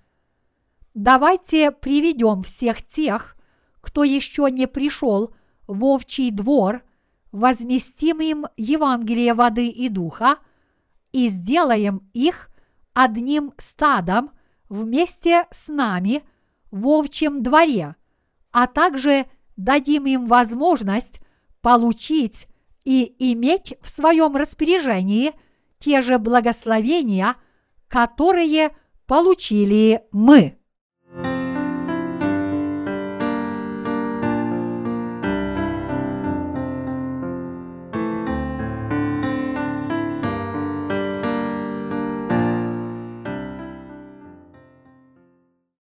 Давайте 0.95 1.71
приведем 1.71 2.41
всех 2.43 2.81
тех, 2.81 3.35
кто 3.81 4.05
еще 4.05 4.49
не 4.49 4.65
пришел 4.65 5.35
в 5.67 5.83
овчий 5.83 6.31
двор, 6.31 6.83
возместим 7.33 8.21
им 8.21 8.45
Евангелие 8.55 9.33
воды 9.33 9.67
и 9.67 9.89
духа 9.89 10.37
и 11.11 11.27
сделаем 11.27 12.09
их 12.13 12.49
одним 12.93 13.53
стадом 13.57 14.31
вместе 14.69 15.47
с 15.51 15.67
нами 15.67 16.23
в 16.71 16.87
овчем 16.87 17.43
дворе, 17.43 17.97
а 18.51 18.65
также 18.65 19.25
дадим 19.57 20.05
им 20.05 20.27
возможность 20.27 21.19
получить 21.59 22.47
и 22.85 23.13
иметь 23.33 23.77
в 23.81 23.89
своем 23.89 24.37
распоряжении 24.37 25.33
те 25.77 26.01
же 26.01 26.19
благословения, 26.19 27.35
которые 27.89 28.73
получили 29.05 30.05
мы. 30.13 30.57